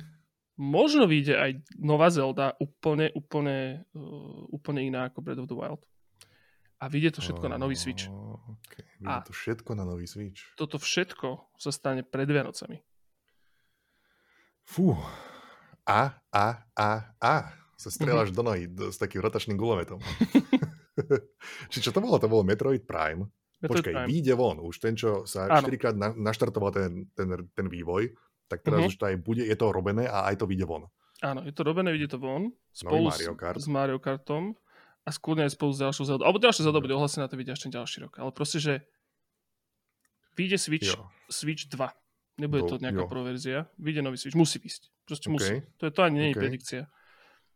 [0.58, 5.80] Možno vyjde aj nová Zelda úplne, úplne, uh, úplne iná ako Breath of the Wild.
[6.80, 8.08] A vyjde to všetko oh, na nový Switch.
[8.08, 8.84] Okay.
[9.04, 10.56] Vyjde a to všetko na nový Switch.
[10.56, 12.80] Toto všetko sa stane pred Vianocami.
[14.64, 14.96] Fú.
[15.84, 17.34] A, a, a, a
[17.76, 20.00] sa strieľaš do nohy do, s takým rotačným gulometom.
[21.72, 22.16] Či čo to bolo?
[22.16, 23.28] To bolo Metroid Prime.
[23.60, 24.08] Metroid Počkaj, Prime.
[24.08, 24.56] vyjde von.
[24.64, 25.68] Už ten, čo sa Áno.
[25.68, 28.08] 4 krát na, naštartoval ten, ten, ten vývoj,
[28.48, 28.90] tak teraz mm-hmm.
[28.92, 30.88] už to aj bude, je to robené a aj to vyjde von.
[31.20, 32.48] Áno, je to robené, vyjde to von.
[32.72, 33.60] Spolu Mario Kart.
[33.60, 34.56] S, s Mario Kartom
[35.10, 36.24] a skôr aj spolu s ďalšou Zeldou.
[36.30, 38.22] Alebo ďalšia Zelda bude ohlasená, to vyjde až ten ďalší rok.
[38.22, 38.86] Ale proste, že
[40.38, 41.10] vyjde Switch, jo.
[41.26, 41.82] Switch 2.
[42.38, 43.66] Nebude Do, to nejaká pro verzia.
[43.74, 44.38] Vyjde nový Switch.
[44.38, 44.94] Musí ísť.
[45.04, 45.34] Proste okay.
[45.34, 45.54] musí.
[45.82, 46.44] To, je, to ani nie je okay.
[46.46, 46.82] predikcia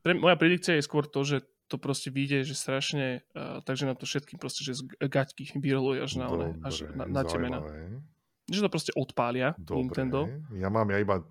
[0.04, 3.96] pre, moja predikcia je skôr to, že to proste vyjde, že strašne, uh, takže na
[3.96, 7.58] to všetkým proste, že z gaťky vyroluje až na, Dobre, až na, na temena.
[8.44, 9.88] Že to proste odpália Dobre.
[9.88, 10.28] Nintendo.
[10.52, 11.24] Ja mám, ja iba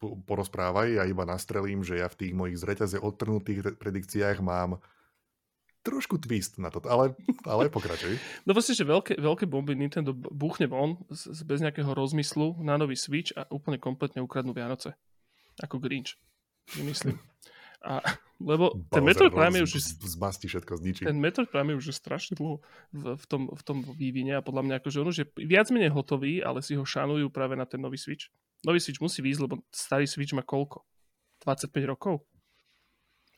[0.00, 4.80] porozprávaj, ja iba nastrelím, že ja v tých mojich zreťaze odtrhnutých predikciách mám
[5.80, 7.16] trošku twist na to, ale,
[7.48, 8.16] ale pokračuj.
[8.46, 12.96] No vlastne, že veľké, veľké bomby Nintendo buchne von z, bez nejakého rozmyslu na nový
[12.96, 14.96] Switch a úplne kompletne ukradnú Vianoce.
[15.60, 16.16] Ako Grinch.
[16.80, 17.16] Myslím.
[17.80, 18.00] A,
[18.50, 19.72] lebo Bowser ten Metroid Prime je už...
[20.04, 21.02] Zbasti všetko, zničí.
[21.08, 22.60] Ten Metroid Prime je už strašne dlho
[22.92, 25.92] v, v, tom, v tom vývine a podľa mňa akože on už je viac menej
[25.92, 28.28] hotový, ale si ho šanujú práve na ten nový Switch.
[28.64, 30.84] Nový Switch musí výjsť, lebo starý Switch má koľko?
[31.40, 32.20] 25 rokov?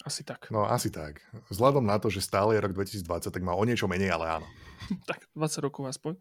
[0.03, 0.51] Asi tak.
[0.51, 1.23] No, asi tak.
[1.47, 4.47] Vzhľadom na to, že stále je rok 2020, tak má o niečo menej, ale áno.
[5.11, 6.19] tak, 20 rokov aspoň.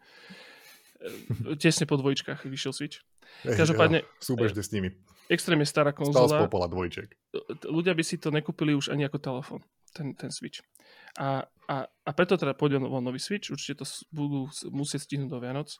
[1.01, 3.01] E, tesne po dvojčkách vyšiel Switch.
[3.41, 4.05] Každopádne...
[4.05, 4.93] Ja, súbežte s nimi
[5.31, 6.27] extrémne stará konzola.
[6.27, 7.15] Stal z popola dvojček.
[7.63, 9.61] Ľudia by si to nekúpili už ani ako telefón,
[9.95, 10.59] ten, ten Switch.
[11.15, 15.39] A, a, a preto teda pôjde no, nový Switch, určite to budú musieť stihnúť do
[15.39, 15.71] Vianoc.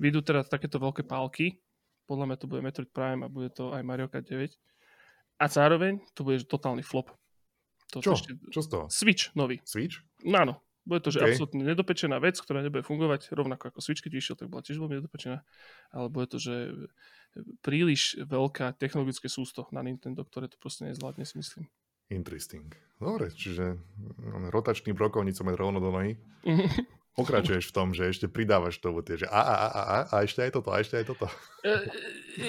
[0.00, 1.60] Vyjdú teda takéto veľké pálky,
[2.08, 4.48] podľa mňa to bude Metroid Prime a bude to aj Mario Kart 9.
[5.38, 7.12] A zároveň to bude totálny flop.
[7.92, 8.12] To, Čo?
[8.16, 8.32] Ešte...
[8.48, 8.84] Čo z toho?
[8.88, 9.60] Switch nový.
[9.68, 10.00] Switch?
[10.24, 10.54] No, áno.
[10.84, 11.32] Bude to, že okay.
[11.32, 15.00] absolútne nedopečená vec, ktorá nebude fungovať rovnako ako Switch, keď vyšiel, tak bola tiež veľmi
[15.00, 15.40] nedopečená.
[15.96, 16.76] Ale bude to, že
[17.64, 21.64] príliš veľká technologické sústo na Nintendo, ktoré to proste nezvládne, si myslím.
[22.12, 22.68] Interesting.
[23.00, 23.80] Dobre, čiže
[24.52, 26.20] rotačný brokovnic som rovno do nohy.
[27.18, 30.42] Pokračuješ v tom, že ešte pridávaš to, tie, že a, a, a, a, a ešte
[30.42, 31.30] aj toto, a ešte aj toto.
[31.62, 31.78] E,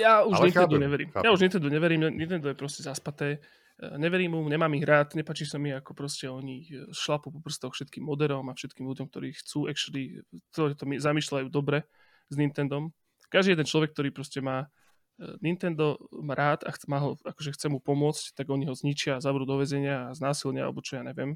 [0.01, 1.09] ja už Ale Nintendo chápem, neverím.
[1.13, 1.25] Chápem.
[1.29, 3.45] Ja už Nintendo neverím, Nintendo je proste zaspaté.
[3.79, 7.73] E, neverím mu, nemám ich rád, nepačí sa mi, ako proste oni šlapu po prstoch
[7.75, 10.23] všetkým moderom a všetkým ľuďom, ktorí chcú actually,
[10.55, 11.87] to, to mi zamýšľajú dobre
[12.29, 12.95] s Nintendom
[13.35, 14.71] každý jeden človek, ktorý proste má
[15.19, 18.71] e, Nintendo má rád a chce, má ho, akože chce mu pomôcť, tak oni ho
[18.71, 21.35] zničia, zavrú do väzenia a znásilnia, alebo čo ja neviem.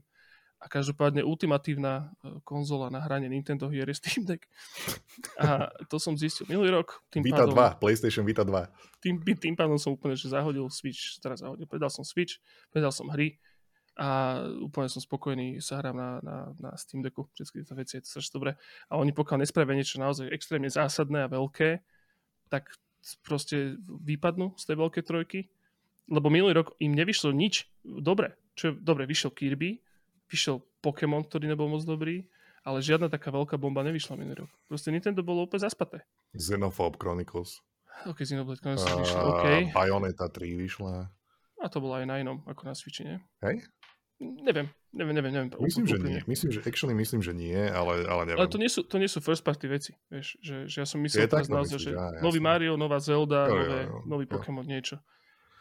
[0.59, 4.43] A každopádne ultimatívna e, konzola na hranie Nintendo hier je Steam Deck.
[5.39, 6.99] A to som zistil minulý rok.
[7.07, 8.67] Tým Vita pádom, 2, PlayStation Vita 2.
[8.99, 12.43] Tým, tým pádom som úplne že zahodil Switch, teraz zahodil, predal som Switch,
[12.75, 13.39] predal som hry
[13.99, 18.07] a úplne som spokojný, sa hrám na, na, na Steam Decku, všetky tieto veci, je
[18.07, 18.51] to strašne dobre.
[18.87, 21.83] A oni pokiaľ nespravia niečo naozaj extrémne zásadné a veľké,
[22.47, 22.71] tak
[23.23, 25.39] proste vypadnú z tej veľkej trojky.
[26.09, 28.39] Lebo minulý rok im nevyšlo nič dobre.
[28.55, 29.83] Čo je dobre, vyšiel Kirby,
[30.29, 32.23] vyšiel Pokémon, ktorý nebol moc dobrý,
[32.63, 34.51] ale žiadna taká veľká bomba nevyšla minulý rok.
[34.69, 36.05] Proste Nintendo bolo úplne zaspaté.
[36.37, 37.59] Xenophobe Chronicles.
[38.07, 39.45] Ok, Xenoblade Chronicles Uh, vyšlo, OK.
[39.75, 41.11] Bayonetta 3 vyšla.
[41.59, 43.17] A to bolo aj na inom, ako na Switchi, nie?
[43.43, 43.67] Hej?
[44.19, 45.31] Neviem, neviem, neviem.
[45.31, 46.11] neviem Myslím, že úprimne.
[46.11, 46.21] nie.
[46.27, 48.39] Myslím, že actually myslím, že nie, ale, ale neviem.
[48.39, 50.99] Ale to nie, sú, to nie sú first party veci, vieš, že, že ja som
[51.03, 52.39] myslel Je teraz takto naozaj, že á, nový.
[52.43, 54.31] Mario, nová Zelda, Jo, nové, jo, nový jo.
[54.35, 54.99] Pokémon, niečo.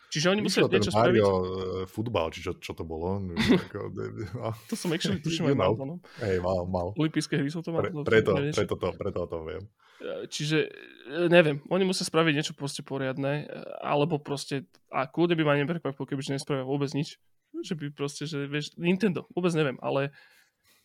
[0.08, 1.20] Čiže oni ten niečo spraviť.
[1.20, 1.44] Mario uh,
[1.84, 3.20] futbal, či čo, čo to bolo.
[3.20, 3.36] No,
[4.72, 5.76] To som actually tuším aj mal.
[5.76, 6.00] No.
[6.24, 6.96] Hej, mal, mal.
[6.96, 7.84] Olympijské hry som to mal.
[7.84, 9.62] Pre, to- preto, to- preto, to, preto to viem.
[10.00, 13.46] E, Čiže e, neviem, oni musia spraviť niečo proste poriadne, e,
[13.84, 17.20] alebo proste, a kľudne by ma neprekvapilo, keby nespravia vôbec nič.
[17.52, 20.12] Že by proste, že vieš, Nintendo, vôbec neviem, ale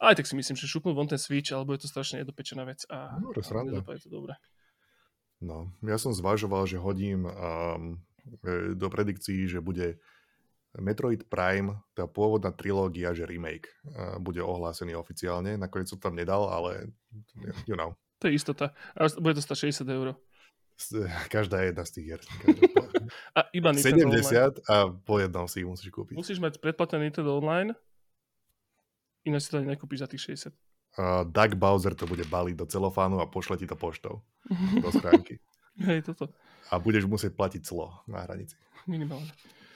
[0.03, 2.83] aj tak si myslím, že šupnú von ten Switch, alebo je to strašne nedopečená vec
[2.91, 4.35] a, Dobre, a to dobre.
[5.43, 8.12] No, ja som zvažoval, že hodím um, e,
[8.75, 9.99] do predikcií, že bude
[10.79, 15.53] Metroid Prime, tá pôvodná trilógia, že remake uh, bude ohlásený oficiálne.
[15.53, 16.89] Nakoniec som tam nedal, ale
[17.69, 17.93] you know,
[18.23, 18.73] To je istota.
[18.97, 20.17] A bude to stať 60 eur.
[21.29, 22.21] každá jedna z tých hier.
[23.37, 24.55] A iba Nintendo Online.
[24.63, 26.15] 70 a po jednom si musíš kúpiť.
[26.17, 27.75] Musíš mať predplatené Nintendo Online,
[29.27, 30.55] ináč si to ani nekúpiš za tých 60.
[30.93, 34.23] Uh, Doug Bowser to bude baliť do celofánu a pošle ti to poštou
[34.83, 35.41] do schránky.
[35.81, 36.29] Hej, toto.
[36.71, 38.55] A budeš musieť platiť clo na hranici.
[38.87, 39.27] Minimálne.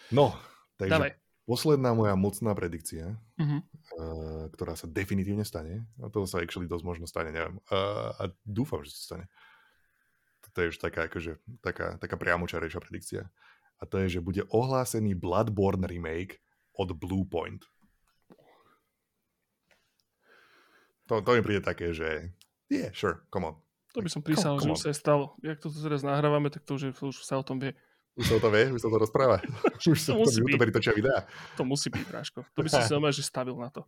[0.08, 0.32] No,
[0.80, 1.12] takže Dávaj.
[1.44, 3.58] posledná moja mocná predikcia, Mhm.
[4.00, 8.24] uh, ktorá sa definitívne stane, a to sa actually dosť možno stane, neviem, uh, a
[8.48, 9.26] dúfam, že sa stane.
[10.48, 13.24] Toto je už taká, akože, taká, taká priamočarejšia predikcia.
[13.78, 16.40] A to je, že bude ohlásený Bloodborne remake
[16.74, 17.62] od Bluepoint.
[21.08, 22.34] To, to mi príde také, že
[22.68, 23.56] yeah, sure, come on.
[23.98, 25.34] To by som prísal, že už sa stalo.
[25.42, 27.74] Jak to teraz nahrávame, tak to už, je, to už sa o tom vie.
[28.14, 29.42] Už sa o to vie, už sa to rozpráva.
[29.82, 30.46] už sa To to musí byť.
[30.46, 31.26] youtuberi točia videá.
[31.58, 32.46] To musí byť, Práško.
[32.46, 33.82] To by som si normálne, že stavil na to.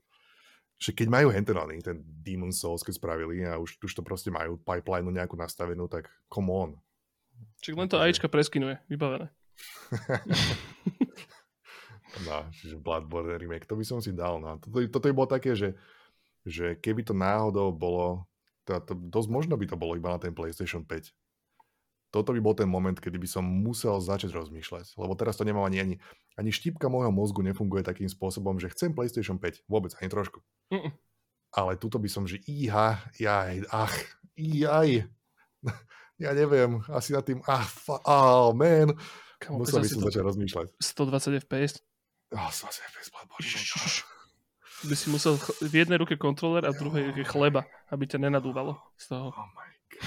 [0.79, 1.53] že keď majú henten
[1.83, 6.09] ten Demon Souls, keď spravili a už, už to proste majú pipeline nejakú nastavenú, tak
[6.25, 6.69] come on.
[7.61, 8.81] Čiže len to Takže- AIčka preskinuje.
[8.89, 9.29] Vybavené.
[12.25, 14.41] No, čiže Bloodborne remake, to by som si dal.
[14.41, 14.57] No.
[14.57, 15.77] Toto, toto by bolo také, že,
[16.41, 18.25] že keby to náhodou bolo,
[18.69, 21.09] to, to, dosť možno by to bolo iba na ten PlayStation 5.
[22.09, 24.97] Toto by bol ten moment, kedy by som musel začať rozmýšľať.
[24.97, 25.95] Lebo teraz to nemám ani, ani,
[26.37, 29.69] ani štípka môjho mozgu nefunguje takým spôsobom, že chcem PlayStation 5.
[29.69, 30.41] Vôbec, ani trošku.
[30.73, 30.89] Mm-mm.
[31.53, 33.97] Ale tuto by som, že íha, jaj, ach,
[34.37, 35.05] jaj.
[36.19, 38.91] Ja neviem, asi nad tým, ah, fa, oh, man.
[39.39, 40.67] Kamo, Musel by som to, začať rozmýšľať.
[40.75, 41.79] 120 FPS.
[42.35, 44.18] Oh, som asi FPS Bloodborne.
[44.79, 48.23] By si musel ch- v jednej ruke kontroler a v druhej ruke chleba, aby ťa
[48.23, 49.27] nenadúvalo z toho.
[49.35, 50.03] Oh my god.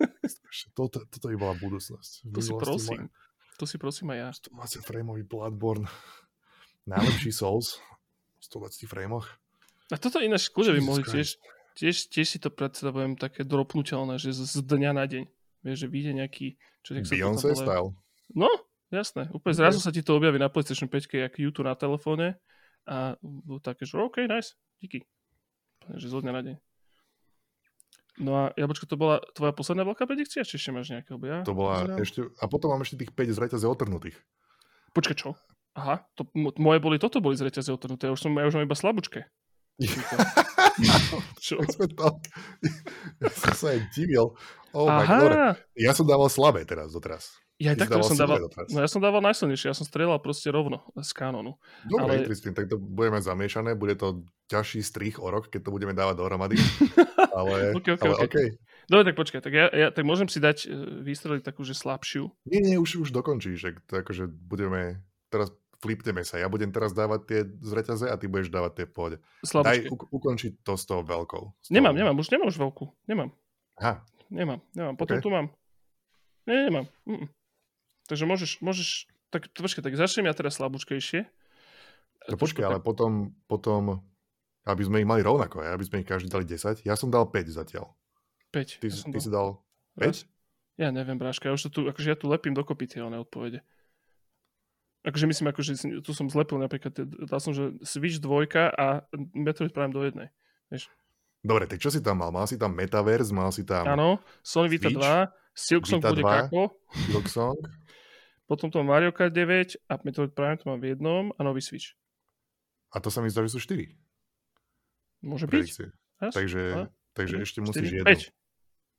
[0.74, 2.26] Toto, toto by bola budúcnosť.
[2.26, 3.06] V To si prosím.
[3.06, 4.28] moje To si prosím aj ja.
[4.50, 5.86] 120 frameový Bloodborne.
[6.90, 7.78] Najlepší Souls.
[8.40, 9.28] v 120 frameoch.
[9.92, 11.36] A toto ináč kľudne by mohli tiež,
[11.76, 15.22] tiež, tiež si to predstavujem také dropnutelné, že z, z dňa na deň.
[15.60, 16.46] Vieš, že vyjde nejaký...
[16.80, 17.88] Čo, jak sa to tam Beyoncé style.
[18.32, 18.48] No,
[18.88, 19.28] jasné.
[19.30, 22.40] Úplne zrazu sa ti to objaví na PlayStation 5, jak YouTube na telefóne
[22.86, 25.04] a budú také, že OK, nice, díky.
[25.90, 26.56] Že zo dňa na deň.
[28.20, 30.44] No a Jabočko, to bola tvoja posledná veľká predikcia?
[30.44, 31.40] Či ešte máš nejaké ja?
[31.40, 31.98] To bola pozerám.
[32.04, 32.20] ešte...
[32.36, 34.16] A potom mám ešte tých 5 zreťazov otrhnutých.
[34.92, 35.32] Počkaj, čo?
[35.72, 38.10] Aha, to, m- moje boli, toto boli z reťaze otrhnuté.
[38.10, 39.24] Ja už som, ja už mám iba slabúčke.
[41.40, 41.56] Čo?
[43.20, 44.36] Ja som sa aj divil.
[44.76, 45.30] Oh my god.
[45.32, 47.32] Aha, Ja som dával slabé teraz doteraz.
[47.60, 50.80] Ja si takto som dával, no ja som dával najsilnejšie, ja som strieľal proste rovno
[50.96, 51.60] z kanónu.
[51.84, 52.26] Dobre, Ale-.
[52.26, 56.16] Tristin, tak to budeme zamiešané, bude to ťažší strich o rok, keď to budeme dávať
[56.18, 56.56] dohromady.
[57.36, 58.24] Ale, Ok, ok, ale ok.
[58.26, 58.48] okay.
[58.90, 60.74] Dobre, tak počkaj, tak, ja, ja, tak môžem si dať, e,
[61.06, 62.26] vystreliť takú, že slabšiu.
[62.42, 64.98] Nie, nie, už, už dokončíš, že to akože budeme,
[65.30, 68.86] teraz flipneme sa, ja budem teraz dávať tie z reťaze a ty budeš dávať tie
[68.90, 69.16] v pohode.
[69.46, 71.44] Daj u, ukončiť to s tou veľkou.
[71.62, 72.84] S tou- Nemám, nemám, už nemám už veľkú.
[73.06, 73.30] Nemám,
[73.78, 74.94] Aha, nemám, nemám.
[74.98, 75.22] Potom Ok.
[75.22, 75.46] tu mám.
[76.50, 76.84] Nie, nemám.
[77.06, 77.30] Mm-mm.
[78.10, 81.30] Takže môžeš, môžeš, tak počkaj, tak začnem ja teraz slabúčkejšie.
[82.26, 84.02] no počkaj, ale potom, potom,
[84.66, 87.46] aby sme ich mali rovnako, aby sme ich každý dali 10, ja som dal 5
[87.46, 87.94] zatiaľ.
[88.50, 88.82] 5.
[88.82, 89.22] Ty, ja ty dal.
[89.22, 89.48] si dal
[89.94, 90.26] Raz.
[90.26, 90.82] 5?
[90.82, 93.62] Ja neviem, Bráška, ja už to tu, akože ja tu lepím dokopy tie oné odpovede.
[95.06, 96.92] Akože myslím, akože tu som zlepil napríklad,
[97.30, 100.34] dal som, že Switch 2 a Metroid Prime do jednej.
[101.40, 102.28] Dobre, tak čo si tam mal?
[102.28, 106.28] Mal si tam Metaverse, mal si tam Áno, Sony Vita Switch, 2, Silksong bude 2.
[106.28, 106.62] kako,
[107.08, 107.60] Silksong.
[108.50, 111.94] Potom to Mario Kart 9 a Metroid Prime to mám v jednom a nový Switch.
[112.90, 113.86] A to sa mi zdá, že sú 4.
[115.22, 115.54] Môže byť.
[115.54, 115.86] predikcie.
[116.18, 118.08] Raz, Takže, dva, takže tri, ešte musíš štyri, jednu.
[118.10, 118.20] päť.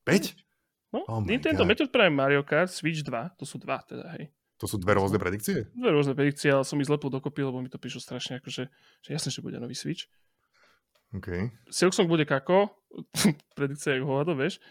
[0.07, 0.95] 5?
[0.95, 1.69] No, Oh Nintendo God.
[1.69, 4.32] Metroid Prime Mario Kart, Switch 2, to sú dva teda, hej.
[4.64, 5.68] To sú dve rôzne predikcie?
[5.73, 8.69] Dve rôzne predikcie, ale som ich zlepil dokopy, lebo mi to píšu strašne akože,
[9.02, 10.07] že jasne, že bude nový Switch.
[11.11, 11.52] OK.
[11.68, 12.72] Silksong bude kako,
[13.60, 14.61] predikcia je hovado, vieš.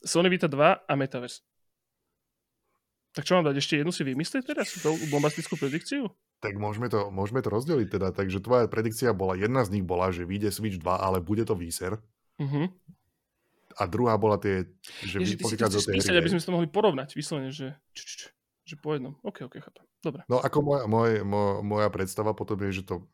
[0.00, 1.44] Sony Vita 2 a Metaverse.
[3.10, 3.58] Tak čo mám dať?
[3.58, 4.70] Ešte jednu si vymyslieť teraz?
[4.78, 6.06] Tú bombastickú predikciu?
[6.38, 8.08] Tak môžeme to, môžeme to rozdeliť teda.
[8.14, 11.58] Takže tvoja predikcia bola, jedna z nich bola, že vyjde Switch 2, ale bude to
[11.58, 11.98] výser.
[12.38, 12.70] Uh-huh.
[13.76, 14.70] A druhá bola tie,
[15.02, 17.18] že Ježi, ty si to chceš písať, aby sme to mohli porovnať.
[17.18, 18.22] Vyslovene, že, č, č, č,
[18.64, 19.18] že po jednom.
[19.26, 19.84] OK, OK, chápem.
[20.00, 20.22] Dobre.
[20.30, 23.04] No ako moja, moj, moj, moja predstava potom je, že to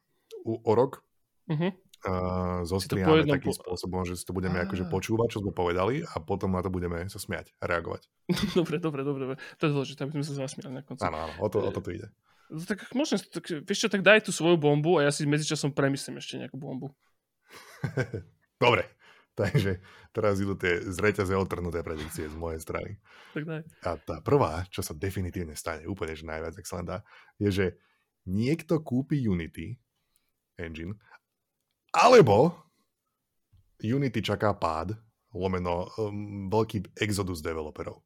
[0.44, 1.06] u, o rok
[1.46, 1.70] Uh-huh.
[2.06, 6.16] Uh, zostriháme takým po- spôsobom, že si to budeme akože počúvať, čo sme povedali a
[6.22, 8.06] potom na to budeme sa smiať a reagovať.
[8.58, 9.36] dobre, dobre, dobre.
[9.58, 11.02] To je dôležité, aby sme sa zasmiali na konci.
[11.02, 12.08] Áno, áno, o to, o to tu ide.
[12.46, 15.74] No, tak si- tak, vieš čo, tak daj tú svoju bombu a ja si medzičasom
[15.74, 16.94] premyslím ešte nejakú bombu.
[18.62, 18.86] Dobre,
[19.34, 19.82] takže
[20.14, 23.02] teraz idú tie z reťaze odtrhnuté predikcie z mojej strany.
[23.34, 23.60] Tak daj.
[23.82, 26.98] A tá prvá, čo sa definitívne stane, úplne že najviac, ak sa len dá,
[27.42, 27.66] je, že
[28.30, 29.76] niekto kúpi Unity
[30.56, 30.96] engine,
[31.92, 32.54] alebo
[33.78, 34.96] Unity čaká pád,
[35.30, 38.00] lomeno um, veľký exodus developerov.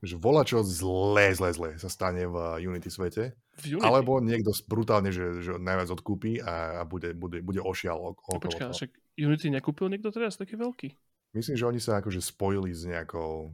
[0.00, 3.84] Že volá čo zlé, zlé, zlé sa stane v Unity svete, V Unity.
[3.84, 8.40] alebo niekto brutálne, že, že najviac odkúpi a, a bude, bude, bude ošial ok- No,
[8.40, 8.76] okolo Počkaj, toho.
[8.78, 8.90] však
[9.20, 10.88] Unity nekúpil niekto teraz taký veľký?
[11.36, 13.52] Myslím, že oni sa akože spojili s nejakou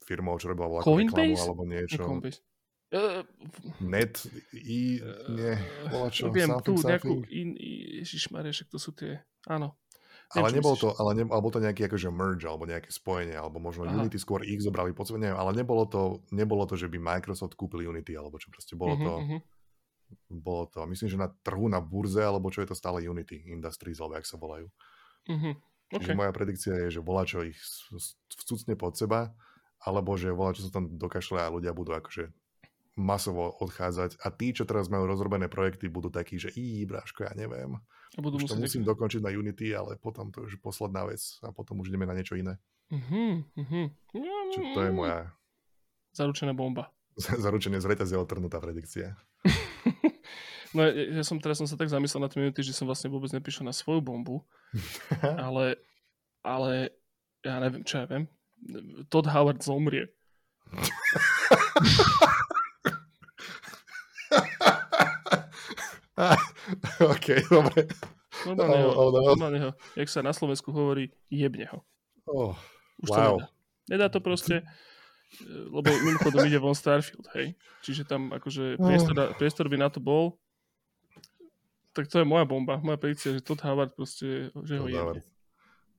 [0.00, 1.14] firmou, čo robila Coinbase?
[1.20, 1.98] reklamu alebo niečo.
[2.00, 2.04] Čo?
[2.08, 2.40] Coinbase.
[2.94, 3.26] Uh,
[3.82, 4.22] Net,
[4.54, 5.58] i, nie,
[5.90, 7.58] bola čo, viem, tu nejakú in,
[8.06, 9.18] ježišmarja, však to sú tie,
[9.50, 9.74] áno.
[10.30, 13.34] Ale Viem, čo nebolo to, ale ne, alebo to nejaký akože merge, alebo nejaké spojenie,
[13.34, 13.98] alebo možno Aha.
[14.02, 17.58] Unity skôr ich zobrali pod sebou, neviem, ale nebolo to, nebolo to, že by Microsoft
[17.58, 19.38] kúpil Unity, alebo čo proste bolo Mhm, to, mhm.
[20.30, 23.98] bolo to, myslím, že na trhu, na burze, alebo čo je to stále Unity Industries,
[23.98, 24.70] alebo jak sa volajú.
[25.26, 25.50] Mhm.
[25.94, 26.18] Čiže OK.
[26.18, 27.58] moja predikcia je, že volá čo ich
[28.34, 29.34] vcucne pod seba,
[29.82, 32.32] alebo že volá čo sa tam dokašle a ľudia budú akože
[32.94, 37.34] masovo odchádzať a tí, čo teraz majú rozrobené projekty, budú takí, že í, bráško, ja
[37.34, 37.74] neviem.
[38.14, 41.18] A budú Už to musím dokončiť na Unity, ale potom to je už posledná vec
[41.42, 42.54] a potom už ideme na niečo iné.
[42.94, 43.82] Mhm, mhm.
[44.54, 45.34] Čiže to je moja
[46.14, 46.94] Zaručená bomba.
[47.44, 49.18] zaručenie z reťaze odtrhnutá predikcia.
[50.74, 53.06] No ja, ja som teraz som sa tak zamyslel na tie minuty, že som vlastne
[53.06, 54.42] vôbec neprišiel na svoju bombu,
[55.46, 55.78] ale,
[56.42, 56.90] ale
[57.46, 58.26] ja neviem, čo ja viem.
[59.06, 60.10] Todd Howard zomrie.
[67.14, 67.90] OK, dobre.
[68.44, 69.20] Normálne, ho, Oh, oh, no.
[69.28, 71.78] normálne ho, jak sa na Slovensku hovorí, jebne ho.
[72.26, 72.54] Oh,
[72.98, 73.14] Už Wow.
[73.14, 73.46] to nedá.
[73.84, 74.64] Nedá to proste, e,
[75.44, 77.52] lebo mimochodom ide von Starfield, hej.
[77.80, 80.38] Čiže tam akože priestor, na- priestor by na to bol.
[81.92, 85.22] Tak to je moja bomba, moja predikcia, že Todd Howard proste, že ho jebne.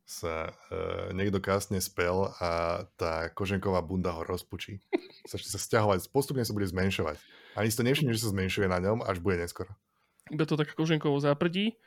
[0.05, 4.77] Sa uh, niekto kásne spel a tá koženková bunda ho rozpučí.
[5.25, 7.17] Začne sa stiahovať, postupne sa bude zmenšovať.
[7.55, 9.71] Ani si to nevšimne, že sa zmenšuje na ňom, až bude neskoro.
[10.34, 11.77] Iba to tak koženkovo zaprdí,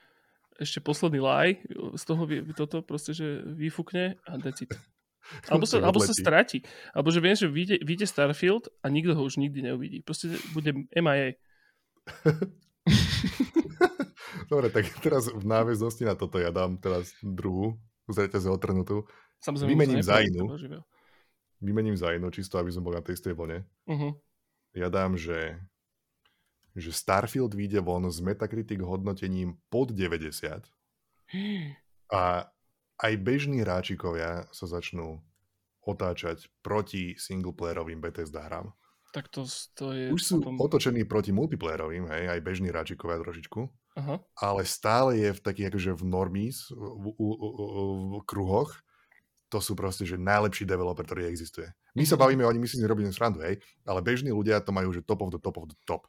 [0.58, 1.62] ešte posledný laj
[1.94, 4.74] z toho vie, toto proste, že vyfúkne a decit.
[5.52, 6.64] Alebo sa, alebo sa stratí.
[6.96, 10.00] Alebo že viem, že vyjde, vyjde Starfield a nikto ho už nikdy neuvidí.
[10.00, 11.36] Proste bude MIA.
[14.48, 17.76] Dobre, tak teraz v náväznosti na toto ja dám teraz druhú
[18.08, 19.04] z reťaze otrhnutú.
[19.44, 20.48] Samozrejme, Vymením za inú.
[21.60, 23.68] Vymením za inú, čisto aby som bol na tej istej vlne.
[23.84, 24.16] Uh-huh.
[24.72, 25.60] Ja dám, že,
[26.78, 30.66] že Starfield vyjde von s Metacritic hodnotením pod 90
[32.14, 32.22] a
[32.98, 35.22] aj bežní hráčikovia sa začnú
[35.84, 38.74] otáčať proti singleplayerovým Bethesda hrám.
[39.08, 40.12] Tak to, to je...
[40.12, 40.60] Už sú potom...
[40.60, 43.60] otočení proti multiplayerovým, hej, aj bežní hráčikovia trošičku,
[43.96, 44.20] Aha.
[44.36, 47.48] ale stále je v takých akože v normies, v, v, v,
[48.20, 48.76] v kruhoch,
[49.48, 51.72] to sú proste, že najlepší developer, ktorý existuje.
[51.96, 52.20] My sa Mhm.
[52.20, 53.56] bavíme o nich, my si nerobíme srandu, hej,
[53.88, 56.04] ale bežní ľudia to majú, že top of the top of the top.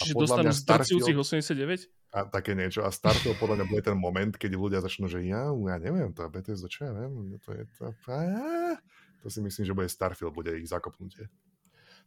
[0.00, 1.88] Čiže dostanú Starfield- 89?
[2.12, 2.84] a také niečo.
[2.84, 6.28] A Starfield podľa mňa bude ten moment, keď ľudia začnú, že ja, ja neviem, to
[6.28, 8.76] Bethesda, čo ja viem, to je to, a,
[9.24, 11.32] to si myslím, že bude Starfield, bude ich zakopnutie.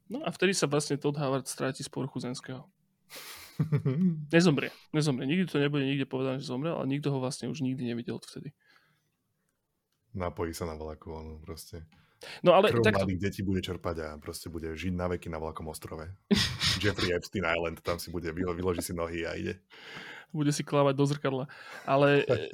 [0.06, 2.70] No a vtedy sa vlastne Todd Howard stráti z povrchu zemského.
[4.36, 4.70] Nezomrie.
[4.94, 5.26] Nezomrie.
[5.26, 8.54] Nikdy to nebude nikde povedané, že zomrel, ale nikto ho vlastne už nikdy nevidel vtedy.
[10.14, 11.82] Napojí sa na vlaku, on proste.
[12.42, 15.38] No ale Krv tak mladých detí bude čerpať a proste bude žiť na veky na
[15.38, 16.08] vlakom ostrove.
[16.84, 19.60] Jeffrey Epstein Island, tam si bude, vylo- vyloží si nohy a ide.
[20.36, 21.46] bude si klávať do zrkadla.
[21.88, 22.50] Ale e,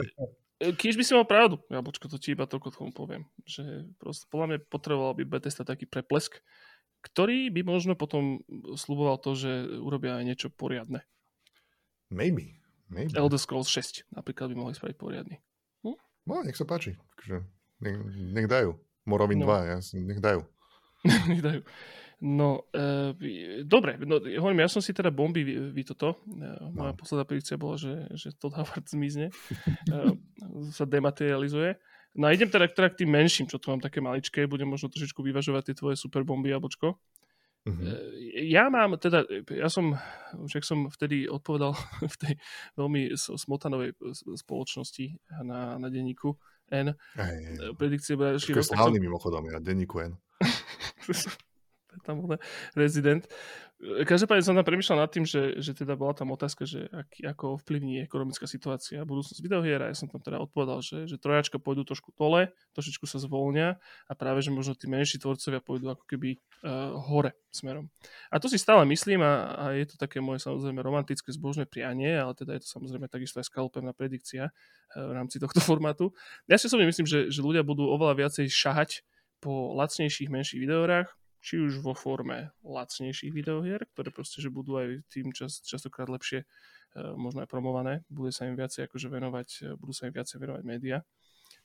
[0.61, 1.57] Kýž by si mal pravdu.
[1.73, 3.25] Jablčko, to ti iba toľko tomu poviem.
[3.49, 6.37] Že proste, podľa mňa potreboval by Bethesda taký preplesk,
[7.01, 8.45] ktorý by možno potom
[8.77, 9.49] sluboval to, že
[9.81, 11.01] urobia aj niečo poriadne.
[12.13, 12.61] Maybe.
[12.93, 13.17] Maybe.
[13.17, 15.41] Elder Scrolls 6 napríklad by mohli spraviť poriadny.
[15.81, 15.97] Hm?
[16.29, 16.93] No, nech sa páči.
[17.81, 18.77] Nech, nech dajú.
[19.05, 19.49] Morrowind no.
[19.49, 20.41] 2, ja, nech dajú.
[21.31, 21.61] nech dajú.
[22.21, 26.21] No, e, dobre, no, hovorím, ja som si teda bomby vy, vy toto.
[26.29, 26.97] E, moja no.
[26.97, 29.33] posledná predikcia bola, že, že Todd Howard zmizne.
[29.33, 29.97] e,
[30.77, 31.81] sa dematerializuje.
[32.21, 34.93] No a idem teda, teda k tým menším, čo tu mám také maličké, budem možno
[34.93, 36.99] trošičku vyvažovať tie tvoje super bomby, jablčko.
[37.61, 37.93] Uh-huh.
[38.41, 39.21] Ja mám teda,
[39.53, 39.93] ja som,
[40.33, 41.73] však som vtedy odpovedal
[42.13, 42.33] v tej
[42.77, 43.97] veľmi smotanovej
[44.37, 46.37] spoločnosti na, na denníku
[46.71, 46.95] N.
[47.19, 47.75] Aj, aj.
[47.75, 48.15] Predikcie
[48.63, 49.05] slávny som...
[49.05, 50.15] mimochodom, ja denníku N.
[52.03, 52.39] tam bol
[52.73, 53.27] rezident.
[53.81, 57.57] Každopádne som tam premyšľal nad tým, že, že teda bola tam otázka, že ak, ako
[57.57, 61.57] ovplyvní ekonomická situácia a budúcnosť videohier a ja som tam teda odpovedal, že, že trojačka
[61.57, 66.05] pôjdu trošku tole, trošičku sa zvolnia a práve, že možno tí menší tvorcovia pôjdu ako
[66.05, 67.89] keby uh, hore smerom.
[68.29, 72.13] A to si stále myslím a, a je to také moje samozrejme romantické zbožné prianie,
[72.21, 76.13] ale teda je to samozrejme takisto aj skalpevná predikcia uh, v rámci tohto formátu.
[76.45, 79.01] Ja si osobne myslím, že, že ľudia budú oveľa viacej šahať
[79.41, 81.09] po lacnejších, menších videohrách,
[81.41, 86.45] či už vo forme lacnejších videohier, ktoré proste, že budú aj tým čas, častokrát lepšie
[86.45, 90.37] uh, možno aj promované, bude sa im viacej akože venovať, uh, budú sa im viacej
[90.37, 91.01] venovať média.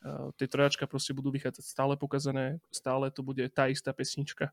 [0.00, 4.50] Uh, tie trojačka proste budú vychádzať stále pokazané, stále to bude tá istá pesnička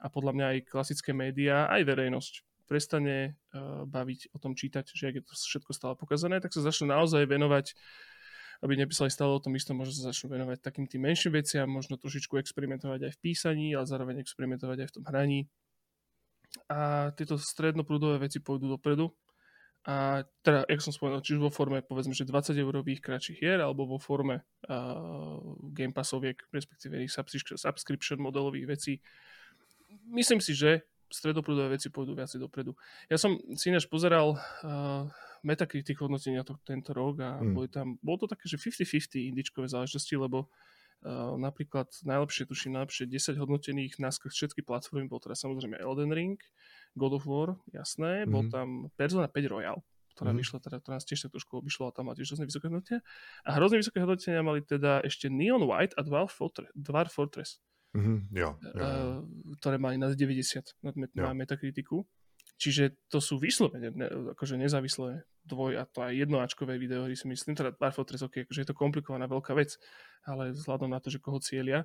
[0.00, 2.34] a podľa mňa aj klasické médiá, aj verejnosť
[2.66, 3.36] prestane
[3.84, 7.28] baviť o tom čítať, že ak je to všetko stále pokazané, tak sa začne naozaj
[7.28, 7.76] venovať
[8.62, 11.98] aby nepísali stále o tom istom, možno sa začnú venovať takým tým menším veciam, možno
[11.98, 15.40] trošičku experimentovať aj v písaní, ale zároveň experimentovať aj v tom hraní.
[16.70, 19.10] A tieto strednoprúdové veci pôjdu dopredu.
[19.82, 23.58] A teda, jak som spomenul, či už vo forme, povedzme, že 20 eurových kratších hier,
[23.58, 25.42] alebo vo forme uh,
[25.74, 27.02] Game Passoviek, respektíve
[27.58, 29.02] subscription modelových vecí.
[30.06, 32.78] Myslím si, že stredoprúdové veci pôjdu viacej dopredu.
[33.10, 35.10] Ja som si ináč pozeral uh,
[35.42, 37.52] Metacritic hodnotenia to, tento rok a mm.
[37.54, 43.10] boli tam, bolo to také, že 50-50 indičkové záležitosti, lebo uh, napríklad najlepšie, tuším, najlepšie
[43.10, 46.38] 10 hodnotených na všetky platformy, bol teda samozrejme Elden Ring,
[46.94, 48.30] God of War, jasné, mm.
[48.30, 49.82] bol tam Persona 5 Royal,
[50.14, 50.38] ktorá mm.
[50.38, 53.00] vyšla, teda, ktorá nás tiež tak trošku obišla a tam má tiež hrozne vysoké hodnotenia.
[53.42, 56.70] A hrozne vysoké hodnotenia mali teda ešte Neon White a Dwarf Fortress.
[56.76, 57.58] Dwarf Fortress
[57.96, 58.88] mm-hmm, jo, jo, jo.
[59.58, 62.04] Ktoré mali na 90 na, na Metakritiku.
[62.60, 64.06] Čiže to sú vyslovene ne,
[64.38, 68.62] akože nezávislé dvoj a to aj jednoáčkové videohry si myslím, teda Dwarf Fortress, okay, akože
[68.62, 69.76] je to komplikovaná veľká vec,
[70.22, 71.84] ale vzhľadom na to, že koho cieľia.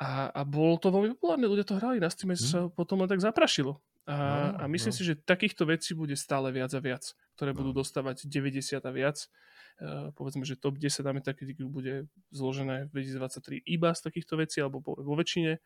[0.00, 2.40] A, a bolo to veľmi populárne, ľudia to hrali, na Steam mm.
[2.40, 3.78] sa potom len tak zaprašilo.
[4.02, 4.98] A, no, a myslím no.
[4.98, 7.62] si, že takýchto vecí bude stále viac a viac, ktoré no.
[7.62, 9.30] budú dostávať 90 a viac.
[9.78, 14.58] Uh, povedzme, že top 10 dáme taký bude zložené v 2023 iba z takýchto vecí,
[14.58, 15.58] alebo vo väčšine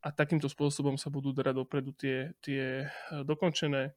[0.00, 2.88] a takýmto spôsobom sa budú darať dopredu tie, tie
[3.24, 3.92] dokončené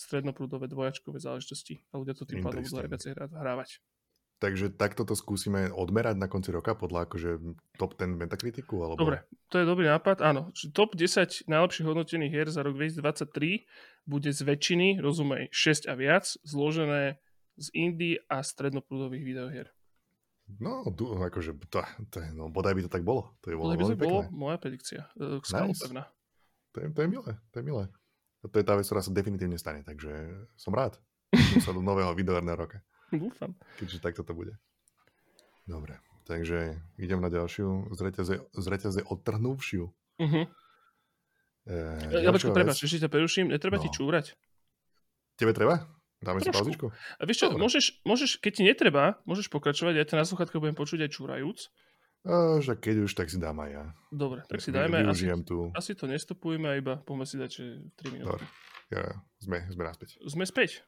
[0.00, 3.84] strednoprúdové dvojačkové záležitosti a ľudia to tým pádom budú aj viacej hrávať.
[4.40, 7.44] Takže takto to skúsime odmerať na konci roka podľa akože
[7.76, 8.80] top 10 Metakritiku?
[8.80, 8.96] Alebo...
[8.96, 10.24] Dobre, to je dobrý nápad.
[10.24, 15.94] Áno, top 10 najlepších hodnotených hier za rok 2023 bude z väčšiny, rozumej, 6 a
[15.94, 17.20] viac, zložené
[17.60, 19.68] z indie a strednoprúdových videohier.
[20.56, 23.36] No, akože, to, to, no, bodaj by to tak bolo.
[23.44, 25.04] To je bolo bodaj by to bolo moja predikcia.
[25.20, 25.84] Uh, nice.
[26.72, 27.84] To je, to je milé, to je milé.
[28.40, 30.96] To je tá vec, ktorá sa definitívne stane, takže som rád.
[31.64, 32.78] sa do nového videoherného roka.
[33.12, 33.54] Dúfam.
[33.76, 34.54] Keďže takto to bude.
[35.66, 39.84] Dobre, takže idem na ďalšiu z reťaze, z reťaze odtrhnúvšiu.
[40.20, 40.44] Uh-huh.
[41.68, 41.76] E,
[42.10, 43.82] ja počkaj, prepáč, ešte ťa preruším, netreba no.
[43.84, 44.34] ti čúrať.
[45.38, 45.86] Tebe treba?
[46.20, 46.52] Dáme Trošku.
[46.52, 46.86] si pauzičku?
[47.16, 50.76] A vieš čo, môžeš, môžeš, keď ti netreba, môžeš pokračovať, ja to na sluchátka budem
[50.76, 51.72] počuť aj čúrajúc.
[52.20, 53.84] A, že keď už, tak si dám aj ja.
[54.12, 55.00] Dobre, tak si dajme.
[55.08, 55.72] Asi, tu.
[55.72, 57.64] asi to nestopujeme, iba poďme si dať, že
[57.96, 58.28] 3 minúty.
[58.28, 58.44] Dobre,
[58.92, 60.20] ja, sme, sme naspäť.
[60.28, 60.84] Sme späť.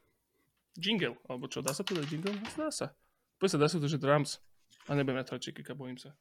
[0.77, 2.37] Jingle, alebo čo, dá sa to dať jingle?
[2.53, 2.93] Dá sa.
[3.41, 4.41] Poď sa, dá sa to, že drums.
[4.89, 6.13] A nebudem na tračíky, bojím sa.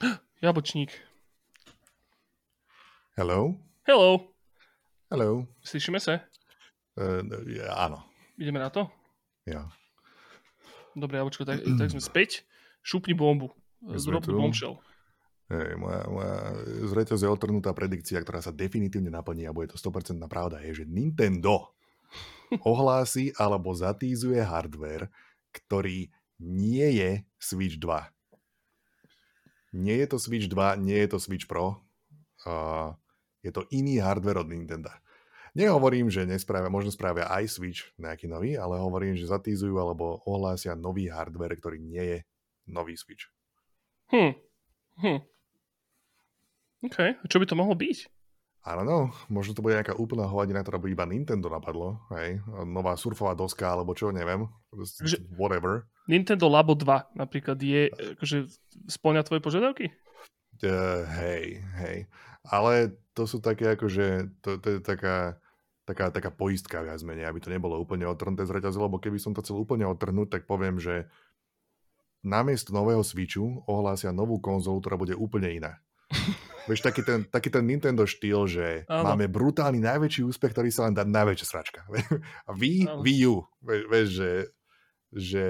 [0.44, 0.92] Jabočník.
[3.20, 3.60] Hello?
[3.84, 4.32] Hello.
[5.12, 5.44] Hello.
[5.60, 6.24] Slyšíme sa?
[6.96, 7.20] Uh,
[7.76, 8.00] áno.
[8.40, 8.88] Ideme na to?
[9.44, 9.68] Ja.
[10.96, 12.48] Dobre, Jabočko, tak, tak sme späť.
[12.84, 13.48] Šupni bombu.
[13.96, 14.76] Zrob bombshell.
[15.48, 16.36] Hej, moja, moja
[16.88, 20.84] z reťaze otrhnutá predikcia, ktorá sa definitívne naplní a bude to 100% pravda, je, že
[20.88, 21.76] Nintendo
[22.70, 25.12] ohlási alebo zatízuje hardware,
[25.52, 26.08] ktorý
[26.40, 28.08] nie je Switch 2.
[29.74, 31.82] Nie je to Switch 2, nie je to Switch Pro.
[32.44, 32.96] Uh,
[33.44, 34.92] je to iný hardware od Nintendo.
[35.54, 40.74] Nehovorím, že nespravia, možno spravia aj Switch nejaký nový, ale hovorím, že zatízujú alebo ohlásia
[40.74, 42.18] nový hardware, ktorý nie je
[42.66, 43.28] nový Switch.
[44.12, 44.34] Hm.
[45.00, 45.20] Hm.
[46.84, 46.98] OK.
[47.16, 47.98] A čo by to mohlo byť?
[48.64, 52.40] I don't know, možno to bude nejaká úplná hovadina, ktorá by iba Nintendo napadlo, hej,
[52.64, 55.84] nová surfová doska, alebo čo, neviem, Takže whatever.
[56.08, 58.48] Nintendo Labo 2 napríklad je, akože
[58.88, 59.92] splňa tvoje požiadavky?
[60.64, 61.96] Uh, hej, hej,
[62.48, 65.36] ale to sú také akože, to, to je taká,
[65.84, 69.36] taká, taká poistka viac menej, aby to nebolo úplne odtrhnuté z reťazu, lebo keby som
[69.36, 71.04] to chcel úplne odtrhnúť, tak poviem, že
[72.24, 75.78] namiesto nového Switchu ohlásia novú konzolu, ktorá bude úplne iná.
[76.64, 79.12] Vieš, taký ten, taký ten Nintendo štýl, že ano.
[79.12, 81.84] máme brutálny najväčší úspech, ktorý sa len dá najväčšia sračka.
[82.48, 84.32] A vy, Wii U, vieš, že,
[85.12, 85.44] že,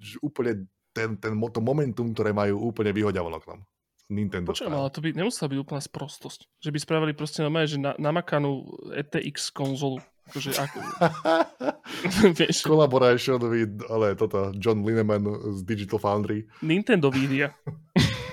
[0.00, 0.64] že úplne
[0.96, 3.60] ten, ten, to momentum, ktoré majú, úplne vyhodia von oknom.
[4.08, 4.56] Nintendo.
[4.56, 6.48] Počujem, ale to by nemusela byť úplná sprostosť.
[6.64, 8.64] Že by spravili proste normálne, že na, namakanú
[8.96, 10.00] ETX konzolu.
[10.28, 10.78] Akože ako...
[12.68, 15.24] Collaboration with, ale toto, John Lineman
[15.56, 16.44] z Digital Foundry.
[16.60, 17.56] Nintendo Vidia.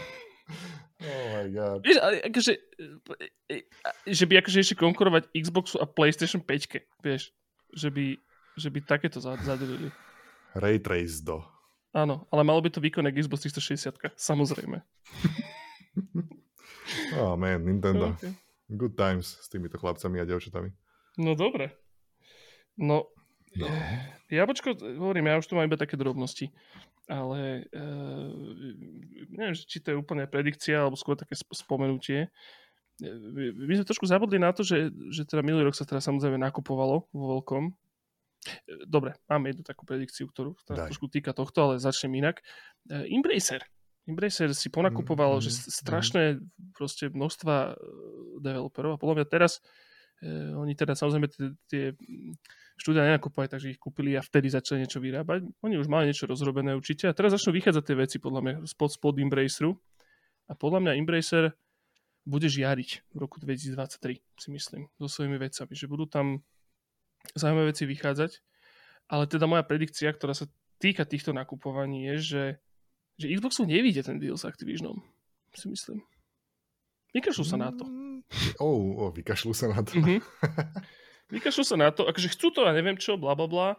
[1.05, 1.79] Oh my god.
[1.85, 2.53] Vieš, ale akože,
[3.51, 3.57] e, e,
[4.09, 7.29] že by akože ešte konkurovať Xboxu a PlayStation 5, vieš,
[7.75, 8.17] že by,
[8.57, 9.91] že by takéto zadelili.
[10.55, 11.43] Ray Trace do.
[11.95, 14.81] Áno, ale malo by to výkonné Xbox 360, samozrejme.
[17.21, 18.15] oh man, Nintendo.
[18.17, 18.33] Okay.
[18.65, 20.73] Good times s týmito chlapcami a devčatami.
[21.21, 21.84] No dobre.
[22.75, 23.07] No,
[23.55, 23.67] no.
[24.27, 26.51] ja počko, hovorím, ja už tu mám iba také drobnosti
[27.05, 28.33] ale uh,
[29.29, 32.33] neviem, či to je úplne predikcia, alebo skôr také spomenutie.
[32.97, 33.09] E,
[33.53, 37.05] my sme trošku zabudli na to, že, že teda minulý rok sa teda samozrejme nakupovalo
[37.13, 37.63] vo veľkom.
[37.69, 37.73] E,
[38.89, 42.41] dobre, máme jednu takú predikciu, ktorú sa trošku týka tohto, ale začnem inak.
[42.89, 43.61] Uh, Embracer.
[44.05, 46.39] Embracer si ponakupoval, mm, že mm, strašné mm.
[46.73, 47.77] proste množstva
[48.41, 49.61] developerov a podľa mňa teraz
[50.25, 51.83] uh, oni teda samozrejme tie, tie
[52.75, 55.47] štúdia nenakupovali, takže ich kúpili a vtedy začali niečo vyrábať.
[55.63, 58.91] Oni už mali niečo rozrobené určite a teraz začnú vychádzať tie veci podľa mňa spod,
[58.91, 59.79] spod Embraceru
[60.51, 61.55] a podľa mňa Embracer
[62.25, 66.41] bude žiariť v roku 2023, si myslím, so svojimi vecami, že budú tam
[67.37, 68.31] zaujímavé veci vychádzať,
[69.13, 70.49] ale teda moja predikcia, ktorá sa
[70.81, 72.43] týka týchto nakupovaní je, že,
[73.21, 74.99] že Xboxu nevíde ten deal s Activisionom,
[75.53, 76.01] si myslím.
[77.13, 77.87] Vykašľú sa na to.
[78.59, 79.95] Oh, oh vykašľú sa na to.
[79.95, 80.19] Mm-hmm.
[81.33, 83.69] Vykašľú sa na to, akože chcú to a neviem čo, bla bla bla.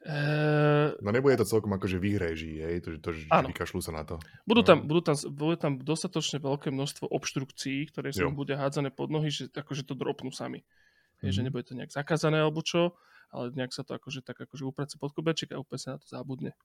[0.00, 4.16] Uh, no nebude to celkom akože vyhreží, hej, to, to, že vykašľú sa na to.
[4.48, 4.88] Budú tam, no.
[4.88, 9.52] budú, tam, budú tam dostatočne veľké množstvo obštrukcií, ktoré sa bude hádzané pod nohy, že
[9.52, 10.64] akože to dropnú sami.
[10.64, 11.24] Mm-hmm.
[11.28, 11.46] Je, že mhm.
[11.52, 12.96] nebude to nejak zakázané alebo čo,
[13.28, 16.08] ale nejak sa to akože tak akože uprace pod kubeček a úplne sa na to
[16.08, 16.56] zabudne.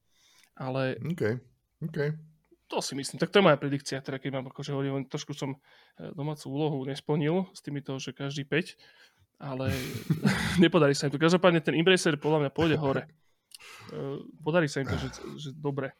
[0.55, 0.95] Ale...
[1.03, 1.35] OK,
[1.83, 2.15] OK.
[2.71, 3.21] To si myslím.
[3.21, 6.81] Tak to je moja predikcia, teda keď mám akože hovorím, trošku som eh, domácu úlohu
[6.87, 8.73] nesplnil s týmito, že každý 5
[9.39, 9.71] ale
[10.63, 11.21] nepodarí sa im to.
[11.21, 13.03] Každopádne ten Embracer podľa mňa pôjde hore.
[13.85, 13.97] E,
[14.41, 15.93] podarí sa im to, že, že dobre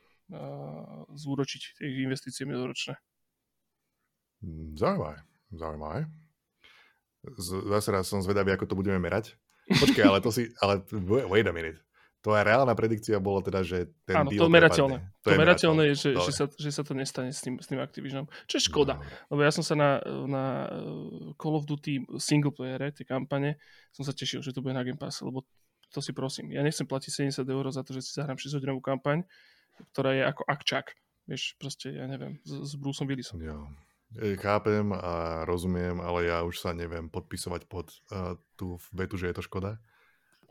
[1.13, 2.97] zúročiť tie investície minuloročné.
[4.41, 5.17] Mm, zaujímavé,
[5.53, 5.99] zaujímavé.
[7.69, 9.37] Zase raz som zvedavý, ako to budeme merať.
[9.65, 10.85] Počkaj, ale to si, ale
[11.25, 11.81] wait a minute.
[12.25, 14.97] Tvoja reálna predikcia bola teda, že ten Áno, to merateľné.
[15.21, 17.69] To, to je merateľné je, že, že, sa, že sa to nestane s tým, s
[17.69, 18.25] tým Activisionom.
[18.49, 18.97] Čo je škoda.
[18.97, 19.29] Dobre.
[19.29, 23.61] Lebo ja som sa na, na eh, Call of Duty single playere, tie kampane,
[23.93, 25.45] som sa tešil, že to bude na Game Pass, lebo
[25.93, 26.49] to si prosím.
[26.49, 29.21] Ja nechcem platiť 70 eur za to, že si zahrám 6 hodinovú kampaň,
[29.93, 30.97] ktorá je ako akčak.
[31.29, 33.37] Vieš, proste, ja neviem, s, s Bruceom Willisom.
[33.37, 33.69] Jo.
[34.41, 39.35] Chápem a rozumiem, ale ja už sa neviem podpisovať pod uh, tú vetu, že je
[39.37, 39.77] to škoda.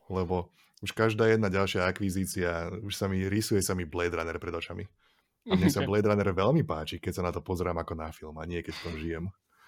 [0.07, 0.55] Lebo
[0.85, 4.85] už každá jedna ďalšia akvizícia, už sa mi, rysuje sa mi Blade Runner pred očami.
[5.49, 8.37] A mne sa Blade Runner veľmi páči, keď sa na to pozerám ako na film
[8.37, 9.25] a nie keď v tom žijem.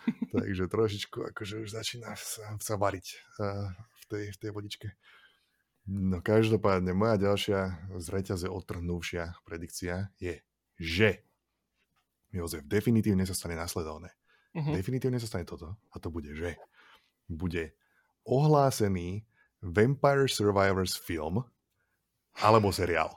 [0.36, 4.88] Takže trošičku akože už začína sa, sa variť uh, v, tej, v tej vodičke.
[5.88, 7.60] No každopádne, moja ďalšia
[7.96, 10.42] z reťaze odtrhnúvšia predikcia je,
[10.76, 11.22] že
[12.34, 14.12] Jozef definitívne sa stane nasledovné.
[14.52, 14.74] Uh-huh.
[14.74, 16.58] Definitívne sa stane toto a to bude, že
[17.30, 17.72] bude
[18.26, 19.22] ohlásený
[19.62, 21.44] Vampire Survivors film
[22.40, 23.12] alebo seriál.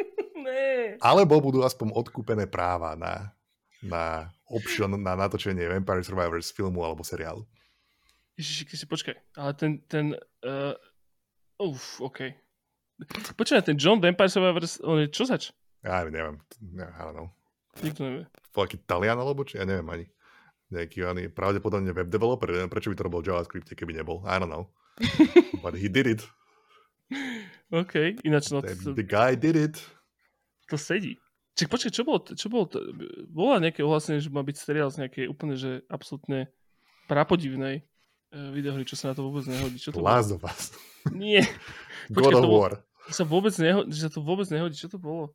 [1.04, 3.36] Alebo budú aspoň odkúpené práva na,
[3.84, 7.44] na option na natočenie Vampire Survivors filmu alebo seriálu.
[8.36, 10.12] Ježiši, si počkaj, ale ten, ten,
[10.44, 10.76] uh,
[11.56, 12.32] uf, OK.
[13.36, 15.52] Počkaj, ten John Vampire Survivors, on je čo zač?
[15.80, 17.28] Ja neviem, neviem, I don't know.
[17.80, 18.24] Nikto nevie.
[18.52, 19.60] Taký Talian alebo čo?
[19.60, 20.06] Ja neviem ani.
[20.72, 24.24] Nejaký on je pravdepodobne web developer, neviem, prečo by to robil JavaScript, keby nebol.
[24.26, 24.68] I don't know.
[25.64, 26.22] But he did it.
[27.70, 28.62] OK, ináč no...
[28.62, 29.76] The, the guy did it.
[30.70, 31.18] To sedí.
[31.56, 32.78] Čiže počkaj, čo bolo, čo bolo to?
[33.32, 36.52] Bolo nejaké ohlasenie, že má byť seriál z nejakej úplne, že absolútne
[37.08, 39.80] prapodivnej uh, videohry, čo sa na to vôbec nehodí.
[39.80, 40.76] Čo to Last of Us.
[41.16, 41.48] Nie.
[42.12, 42.72] Počkej, God of War.
[43.08, 44.76] Sa vôbec nehodí, že sa to vôbec nehodí.
[44.76, 45.32] Čo to bolo?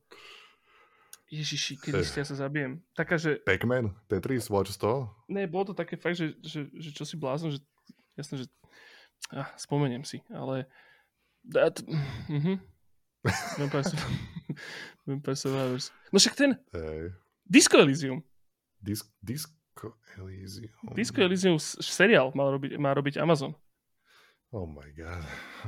[1.32, 2.84] Ježiši, kedy ste ja sa zabijem.
[2.92, 3.40] Taká, že...
[3.48, 3.96] Pac-Man?
[4.12, 4.52] Tetris?
[4.52, 5.32] Watch 100?
[5.32, 7.64] Ne, bolo to také fakt, že, že, že čo si blázon, že
[8.20, 8.48] jasné, že
[9.30, 10.65] ah, spomeniem si, ale
[11.45, 11.81] that,
[12.30, 12.57] mm-hmm.
[15.06, 15.93] Vampire Survivors.
[16.10, 17.14] No však ten hey.
[17.45, 18.26] Disco Elysium.
[18.81, 20.73] Dis, Disco Elysium.
[20.98, 23.53] Disco Elysium seriál mal robiť, má robiť Amazon.
[24.52, 25.23] Oh my god.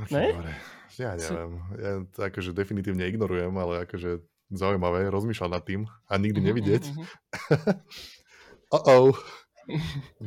[0.10, 0.54] Okay, ne?
[1.00, 1.52] Ja neviem.
[1.80, 4.20] Ja to akože definitívne ignorujem, ale akože
[4.52, 6.84] zaujímavé, rozmýšľať nad tým a nikdy uh-huh, nevidieť.
[6.92, 8.76] Uh-huh.
[8.78, 9.16] uh-oh.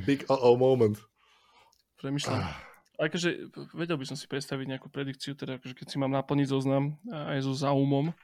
[0.09, 0.97] Big uh-oh moment.
[2.01, 2.41] Premýšľam.
[2.43, 2.66] Ah.
[2.97, 6.97] Akože vedel by som si predstaviť nejakú predikciu, teda akože keď si mám naplniť zoznam
[7.13, 8.17] aj so zaumom.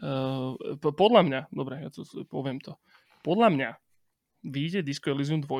[0.00, 2.74] Uh, podľa mňa, dobre, ja to poviem to.
[3.20, 3.70] Podľa mňa
[4.48, 5.52] vyjde Disco Elysium 2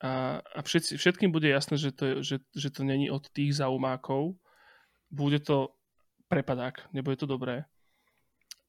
[0.00, 4.36] a, a všetci, všetkým bude jasné, že to, že, že to není od tých zaumákov.
[5.08, 5.74] Bude to
[6.28, 7.64] prepadák, nebude to dobré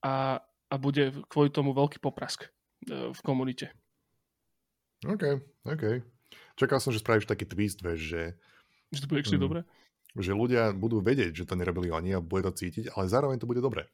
[0.06, 0.39] a,
[0.69, 2.49] a bude kvôli tomu veľký poprask e,
[3.11, 3.73] v komunite.
[5.06, 5.84] OK, OK.
[6.57, 8.22] Čakal som, že spravíš taký twist, vieš, že...
[8.92, 9.60] Že to bude mm, dobre?
[10.18, 13.50] Že ľudia budú vedieť, že to nerobili oni a bude to cítiť, ale zároveň to
[13.50, 13.92] bude dobre.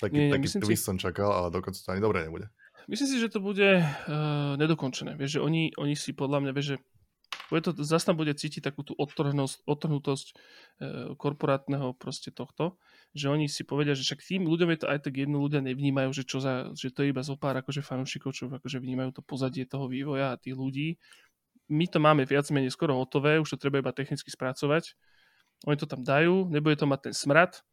[0.00, 0.88] Taký, nie, nie, taký twist si...
[0.90, 2.50] som čakal, ale dokonca to ani dobre nebude.
[2.84, 5.16] Myslím si, že to bude uh, nedokončené.
[5.16, 6.78] Vieš, že oni, oni si podľa mňa, vieš, že
[7.52, 10.34] bude to, zase tam bude cítiť takú tú odtrhnutosť e,
[11.14, 12.80] korporátneho proste tohto,
[13.12, 16.10] že oni si povedia, že však tým ľuďom je to aj tak jedno, ľudia nevnímajú,
[16.16, 19.22] že, čo za, že to je iba zo pár akože fanúšikov, čo akože vnímajú to
[19.22, 20.96] pozadie toho vývoja a tých ľudí.
[21.70, 24.92] My to máme viac menej skoro hotové, už to treba iba technicky spracovať.
[25.64, 27.64] Oni to tam dajú, nebude to mať ten smrad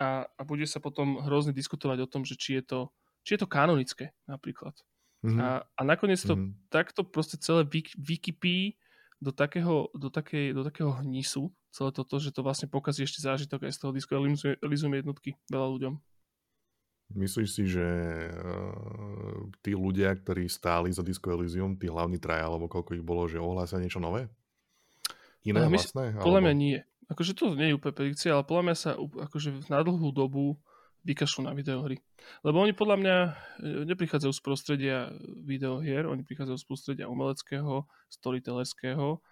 [0.00, 2.80] a, a bude sa potom hrozne diskutovať o tom, že či je to,
[3.28, 4.72] či je to kanonické napríklad.
[5.20, 5.40] Mm-hmm.
[5.40, 6.72] A, a nakoniec to mm-hmm.
[6.72, 8.80] takto proste celé vykypí
[9.20, 13.68] do takého, do, takej, do takého hnisu celé toto, že to vlastne pokazí ešte zážitok
[13.68, 14.16] aj z toho disku
[14.64, 15.94] Elysium jednotky veľa ľuďom.
[17.14, 17.86] Myslíš si, že
[18.34, 23.30] uh, tí ľudia, ktorí stáli za Disco Elysium, tí hlavní traja, alebo koľko ich bolo,
[23.30, 24.26] že ohlásia niečo nové?
[25.46, 26.18] Iné uh, vlastné?
[26.18, 26.46] Podľa alebo...
[26.50, 26.78] mňa nie.
[27.06, 30.58] Akože to nie je úplne predikcia, ale podľa mňa sa akože na dlhú dobu
[31.06, 32.02] vykašľú na videohry.
[32.42, 33.30] Lebo oni podľa mňa e,
[33.86, 34.98] neprichádzajú z prostredia
[35.46, 39.22] videohier, oni prichádzajú z prostredia umeleckého, storytellerského,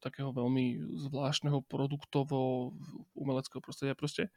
[0.00, 2.72] takého veľmi zvláštneho produktovo
[3.12, 4.32] umeleckého prostredia proste.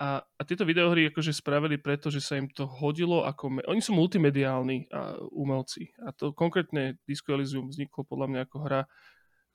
[0.00, 3.60] A, a tieto videohry akože spravili preto, že sa im to hodilo ako...
[3.60, 5.92] Me- Oni sú multimediálni a umelci.
[6.00, 8.80] A to konkrétne Disco Elysium vzniklo podľa mňa ako hra,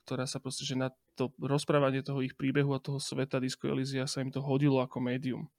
[0.06, 4.06] ktorá sa proste, že na to rozprávanie toho ich príbehu a toho sveta Disco Elysia
[4.06, 5.50] sa im to hodilo ako médium.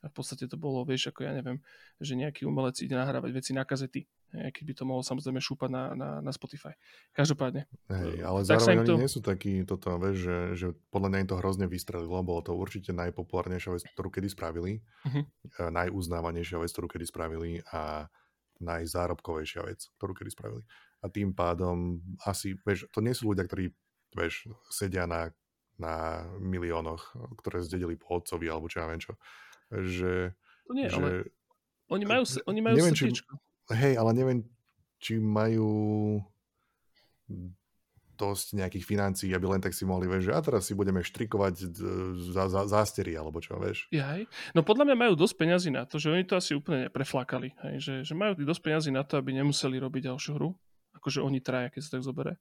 [0.00, 1.58] A v podstate to bolo, vieš, ako ja neviem,
[1.98, 4.06] že nejaký umelec ide nahrávať veci na kazety.
[4.28, 6.76] Keď by to mohol samozrejme šúpať na, na, na Spotify.
[7.16, 7.64] Každopádne.
[7.88, 9.00] Hej, ale tak zároveň to...
[9.00, 12.52] nie sú takí, toto, vieš, že, že podľa mňa im to hrozne vystrelilo, bolo to
[12.52, 15.24] určite najpopulárnejšia vec, ktorú kedy spravili, uh-huh.
[15.72, 18.12] najuznávanejšia vec, ktorú kedy spravili a
[18.60, 20.62] najzárobkovejšia vec, ktorú kedy spravili.
[21.00, 23.72] A tým pádom asi, vieš, to nie sú ľudia, ktorí,
[24.12, 25.32] vieš, sedia na,
[25.80, 29.14] na miliónoch, ktoré zdedili po otcovi, alebo čo ja viem čo
[29.68, 30.32] že...
[30.68, 31.10] To nie, že, ale
[31.88, 33.08] oni majú, oni majú neviem, či,
[33.68, 34.40] Hej, ale neviem,
[34.96, 35.68] či majú
[38.18, 41.70] dosť nejakých financií, aby len tak si mohli, vieš, že a teraz si budeme štrikovať
[42.34, 43.86] za, za, zástery, alebo čo, vieš.
[43.94, 44.26] Jaj.
[44.58, 47.74] No podľa mňa majú dosť peňazí na to, že oni to asi úplne nepreflakali, hej,
[47.78, 50.50] že, že majú dosť peňazí na to, aby nemuseli robiť ďalšiu hru,
[50.98, 52.36] akože oni traja, keď sa tak zoberie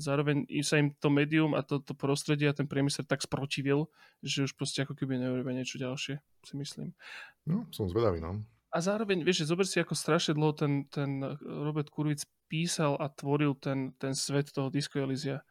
[0.00, 3.90] zároveň sa im to médium a to, to prostredie a ten priemysel tak sprotivil,
[4.24, 6.96] že už proste ako keby neurobia niečo ďalšie, si myslím.
[7.44, 8.40] No, som zvedavý, no.
[8.70, 13.10] A zároveň, vieš, že zober si, ako strašne dlho ten, ten Robert Kurvic písal a
[13.10, 15.42] tvoril ten, ten svet toho Disco Elysia.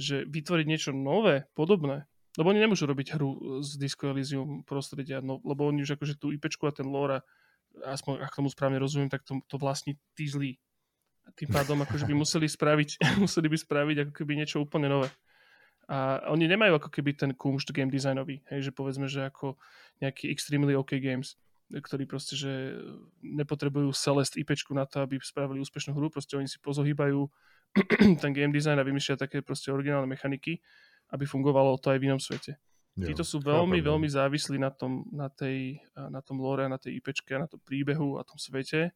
[0.00, 5.38] Že vytvoriť niečo nové, podobné, lebo oni nemôžu robiť hru z Disco Elysium prostredia, no,
[5.44, 7.22] lebo oni už akože tú IPčku a ten lore,
[7.84, 10.58] aspoň ak tomu správne rozumiem, tak to, to vlastní tí zlí
[11.24, 15.08] a tým pádom akože by museli spraviť, museli by spraviť ako keby niečo úplne nové.
[15.84, 19.60] A oni nemajú ako keby ten kumšt game designový, hej, že povedzme, že ako
[20.00, 21.36] nejaký extremely OK games,
[21.72, 22.76] ktorí proste, že
[23.24, 27.24] nepotrebujú Celest IPčku na to, aby spravili úspešnú hru, proste oni si pozohýbajú
[28.22, 30.60] ten game design a vymýšľajú také proste originálne mechaniky,
[31.10, 32.60] aby fungovalo to aj v inom svete.
[32.94, 33.90] Jo, Títo sú veľmi, chápem.
[33.90, 38.22] veľmi závislí na tom, na, tej, na tom lore, na tej IPčke, na tom príbehu
[38.22, 38.94] a tom svete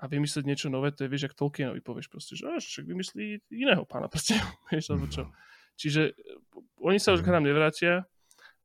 [0.00, 3.52] a vymyslieť niečo nové, to je, vieš, ak Tolkienovi povieš proste, že až však vymyslí
[3.52, 4.36] iného pána proste,
[4.72, 5.28] vieš, alebo čo.
[5.76, 8.08] Čiže eh, oni sa už k nám nevrátia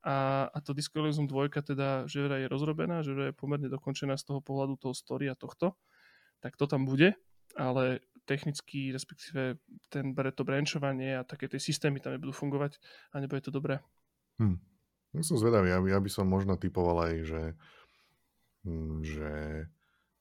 [0.05, 4.29] a, a to Disco Elysium 2 teda, že je rozrobená, že je pomerne dokončená z
[4.29, 5.73] toho pohľadu toho story a tohto,
[6.45, 7.17] tak to tam bude,
[7.57, 9.57] ale technicky, respektíve
[9.89, 12.77] ten, to branchovanie a také tie systémy tam nebudú fungovať
[13.13, 13.81] a nebude to dobré.
[14.37, 14.61] Hm.
[15.25, 17.43] Som zvedavý, ja, ja by som možno typoval aj, že,
[18.67, 19.31] hm, že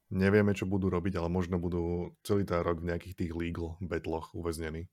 [0.09, 4.33] nevieme, čo budú robiť, ale možno budú celý ten rok v nejakých tých legal battloch
[4.33, 4.89] uväznení.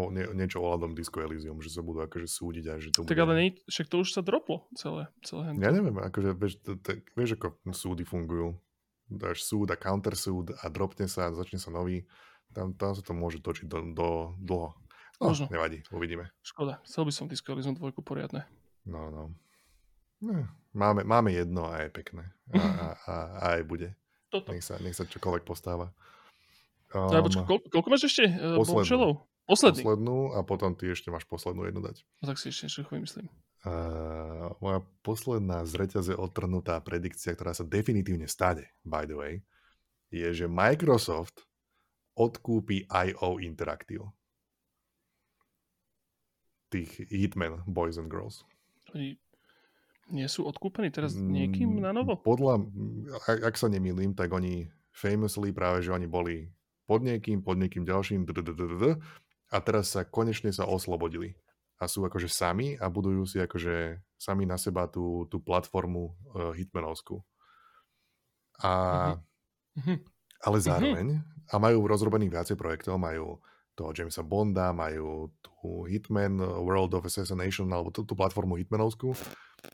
[0.00, 3.12] O, nie, niečo ohľadom Disco Elysium, že sa budú akože súdiť a že to Tak
[3.12, 3.20] bude...
[3.20, 5.12] ale nie, však to už sa droplo celé.
[5.20, 5.52] celé.
[5.60, 8.56] Ja neviem, akože vieš, to, to, vieš ako súdy fungujú.
[9.10, 12.08] Dáš súd a countersúd a dropne sa a začne sa nový.
[12.56, 14.08] Tam, tam sa to môže točiť do, do
[14.40, 14.72] dlho.
[15.20, 15.52] No, Možno.
[15.52, 16.32] nevadí, uvidíme.
[16.40, 16.80] Škoda.
[16.88, 18.48] Chcel by som Disco Elysium 2 poriadne.
[18.88, 19.22] No, no.
[20.24, 22.32] no máme, máme jedno a je pekné.
[22.54, 23.92] A, a, a, a aj bude.
[24.30, 24.54] Toto.
[24.54, 25.90] Nech sa, nech sa čokoľvek postáva.
[26.90, 29.22] Um, počkaj, koľko, koľko máš ešte uh, poslednú.
[29.50, 29.82] Posledný.
[29.82, 32.06] poslednú a potom ty ešte máš poslednú jednu dať.
[32.22, 33.26] No, tak si ešte niečo vymyslím.
[33.60, 39.34] Uh, moja posledná z reťaze odtrhnutá predikcia, ktorá sa definitívne stane, by the way,
[40.08, 41.44] je, že Microsoft
[42.16, 44.14] odkúpi IO Interactive.
[46.70, 48.46] Tých Hitman Boys and Girls.
[48.94, 49.18] Oni
[50.10, 52.18] nie sú odkúpení teraz niekým na novo?
[52.18, 52.54] Mm, Podľa,
[53.26, 56.50] ak, ak sa nemýlim, tak oni famously práve, že oni boli
[56.86, 58.26] pod niekým, pod niekým ďalším
[59.50, 61.34] a teraz sa konečne sa oslobodili.
[61.80, 66.52] A sú akože sami a budujú si akože sami na seba tú, tú platformu uh,
[66.52, 67.24] Hitmanovskú.
[68.60, 69.16] A,
[69.76, 70.04] Mhm.
[70.44, 71.06] ale zároveň,
[71.50, 73.40] a majú rozrobených viacej projektov, majú
[73.74, 79.14] toho Jamesa Bonda, majú tú Hitman World of Assassination, alebo tú, tú platformu Hitmanovskú.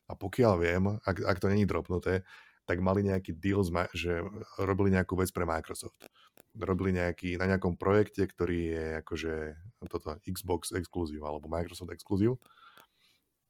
[0.07, 2.23] A pokiaľ viem, ak, ak to není dropnuté,
[2.67, 3.63] tak mali nejaký deal,
[3.95, 4.23] že
[4.59, 5.99] robili nejakú vec pre Microsoft.
[6.57, 9.35] Robili nejaký, na nejakom projekte, ktorý je akože
[9.93, 12.41] toto Xbox exkluzív alebo Microsoft exkluzív.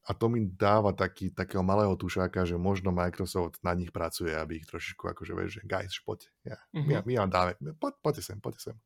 [0.07, 4.63] A to mi dáva taký, takého malého tušáka, že možno Microsoft na nich pracuje, aby
[4.63, 6.87] ich trošičku akože, vieš, že guys, poďte, ja, Mhm.
[6.87, 8.77] my, my vám dáme, poď, poďte sem, poďte sem.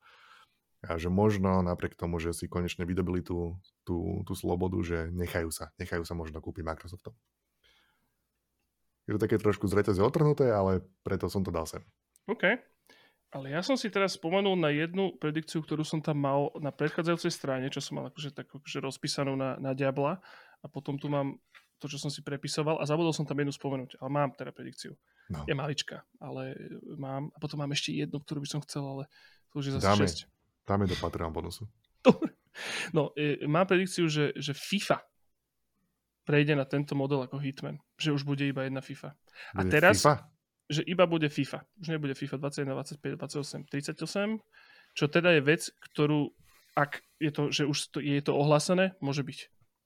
[0.81, 3.53] A že možno napriek tomu, že si konečne vydobili tú,
[3.85, 7.13] tú, tú slobodu, že nechajú sa, nechajú sa možno kúpiť Microsoftom.
[9.05, 11.85] Je to také trošku z reťaze otrhnuté, ale preto som to dal sem.
[12.25, 12.70] OK.
[13.31, 17.31] Ale ja som si teraz spomenul na jednu predikciu, ktorú som tam mal na predchádzajúcej
[17.31, 20.19] strane, čo som mal akože, tak, akože rozpísanú na, na Diabla
[20.59, 21.39] a potom tu mám
[21.79, 24.93] to, čo som si prepisoval a zabudol som tam jednu spomenúť, ale mám teda predikciu.
[25.31, 25.47] No.
[25.47, 26.53] Je malička, ale
[26.99, 27.31] mám.
[27.31, 29.03] A potom mám ešte jednu, ktorú by som chcel, ale
[29.49, 30.05] to už je zase Dáme.
[30.05, 30.67] 6.
[30.67, 31.65] Dáme do Patreon bonusu.
[32.91, 34.99] No, e, mám predikciu, že, že FIFA
[36.27, 37.79] prejde na tento model ako Hitman.
[37.95, 39.15] Že už bude iba jedna FIFA.
[39.55, 40.15] A Bude teraz- FIFA?
[40.71, 41.67] Že iba bude FIFA.
[41.83, 44.39] Už nebude FIFA 21, 25, 28, 38,
[44.95, 45.61] čo teda je vec,
[45.91, 46.31] ktorú,
[46.79, 49.39] ak je to, že už to, je to ohlásené, môže byť.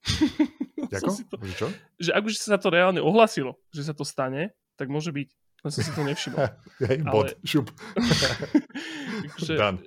[0.86, 1.68] Si to, Že čo?
[1.98, 5.28] že ak už sa to reálne ohlasilo, že sa to stane, tak môže byť.
[5.66, 6.46] Len som si to nevšimol.
[6.88, 7.68] Hej, Ale- bod, šup.
[9.36, 9.80] Takže, Done.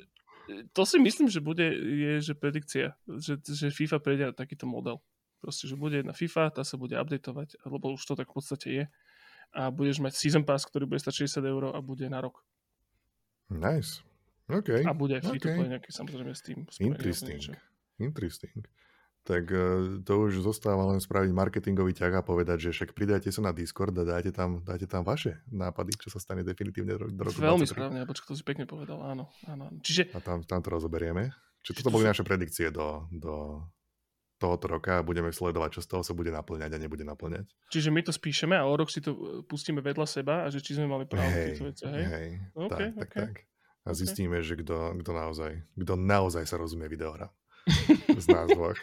[0.74, 4.98] to si myslím, že bude, je, že predikcia, že, že FIFA prejde na takýto model.
[5.38, 8.68] Proste, že bude jedna FIFA, tá sa bude updateovať, lebo už to tak v podstate
[8.74, 8.84] je.
[9.56, 12.44] A budeš mať Season Pass, ktorý bude stať 60 eur a bude na rok.
[13.48, 14.04] Nice.
[14.48, 14.84] OK.
[14.84, 15.56] A bude free to OK.
[15.56, 16.58] play nejaký samozrejme s tým.
[16.80, 17.36] Interesting.
[17.36, 17.52] niečo.
[18.00, 18.64] Interesting.
[19.28, 23.44] Tak uh, to už zostáva len spraviť marketingový ťah a povedať, že však pridajte sa
[23.44, 27.36] na Discord a dajte tam, dajte tam vaše nápady, čo sa stane definitívne do, roku
[27.36, 27.76] Veľmi 23.
[27.76, 29.28] správne, počkaj, to si pekne povedal, áno.
[29.44, 29.68] áno.
[29.84, 31.28] Čiže A tam, tam to rozoberieme.
[31.60, 33.60] Čiže toto to boli naše predikcie do, do
[34.38, 37.50] tohoto roka a budeme sledovať, čo z toho sa bude naplňať a nebude naplňať.
[37.68, 40.62] Čiže my to spíšeme a o rok si to e, pustíme vedľa seba a že
[40.62, 42.04] či sme mali pravdu Hej, tieto veci, hej?
[42.06, 43.14] hej, OK, tak, tak, OK.
[43.18, 43.34] tak.
[43.82, 47.32] A zistíme, že kto, kto naozaj, kto naozaj sa rozumie videohra
[48.22, 48.78] z nás dvoch.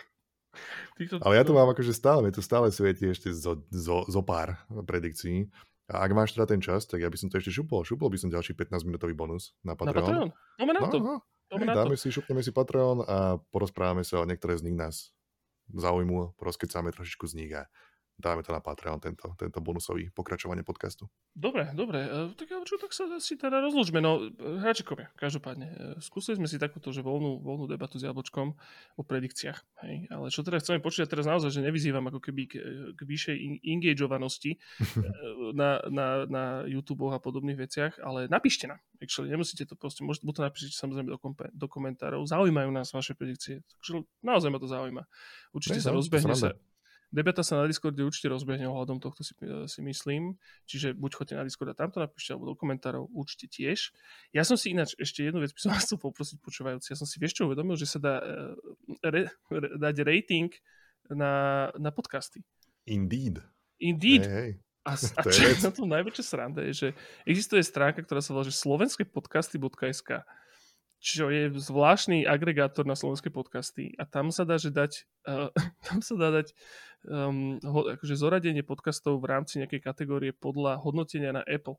[0.95, 4.21] Týchto, Ale ja tu mám akože stále, mi tu stále svieti ešte zo, zo, zo
[4.23, 5.51] pár predikcií.
[5.85, 7.85] A ak máš teda ten čas, tak ja by som to ešte šupol.
[7.85, 10.01] Šupol by som ďalší 15-minútový bonus na na Patreon.
[10.01, 10.29] Patreon.
[10.57, 10.97] Poďme na No, to.
[10.97, 11.13] no,
[11.53, 11.79] hej, na to.
[11.85, 13.17] dáme si, šupneme si Patreon a
[13.53, 15.13] porozprávame sa o niektoré z nich nás
[15.73, 17.65] zaujímu, porozkecáme trošičku z nich a
[18.15, 21.11] dáme to na Patreon, tento, tento bonusový pokračovanie podcastu.
[21.35, 22.07] Dobre, dobre.
[22.07, 23.99] E, Tak čo, tak sa si teda rozlúčme.
[23.99, 25.67] No, hráčikovia, každopádne.
[25.67, 28.55] e, Skúsili sme si takúto, že voľnú, voľnú debatu s Jablčkom
[28.95, 29.59] o predikciách.
[29.83, 29.95] Hej.
[30.09, 32.53] Ale čo teda chceme počítať teraz naozaj, že nevyzývam ako keby k,
[32.95, 33.37] k vyššej
[33.67, 34.59] engageovanosti e,
[35.51, 38.79] na, na, na YouTube a podobných veciach, ale napíšte nám.
[39.03, 42.23] Actually, nemusíte to proste, môžete, to napíšte samozrejme do, kompe, do komentárov.
[42.23, 43.61] Zaujímajú nás vaše predikcie.
[43.83, 45.03] Takže naozaj ma to zaujíma.
[45.03, 46.55] Ne, Určite sa no, rozbehne sa,
[47.13, 50.35] Debata sa na Discorde určite rozbehne ohľadom tohto si, e, si myslím.
[50.65, 53.93] Čiže buď choďte na Discord a tam to napíšte, alebo do komentárov určite tiež.
[54.33, 56.91] Ja som si ináč ešte jednu vec by som vás chcel poprosiť počúvajúci.
[56.91, 58.25] Ja som si čo uvedomil, že sa dá e,
[59.05, 59.21] re,
[59.53, 60.49] re, dať rating
[61.11, 62.41] na, na podcasty.
[62.89, 63.41] Indeed.
[63.81, 64.23] Indeed.
[64.25, 64.51] Hej, hej.
[64.85, 66.87] A, a čo je na tom najväčšia sranda je, že
[67.25, 70.21] existuje stránka, ktorá sa volá že slovenskepodcasty.sk
[71.05, 75.53] čo je zvláštny agregátor na slovenské podcasty a tam sa dá, že dať, uh,
[75.85, 76.57] tam sa dá dať
[77.07, 81.77] um, ho, akože zoradenie podcastov v rámci nejakej kategórie podľa hodnotenia na Apple.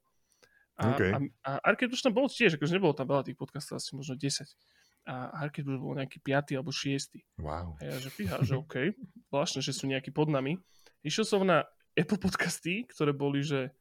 [0.76, 1.08] A, Okay.
[1.08, 4.12] a, a Arcade už tam bol tiež, akože nebolo tam veľa tých podcastov, asi možno
[4.12, 4.44] 10.
[5.08, 6.58] A Arcade už bol nejaký 5.
[6.60, 7.16] alebo 6.
[7.40, 7.80] Wow.
[7.80, 8.92] A ja že píha, že OK,
[9.32, 10.60] zvláštne, že sú nejakí pod nami.
[11.00, 11.64] Išiel som na
[11.96, 13.72] Apple podcasty, ktoré boli, že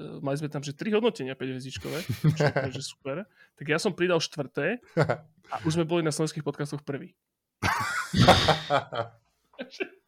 [0.00, 1.98] uh, mali sme tam, že 3 hodnotenia 5 hviezdičkové,
[2.32, 3.28] čo je, že super.
[3.60, 4.80] Tak ja som pridal štvrté
[5.52, 7.12] a už sme boli na slovenských podcastoch prvý.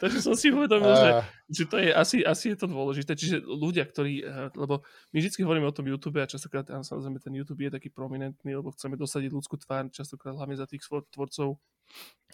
[0.00, 1.10] Takže som si uvedomil, že,
[1.48, 3.12] že to je asi, asi je to dôležité.
[3.16, 4.82] Čiže ľudia, ktorí, eh, lebo
[5.12, 8.56] my vždy hovoríme o tom YouTube a častokrát, áno, samozrejme, ten YouTube je taký prominentný,
[8.56, 11.58] lebo chceme dosadiť ľudskú tvár, častokrát hlavne za tých svoj- tvorcov,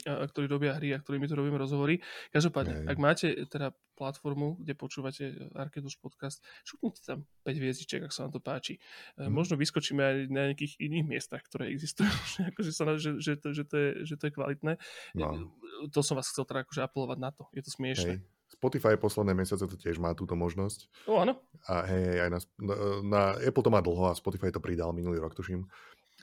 [0.07, 1.99] ktorí robia hry a ktorými tu robíme rozhovory.
[2.31, 2.87] Každopádne, Hej.
[2.87, 5.24] ak máte teda platformu, kde počúvate
[5.57, 8.77] Arkedus podcast, šupnite tam 5 hviezdičiek, ak sa vám to páči.
[9.16, 9.27] Mhm.
[9.27, 9.33] Mm.
[9.33, 12.07] Možno vyskočíme aj na nejakých iných miestach, ktoré existujú,
[12.37, 14.73] že, akože sa, že, že, to, že, to je, že to je kvalitné.
[15.16, 15.51] no,
[15.91, 17.49] To som vás chcel teda akože apelovať na to.
[17.57, 18.20] Je to smiešne.
[18.20, 18.20] hej.
[18.47, 20.87] Spotify posledné mesiace to tiež má túto možnosť.
[21.11, 21.35] O, áno.
[21.66, 24.95] A hej, hej, aj na, na, na Apple to má dlho a Spotify to pridal
[24.95, 25.66] minulý rok, tuším.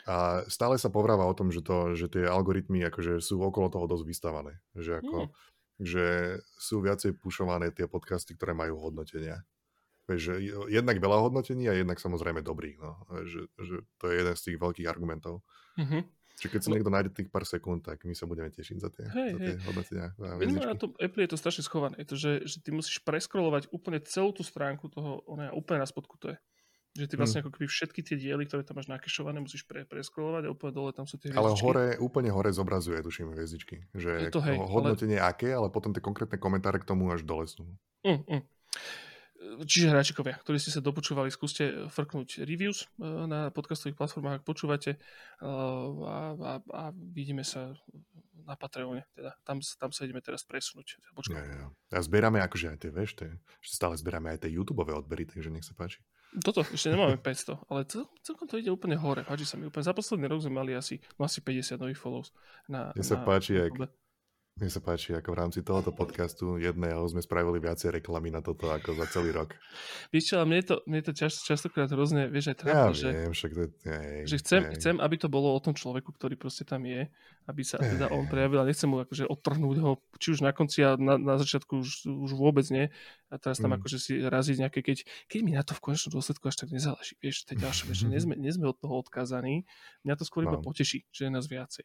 [0.03, 3.87] A stále sa povráva o tom, že, to, že tie algoritmy akože sú okolo toho
[3.87, 4.59] dosť vystavané.
[4.75, 5.31] Že, ako, Mm.
[5.79, 6.05] že
[6.59, 9.47] sú viacej pušované tie podcasty, ktoré majú hodnotenia.
[10.03, 10.33] Vieš, že
[10.67, 12.77] jednak veľa hodnotení a jednak samozrejme dobrých.
[12.83, 12.99] No.
[13.23, 15.39] Že, že to je jeden z tých veľkých argumentov.
[15.79, 16.03] Mhm.
[16.33, 16.73] Čiže keď si No.
[16.75, 19.55] niekto nájde tých pár sekúnd, tak my sa budeme tešiť za tie, Hej, za tie
[19.63, 20.07] hodnotenia.
[20.17, 21.95] Za Minimálne na tom Apple je to strašne schované.
[22.03, 25.87] To, že, že ty musíš preskrolovať úplne celú tú stránku toho, ona je úplne na
[25.87, 26.37] spodku to je.
[26.93, 27.43] Že ty vlastne Hm.
[27.43, 30.91] ako keby všetky tie diely, ktoré tam máš nakešované, musíš pre, preskrolovať a úplne dole
[30.93, 31.65] tam sú tie Ale hviezdičky.
[31.65, 33.81] hore, úplne hore zobrazuje, tuším, hviezdičky.
[33.91, 37.09] Že Je to hej, ho- ale- hodnotenie aké, ale potom tie konkrétne komentáre k tomu
[37.09, 37.65] až dole sú.
[38.05, 38.41] Mm, mm.
[39.43, 44.95] Čiže hráčikovia, ktorí ste sa dopočúvali, skúste frknúť reviews eh, na podcastových platformách, ak počúvate
[44.95, 47.75] eh, a, a, a vidíme sa
[48.43, 49.03] na Patreone.
[49.11, 50.95] Teda tam, tam sa ideme teraz presunúť.
[50.95, 51.43] Ja, Počkaj.
[51.43, 51.67] ja.
[51.89, 53.29] A zberáme akože aj tie, vieš, tie,
[53.59, 55.99] stále zberáme aj tie YouTube odbery, takže nech sa páči.
[56.41, 59.21] Toto ešte nemáme 500, ale cel, celkom to ide úplne hore.
[59.21, 59.85] Páči sa mi úplne.
[59.85, 62.33] Za posledný rok sme mali asi, no asi 50 nových follows.
[62.65, 63.93] Na, Mne sa na páči, jak, YouTube.
[64.53, 68.69] Mne sa páči, ako v rámci tohoto podcastu jedného sme spravili viacej reklamy na toto
[68.69, 69.57] ako za celý rok.
[70.13, 73.09] Víš čo, ale mne to, mne to čas, častokrát hrozne, vieš, aj Ja trápne, že,
[73.11, 73.63] viem, však to.
[73.83, 74.73] Hej, že chcem, hej.
[74.77, 77.09] chcem, aby to bolo o tom človeku, ktorý proste tam je,
[77.49, 80.85] aby sa teda on prejavil a nechcem mu akože odtrhnúť ho, či už na konci
[80.85, 82.93] a na, na začiatku už, už vôbec nie.
[83.33, 83.81] A teraz tam Mm.
[83.81, 84.97] akože si raziť nejaké, keď,
[85.27, 87.17] keď mi na to v konečnom dôsledku až tak nezáleží.
[87.19, 89.65] Vieš, to je ďalšia vec, že nie sme, nie sme od toho odkázaní.
[90.05, 90.61] Mňa to skôr iba No.
[90.61, 91.83] poteší, že je nás viacej.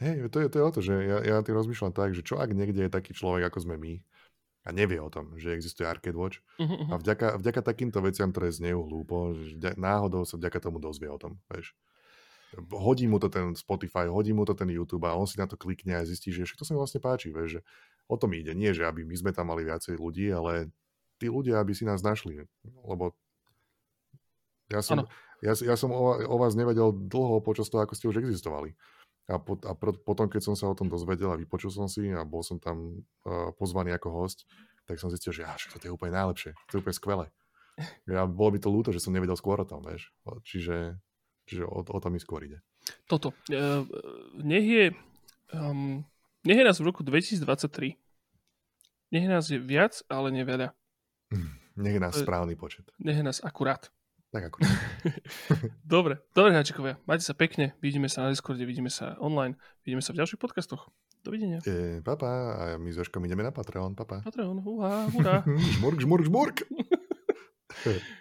[0.00, 2.40] Hej, to je, to je o to, že ja, ja tým rozmýšľam tak, že čo
[2.40, 3.92] ak niekde je taký človek, ako sme my,
[4.64, 8.52] a nevie o tom, že existuje Arcade Watch, Uh-huh, A vďaka, vďaka takýmto veciam, ktoré
[8.52, 9.32] znejú hlúpo,
[9.80, 11.72] náhodou sa vďaka tomu dozvie o tom, vieš.
[12.68, 15.56] Hodí mu to ten Spotify, hodí mu to ten YouTube a on si na to
[15.56, 17.60] klikne a zistí, že všetko sa mi vlastne páči, vieš, že
[18.10, 18.52] o tom ide.
[18.52, 20.68] Nie, že aby my sme tam mali viacej ľudí, ale
[21.16, 22.44] tí ľudia, aby si nás našli,
[22.84, 23.16] lebo
[24.68, 25.08] ja som,
[25.40, 28.76] ja, ja som o, o vás nevedel dlho počas toho, ako ste už existovali.
[29.30, 32.10] A, po, a pro, potom, keď som sa o tom dozvedel a vypočul som si
[32.10, 34.42] a bol som tam uh, pozvaný ako host,
[34.90, 37.26] tak som zistil, že až, to je úplne najlepšie, to je úplne skvelé.
[38.10, 40.12] Ja, bolo by to ľúto, že som nevedel skôr o tom, vieš.
[40.44, 41.00] Čiže,
[41.46, 42.58] čiže o, o to mi skôr ide.
[43.06, 43.32] Toto.
[43.48, 43.86] Uh,
[44.42, 44.84] nech je,
[45.54, 46.02] um,
[46.42, 47.96] nech je nás v roku 2023.
[49.10, 50.74] Nech je nás je viac, ale neveľa.
[51.80, 52.90] Nech je nás správny počet.
[53.00, 53.88] Nech je nás akurát.
[54.30, 54.58] Tak ako.
[55.82, 57.02] Dobre, dobre, háčikovia.
[57.02, 60.86] Majte sa pekne, vidíme sa na Discorde, vidíme sa online, vidíme sa v ďalších podcastoch.
[61.26, 61.58] Dovidenia.
[61.66, 64.22] E, papa, a my s Jožkom ideme na Patreon, papa.
[64.22, 65.42] Patreon, hurá, hurá.
[65.82, 66.56] žmurk, žmurk, žmurk.